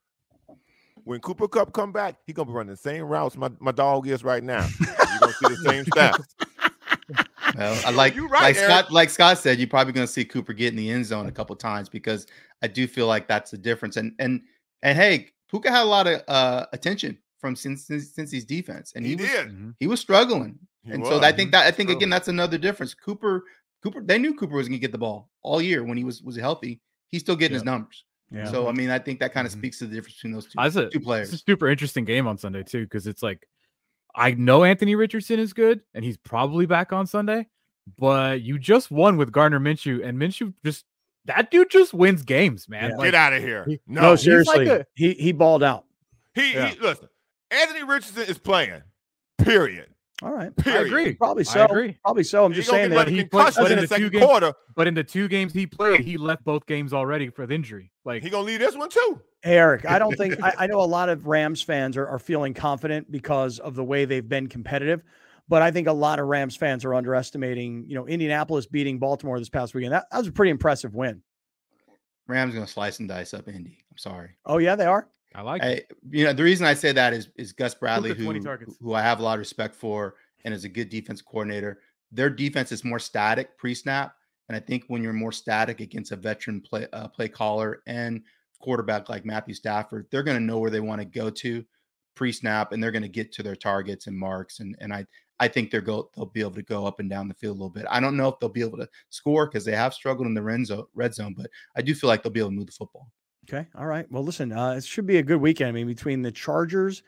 [1.04, 4.08] When Cooper Kupp come back, he gonna be running the same routes my, my dog
[4.08, 4.68] is right now.
[4.80, 6.18] You're gonna see the same stuff.
[7.58, 8.72] Well, I like right, like Eric.
[8.72, 11.32] Scott like Scott said, you're probably gonna see Cooper get in the end zone a
[11.32, 12.26] couple times because
[12.62, 13.98] I do feel like that's the difference.
[13.98, 14.42] And and
[14.84, 18.94] and hey, Puka had a lot of uh, attention from since since, since his defense,
[18.96, 19.48] and he, he was did.
[19.48, 19.70] Mm-hmm.
[19.80, 20.60] he was struggling.
[20.86, 21.10] He and was.
[21.10, 22.94] so I think that I think again that's another difference.
[22.94, 23.44] Cooper
[23.84, 26.38] Cooper they knew Cooper was gonna get the ball all year when he was was
[26.38, 26.80] healthy.
[27.10, 28.06] He's still getting his numbers.
[28.32, 28.46] Yeah.
[28.50, 29.62] So I mean, I think that kind of mm-hmm.
[29.62, 31.34] speaks to the difference between those two, a, two players.
[31.34, 33.48] It's a super interesting game on Sunday too, because it's like
[34.16, 37.48] I know Anthony Richardson is good and he's probably back on Sunday,
[37.98, 40.86] but you just won with Gardner Minshew, and Minshew just
[41.26, 42.92] that dude just wins games, man.
[42.92, 42.96] Yeah.
[42.98, 43.66] Like, Get out of here!
[43.68, 45.86] He, no, no, seriously, like a, he he balled out.
[46.34, 46.70] He, yeah.
[46.70, 47.10] he listen.
[47.52, 48.82] Anthony Richardson is playing.
[49.38, 49.91] Period.
[50.22, 50.56] All right.
[50.58, 50.82] Period.
[50.82, 51.14] I agree.
[51.14, 51.62] Probably so.
[51.62, 51.98] I agree.
[52.04, 52.46] Probably so.
[52.46, 54.54] I'm just saying that he played in the, the two games, quarter.
[54.76, 57.92] But in the two games he played, he left both games already for the injury.
[58.06, 59.22] Like he gonna leave this one too.
[59.42, 62.20] Hey, Eric, I don't think I, I, know a lot of Rams fans are, are
[62.20, 65.02] feeling confident because of the way they've been competitive.
[65.50, 69.38] But I think a lot of Rams fans are underestimating, you know, Indianapolis beating Baltimore
[69.40, 69.94] this past weekend.
[69.94, 71.22] That, that was a pretty impressive win.
[72.28, 73.80] Rams gonna slice and dice up Indy.
[73.90, 74.38] I'm sorry.
[74.46, 75.10] Oh yeah, they are.
[75.34, 75.92] I like I, it.
[76.10, 78.34] You know, the reason I say that is is Gus Bradley, who
[78.82, 81.80] who I have a lot of respect for and is a good defense coordinator.
[82.12, 84.16] Their defense is more static pre-snap,
[84.50, 88.22] and I think when you're more static against a veteran play uh, play caller and
[88.60, 91.64] quarterback like Matthew Stafford, they're going to know where they want to go to
[92.16, 94.60] pre-snap, and they're going to get to their targets and marks.
[94.60, 95.06] And and I
[95.40, 97.60] I think they're go they'll be able to go up and down the field a
[97.60, 97.86] little bit.
[97.90, 100.42] I don't know if they'll be able to score because they have struggled in the
[100.42, 102.74] red zone, red zone, but I do feel like they'll be able to move the
[102.74, 103.08] football.
[103.50, 103.68] Okay.
[103.76, 104.10] All right.
[104.12, 105.70] Well, listen, uh, it should be a good weekend.
[105.70, 107.04] I mean, between the Chargers,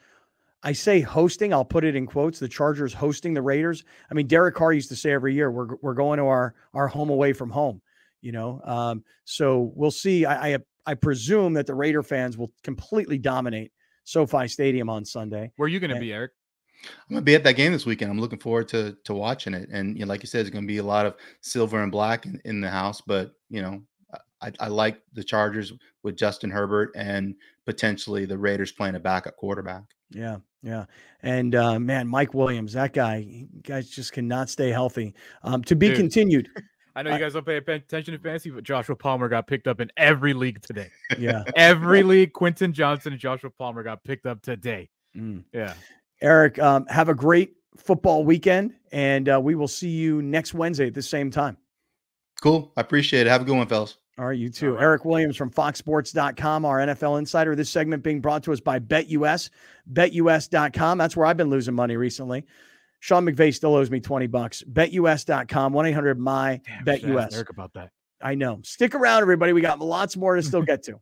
[0.63, 3.83] I say hosting, I'll put it in quotes, the Chargers hosting the Raiders.
[4.09, 6.87] I mean, Derek Carr used to say every year, we're, we're going to our, our
[6.87, 7.81] home away from home,
[8.21, 8.61] you know?
[8.63, 10.25] Um, so we'll see.
[10.25, 13.71] I, I, I presume that the Raider fans will completely dominate
[14.05, 15.51] SoFi Stadium on Sunday.
[15.57, 16.31] Where are you going to be, Eric?
[17.09, 18.11] I'm gonna be at that game this weekend.
[18.11, 19.69] I'm looking forward to to watching it.
[19.71, 22.25] And you know, like you said, it's gonna be a lot of silver and black
[22.25, 22.99] in, in the house.
[22.99, 23.81] But you know,
[24.43, 29.37] I, I, like the Chargers with Justin Herbert and potentially the Raiders playing a backup
[29.37, 29.83] quarterback.
[30.09, 30.85] Yeah, yeah,
[31.21, 35.15] and uh, man, Mike Williams, that guy, guys just cannot stay healthy.
[35.43, 35.97] Um, to be Dude.
[35.97, 36.49] continued.
[36.95, 39.81] I know you guys don't pay attention to fantasy, but Joshua Palmer got picked up
[39.81, 40.91] in every league today.
[41.17, 41.43] Yeah.
[41.55, 44.89] every league, Quentin Johnston and Joshua Palmer got picked up today.
[45.17, 45.43] Mm.
[45.51, 45.73] Yeah.
[46.21, 50.87] Eric, um, have a great football weekend, and uh, we will see you next Wednesday
[50.87, 51.57] at the same time.
[52.41, 52.71] Cool.
[52.77, 53.29] I appreciate it.
[53.29, 53.97] Have a good one, fellas.
[54.19, 54.73] All right, you too.
[54.73, 54.83] Right.
[54.83, 57.55] Eric Williams from FoxSports.com, our NFL insider.
[57.55, 59.49] This segment being brought to us by BetUS,
[59.91, 60.97] BetUS.com.
[60.99, 62.45] That's where I've been losing money recently.
[62.99, 64.63] Sean McVay still owes me 20 bucks.
[64.71, 67.33] BetUS.com, 1 800 My BetUS.
[67.33, 67.89] Eric about that.
[68.21, 68.59] I know.
[68.63, 69.51] Stick around, everybody.
[69.51, 70.99] We got lots more to still get to.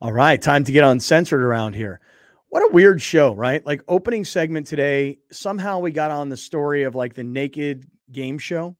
[0.00, 2.00] All right, time to get uncensored around here.
[2.50, 3.64] What a weird show, right?
[3.66, 8.38] Like opening segment today, somehow we got on the story of like the naked game
[8.38, 8.76] show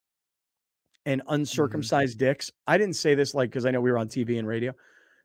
[1.05, 1.35] and mm-hmm.
[1.35, 2.27] uncircumcised mm-hmm.
[2.27, 2.51] dicks.
[2.67, 4.73] I didn't say this like because I know we were on TV and radio.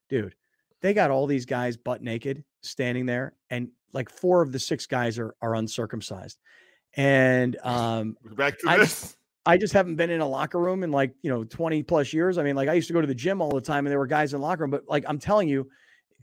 [0.10, 0.36] Dude,
[0.82, 4.86] they got all these guys butt naked standing there, and like four of the six
[4.86, 6.38] guys are are uncircumcised.
[6.96, 9.16] And um back to I, this.
[9.46, 12.38] I just haven't been in a locker room in like, you know, 20 plus years.
[12.38, 14.00] I mean, like I used to go to the gym all the time and there
[14.00, 15.70] were guys in the locker room, but like I'm telling you,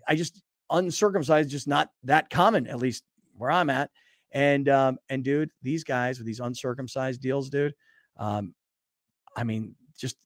[0.08, 3.04] I just uncircumcised, just not that common, at least
[3.36, 3.90] where I'm at.
[4.32, 7.74] And um, and dude, these guys with these uncircumcised deals, dude.
[8.16, 8.54] Um,
[9.36, 10.16] I mean, just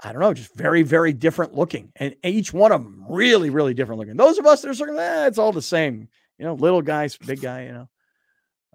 [0.00, 3.74] I don't know, just very, very different looking, and each one of them really, really
[3.74, 4.16] different looking.
[4.16, 6.08] Those of us that are circumcised, eh, it's all the same.
[6.38, 7.66] You know, little guys, big guy.
[7.66, 7.88] You know.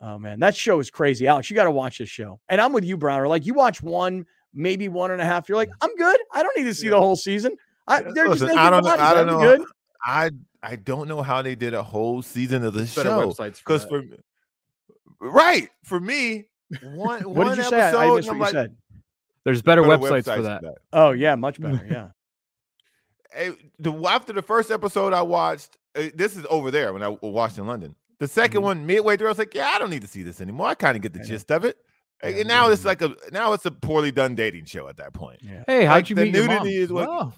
[0.01, 1.49] Oh man, that show is crazy, Alex.
[1.49, 2.39] You got to watch this show.
[2.49, 3.27] And I'm with you, Browner.
[3.27, 5.47] Like you watch one, maybe one and a half.
[5.47, 6.19] You're like, I'm good.
[6.33, 6.91] I don't need to see yeah.
[6.91, 7.55] the whole season.
[7.87, 8.91] I, they're Listen, just I don't know.
[8.91, 9.39] I don't know.
[9.39, 9.61] Good.
[10.03, 10.31] I
[10.61, 15.29] I don't know how they did a whole season of the show because for, for
[15.29, 16.45] right for me
[16.81, 17.97] one what one did you episode, say?
[17.97, 18.75] I, I missed what you like, said.
[19.45, 20.61] There's better, better websites, websites, for that.
[20.61, 20.75] that.
[20.91, 21.85] Oh yeah, much better.
[21.89, 22.09] Yeah.
[23.33, 27.09] hey, the after the first episode I watched, uh, this is over there when I
[27.21, 27.95] watched in London.
[28.19, 28.61] The 2nd mm-hmm.
[28.61, 30.67] one, midway through, I was like, yeah, I don't need to see this anymore.
[30.67, 31.77] I kind of get the gist of it.
[32.23, 35.13] Yeah, and now it's like a now it's a poorly done dating show at that
[35.13, 35.39] point.
[35.41, 35.63] Yeah.
[35.67, 36.65] Hey, how'd like you meet your mom?
[36.65, 37.33] Is what, oh.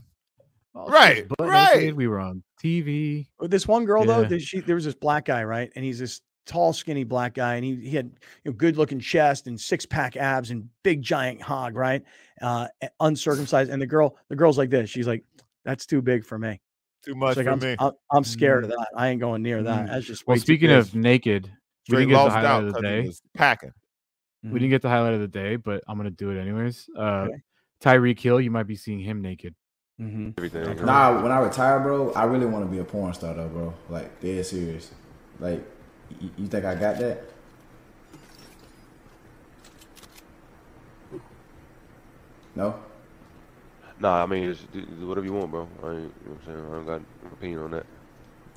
[0.76, 1.96] Right, right.
[1.96, 3.28] We were on TV.
[3.42, 4.24] This one girl yeah.
[4.24, 5.72] though, she, there was this black guy, right?
[5.76, 8.12] And he's this tall, skinny black guy, and he, he had
[8.44, 12.04] you know, good looking chest and six pack abs and big giant hog, right?
[12.42, 12.68] Uh,
[13.00, 13.70] uncircumcised.
[13.70, 14.90] And the girl, the girl's like this.
[14.90, 15.24] She's like,
[15.64, 16.60] "That's too big for me.
[17.04, 17.76] Too much like, for I'm, me.
[17.80, 18.66] I'm, I'm scared mm.
[18.66, 18.88] of that.
[18.96, 19.86] I ain't going near that.
[19.86, 19.88] Mm.
[19.88, 20.38] That's just well.
[20.38, 21.52] Speaking of naked,
[21.90, 23.12] we didn't get the highlight of the day.
[23.34, 23.72] Packing.
[24.46, 24.52] Mm.
[24.52, 26.90] We didn't get the highlight of the day, but I'm gonna do it anyways.
[26.98, 27.42] Uh, okay.
[27.82, 29.54] Tyreek Hill, you might be seeing him naked.
[30.02, 30.86] Mm-hmm.
[30.86, 33.74] Nah, when I retire, bro, I really want to be a porn star, though, bro.
[33.90, 34.92] Like dead serious.
[35.40, 35.64] Like,
[36.20, 37.24] you, you think I got that?
[42.56, 42.76] No.
[44.00, 45.68] Nah, I mean, just do, do whatever you want, bro.
[45.84, 46.58] I ain't, you know what I'm saying?
[46.58, 47.86] I don't got an opinion on that.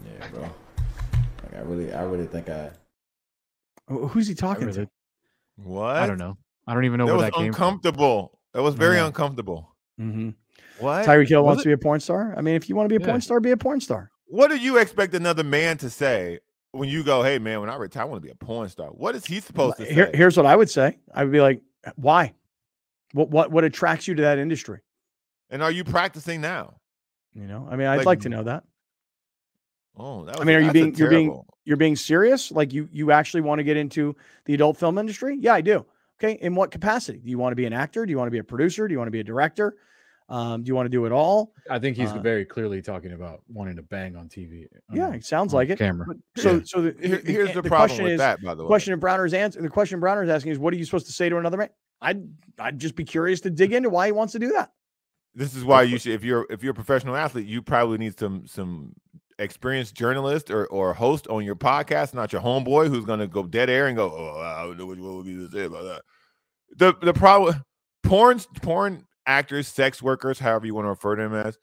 [0.05, 0.43] Yeah, bro.
[0.43, 2.70] Like, I really, I really think I.
[3.89, 4.89] Who's he talking to?
[5.56, 5.97] What?
[5.97, 6.36] I don't know.
[6.66, 8.28] I don't even know that where was that came uncomfortable.
[8.28, 8.39] From.
[8.55, 9.06] That was very yeah.
[9.06, 9.74] uncomfortable.
[10.01, 10.31] Mm-hmm.
[10.78, 11.06] What?
[11.06, 11.64] Tyreek Hill wants it?
[11.64, 12.34] to be a porn star.
[12.36, 13.10] I mean, if you want to be a yeah.
[13.10, 14.10] porn star, be a porn star.
[14.26, 16.40] What do you expect another man to say
[16.72, 18.88] when you go, "Hey, man, when I retire, I want to be a porn star"?
[18.88, 19.94] What is he supposed to say?
[19.94, 20.98] Here, here's what I would say.
[21.14, 21.62] I would be like,
[21.96, 22.34] "Why?
[23.12, 24.80] What what what attracts you to that industry?"
[25.50, 26.74] And are you practicing now?
[27.34, 28.64] You know, I mean, I'd like, like to know that.
[29.96, 32.52] Oh, that was, I mean, are you being you're being you're being serious?
[32.52, 34.14] Like you you actually want to get into
[34.44, 35.36] the adult film industry?
[35.40, 35.84] Yeah, I do.
[36.20, 37.18] Okay, in what capacity?
[37.18, 38.05] Do you want to be an actor?
[38.05, 38.88] Do you want to be a producer?
[38.88, 39.76] Do you want to be a director?
[40.30, 41.55] Um, do you want to do it all?
[41.70, 44.66] I think he's uh, very clearly talking about wanting to bang on TV.
[44.92, 45.78] yeah, it sounds like it.
[45.78, 46.06] Camera.
[46.36, 46.60] so, yeah.
[46.64, 48.42] so the, Here, here's the, the problem with is, that.
[48.42, 49.62] By the way, question Browner's answer.
[49.62, 51.70] The question Browner's asking is, what are you supposed to say to another man?
[52.00, 52.28] I'd
[52.59, 54.70] I'd just be curious to dig into why he wants to do that.
[55.34, 58.18] This is why you should, if you're if you're a professional athlete, you probably need
[58.18, 58.94] some some
[59.38, 63.44] experienced journalist or, or host on your podcast, not your homeboy who's going to go
[63.44, 65.84] dead air and go, oh, I don't know what, what would you to say about
[65.84, 66.02] that.
[66.76, 67.62] The the problem,
[68.02, 71.59] porn porn actors, sex workers, however you want to refer to them as,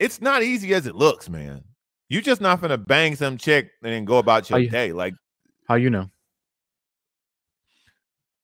[0.00, 1.62] it's not easy as it looks, man.
[2.08, 4.92] You're just not gonna bang some chick and then go about your you, day.
[4.92, 5.14] Like
[5.68, 6.10] how you know?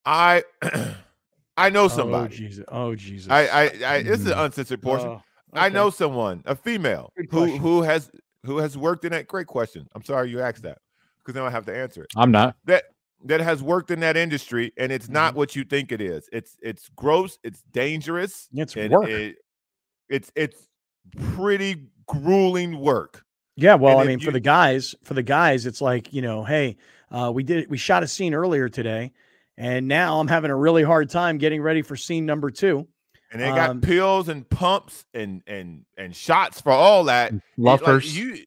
[0.05, 0.45] I
[1.57, 2.35] I know oh, somebody.
[2.35, 2.37] Oh.
[2.37, 2.65] Jesus!
[2.69, 3.31] Oh Jesus!
[3.31, 4.45] I I, I this is an mm.
[4.45, 5.09] uncensored portion.
[5.09, 5.23] Oh, okay.
[5.55, 8.11] I know someone, a female who who has
[8.45, 9.29] who has worked in that.
[9.29, 9.89] Great question.
[9.95, 10.79] I'm sorry you asked that
[11.21, 12.11] because then I have to answer it.
[12.17, 12.57] I'm not.
[12.67, 12.85] That
[13.25, 15.39] that has worked in that industry, and it's not Mm-hmm.
[15.39, 16.29] what you think it is.
[16.33, 17.39] It's it's gross.
[17.43, 18.49] It's dangerous.
[18.55, 19.09] It's work.
[19.09, 19.37] it-
[20.11, 20.69] it's it's
[21.17, 23.25] pretty grueling work.
[23.57, 26.45] Yeah, well, And I mean, for the guys, for the guys, it's like you know,
[26.45, 26.77] hey,
[27.11, 29.13] uh, we did we shot a scene earlier today,
[29.57, 32.87] and now I'm having a really hard time getting ready for scene number two.
[33.33, 37.33] And they got Um, pills and pumps and and and shots for all that.
[37.33, 38.45] It- like, you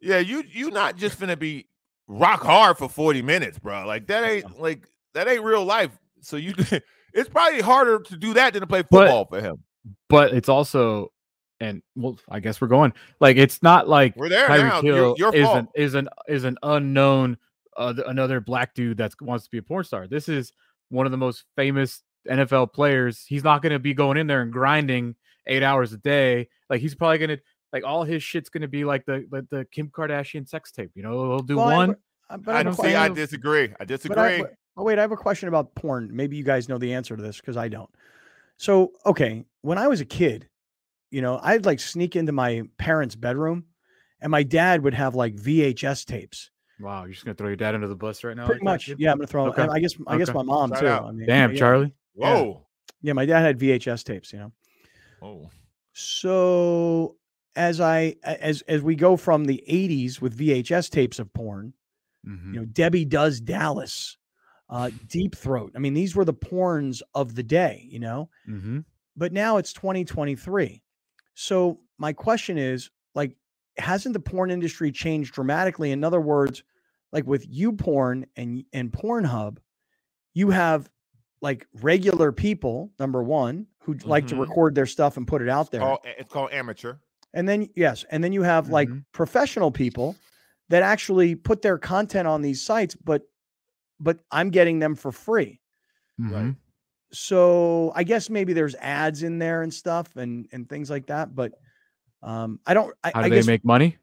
[0.00, 1.66] Yeah, you you not just gonna be
[2.06, 3.86] rock hard for 40 minutes, bro.
[3.86, 5.90] Like that ain't like that ain't real life.
[6.20, 6.54] So you
[7.14, 9.64] it's probably harder to do that than to play football but, for him.
[10.08, 11.12] But it's also
[11.60, 14.82] and well, I guess we're going like it's not like we're there Tyreek now.
[14.82, 17.36] Hill your, your is an is an is an unknown
[17.76, 20.06] uh, another black dude that wants to be a porn star.
[20.06, 20.52] This is
[20.90, 23.24] one of the most famous NFL players.
[23.26, 25.16] He's not going to be going in there and grinding
[25.46, 26.48] eight hours a day.
[26.70, 27.40] Like he's probably going to
[27.74, 30.92] like all his shit's going to be like the like the Kim Kardashian sex tape.
[30.94, 31.90] You know, he'll do well, one.
[31.90, 31.94] Uh,
[32.30, 32.94] I, but I, don't see.
[32.94, 33.74] I disagree.
[33.80, 34.16] I disagree.
[34.16, 34.44] I,
[34.76, 36.08] oh wait, I have a question about porn.
[36.12, 37.90] Maybe you guys know the answer to this because I don't.
[38.58, 40.48] So okay, when I was a kid,
[41.10, 43.64] you know, I'd like sneak into my parents' bedroom,
[44.20, 46.52] and my dad would have like VHS tapes.
[46.78, 48.46] Wow, you're just gonna throw your dad under the bus right now?
[48.46, 48.88] Pretty much.
[48.98, 49.48] Yeah, I'm gonna throw.
[49.48, 49.62] Okay.
[49.62, 49.96] I guess.
[50.06, 50.24] I okay.
[50.24, 50.86] guess my mom too.
[50.86, 51.58] I mean, Damn, yeah.
[51.58, 51.92] Charlie.
[52.14, 52.64] Whoa.
[53.02, 53.08] Yeah.
[53.08, 54.32] yeah, my dad had VHS tapes.
[54.32, 54.52] You know.
[55.20, 55.50] Oh.
[55.92, 57.16] So
[57.56, 61.72] as I as as we go from the 80s with VHS tapes of porn,
[62.26, 62.54] mm-hmm.
[62.54, 64.16] you know, Debbie does Dallas,
[64.70, 65.72] uh, Deep Throat.
[65.76, 68.28] I mean, these were the porns of the day, you know.
[68.48, 68.80] Mm-hmm.
[69.16, 70.82] But now it's 2023.
[71.34, 73.36] So my question is, like,
[73.78, 75.92] hasn't the porn industry changed dramatically?
[75.92, 76.64] In other words,
[77.12, 79.58] like with YouPorn and and Pornhub,
[80.32, 80.90] you have
[81.40, 84.08] like regular people, number one, who mm-hmm.
[84.08, 84.42] like to mm-hmm.
[84.42, 85.80] record their stuff and put it out there.
[85.80, 86.94] It's called, it's called amateur.
[87.34, 89.00] And then yes, and then you have like mm-hmm.
[89.12, 90.16] professional people
[90.70, 93.22] that actually put their content on these sites, but
[94.00, 95.60] but I'm getting them for free.
[96.20, 96.52] Mm-hmm.
[97.12, 101.34] So I guess maybe there's ads in there and stuff and and things like that.
[101.34, 101.52] But
[102.22, 102.94] um, I don't.
[103.02, 103.98] I, How do I they guess, make money?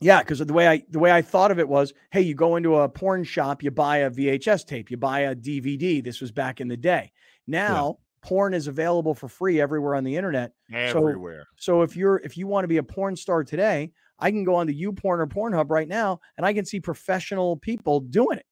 [0.00, 2.56] Yeah, because the way I the way I thought of it was, hey, you go
[2.56, 6.02] into a porn shop, you buy a VHS tape, you buy a DVD.
[6.02, 7.12] This was back in the day.
[7.46, 10.52] Now porn is available for free everywhere on the internet.
[10.72, 11.46] Everywhere.
[11.56, 14.44] So, so if you're if you want to be a porn star today, I can
[14.44, 18.38] go on to YouPorn or Pornhub right now, and I can see professional people doing
[18.38, 18.46] it.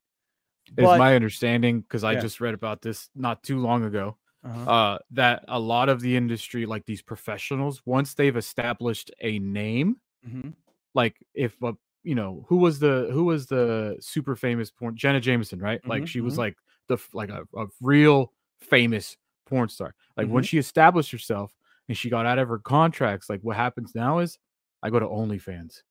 [0.77, 4.17] It's my understanding because I just read about this not too long ago.
[4.45, 4.71] Uh-huh.
[4.71, 9.97] Uh, that a lot of the industry, like these professionals, once they've established a name,
[10.27, 10.51] mm-hmm.
[10.95, 11.73] like if uh,
[12.05, 15.81] you know who was the who was the super famous porn Jenna Jameson, right?
[15.81, 15.91] Mm-hmm.
[15.91, 16.41] Like she was mm-hmm.
[16.41, 16.57] like
[16.89, 19.17] the like a, a real famous
[19.51, 19.95] porn star.
[20.17, 20.35] Like mm-hmm.
[20.35, 21.53] when she established herself
[21.89, 24.39] and she got out of her contracts, like what happens now is
[24.83, 25.83] I go to OnlyFans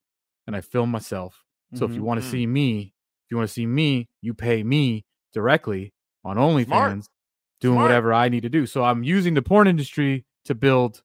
[0.46, 1.44] and I film myself.
[1.74, 1.92] So mm-hmm.
[1.92, 2.30] if you want to mm.
[2.30, 5.92] see me, if you want to see me, you pay me directly
[6.24, 7.04] on OnlyFans, Smart.
[7.60, 7.88] doing Smart.
[7.88, 8.66] whatever I need to do.
[8.66, 11.02] So I'm using the porn industry to build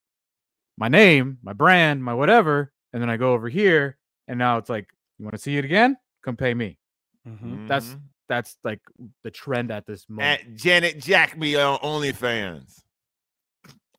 [0.77, 4.69] my name, my brand, my whatever, and then I go over here, and now it's
[4.69, 4.87] like,
[5.19, 5.97] you want to see it again?
[6.23, 6.79] Come pay me.
[7.27, 7.67] Mm-hmm.
[7.67, 8.79] That's mm-hmm that's like
[9.23, 10.41] the trend at this moment.
[10.41, 12.81] At Janet Jackby on OnlyFans.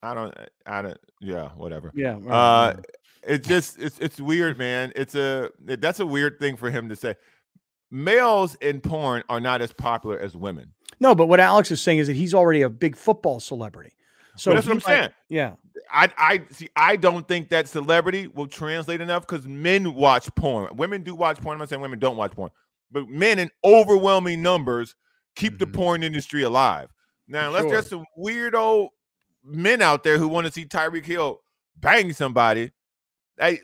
[0.02, 0.34] I don't.
[0.66, 0.98] I don't.
[1.20, 1.92] Yeah, whatever.
[1.94, 2.16] Yeah.
[2.20, 2.86] Right, uh, right.
[3.22, 4.92] it's just it's it's weird, man.
[4.94, 7.14] It's a that's a weird thing for him to say.
[7.90, 10.72] Males in porn are not as popular as women.
[10.98, 13.92] No, but what Alex is saying is that he's already a big football celebrity.
[14.36, 15.10] So that's what I'm saying.
[15.28, 15.52] Yeah.
[15.90, 16.68] I I see.
[16.76, 20.76] I don't think that celebrity will translate enough because men watch porn.
[20.76, 21.54] Women do watch porn.
[21.54, 22.50] I'm not saying women don't watch porn
[22.90, 24.94] but men in overwhelming numbers
[25.34, 25.58] keep mm-hmm.
[25.58, 26.88] the porn industry alive.
[27.28, 27.70] Now, unless sure.
[27.72, 28.88] there's some weirdo
[29.44, 31.40] men out there who want to see Tyreek Hill
[31.76, 32.70] bang somebody,
[33.38, 33.60] hey,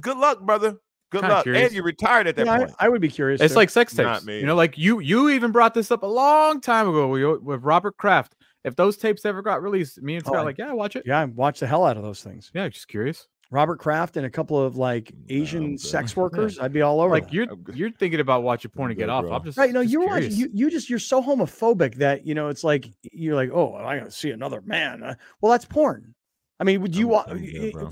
[0.00, 0.76] good luck, brother.
[1.10, 1.42] Good Kinda luck.
[1.44, 1.66] Curious.
[1.66, 2.72] And you're retired at that yeah, point.
[2.80, 3.40] I, I, would be curious.
[3.40, 3.58] It's too.
[3.58, 4.26] like sex tapes.
[4.26, 7.62] You know, like you you even brought this up a long time ago with, with
[7.62, 8.34] Robert Kraft.
[8.64, 11.04] If those tapes ever got released, me and Scott oh, like, yeah, watch it.
[11.06, 12.50] Yeah, I watch the hell out of those things.
[12.54, 13.28] Yeah, just curious.
[13.54, 17.14] Robert Kraft and a couple of like Asian sex workers, I'd be all over.
[17.14, 17.32] Like that.
[17.32, 19.24] you're you're thinking about watching porn to get off.
[19.30, 19.72] I'm just right.
[19.72, 20.32] No, just you're watching.
[20.32, 23.96] You, you just you're so homophobic that you know it's like you're like, oh, I
[23.96, 25.04] gotta see another man.
[25.04, 26.16] Uh, well, that's porn.
[26.58, 27.30] I mean, would you watch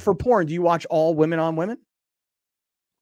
[0.01, 0.49] for porn?
[0.49, 1.79] Do you watch all women on women?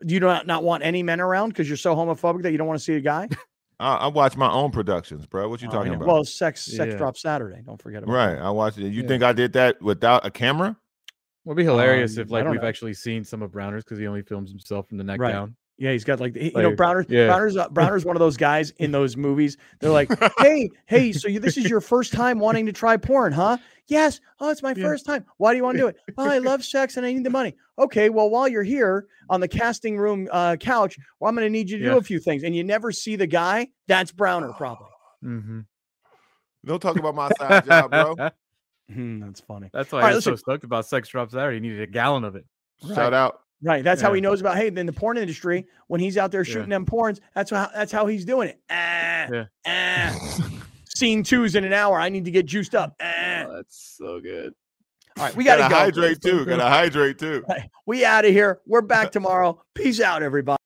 [0.05, 2.67] Do you not not want any men around because you're so homophobic that you don't
[2.67, 3.27] want to see a guy?
[3.81, 5.49] I, I, watch my own productions, bro.
[5.49, 6.07] What you oh, talking about?
[6.07, 6.99] Well, sex sex yeah.
[6.99, 7.63] drop Saturday.
[7.65, 8.35] Don't forget about right.
[8.35, 8.43] That.
[8.43, 8.93] I watched it.
[8.93, 9.09] You yeah.
[9.09, 10.77] think I did that without a camera?
[11.51, 12.69] Would be hilarious um, if like we've know.
[12.69, 15.33] actually seen some of Browner's because he only films himself from the neck right.
[15.33, 15.57] down.
[15.79, 17.05] Yeah, he's got like you know Browner.
[17.09, 17.27] Yeah.
[17.27, 19.57] Browner's uh, Browner's one of those guys in those movies.
[19.81, 23.33] They're like, hey, hey, so you, this is your first time wanting to try porn,
[23.33, 23.59] huh?
[23.89, 24.21] Yes.
[24.39, 24.85] Oh, it's my yeah.
[24.85, 25.25] first time.
[25.39, 25.97] Why do you want to do it?
[26.19, 27.57] Oh, I love sex and I need the money.
[27.81, 31.51] Okay, well, while you're here on the casting room uh, couch, well, I'm going to
[31.51, 31.91] need you to yeah.
[31.95, 33.67] do a few things, and you never see the guy.
[33.89, 34.87] That's Browner, probably.
[35.25, 35.61] Mm-hmm.
[36.65, 38.31] Don't talk about my side job, bro.
[38.91, 39.71] Mm, that's funny.
[39.73, 41.53] That's why I was so stoked about sex drops there.
[41.53, 42.45] He needed a gallon of it.
[42.83, 42.95] Right.
[42.95, 43.41] Shout out.
[43.63, 43.85] Right.
[43.85, 44.09] That's yeah.
[44.09, 44.57] how he knows about.
[44.57, 46.77] Hey, in the porn industry, when he's out there shooting yeah.
[46.77, 48.61] them porns, that's how that's how he's doing it.
[48.71, 49.45] Ah, yeah.
[49.67, 50.51] ah.
[50.97, 51.99] Scene two is in an hour.
[51.99, 52.95] I need to get juiced up.
[53.01, 53.45] Ah.
[53.47, 54.55] Oh, that's so good.
[55.19, 55.75] All right, we got to go.
[55.75, 56.47] hydrate too.
[56.47, 57.45] Got to hydrate too.
[57.85, 58.61] We out of here.
[58.67, 59.63] We're back tomorrow.
[59.75, 60.60] Peace out, everybody.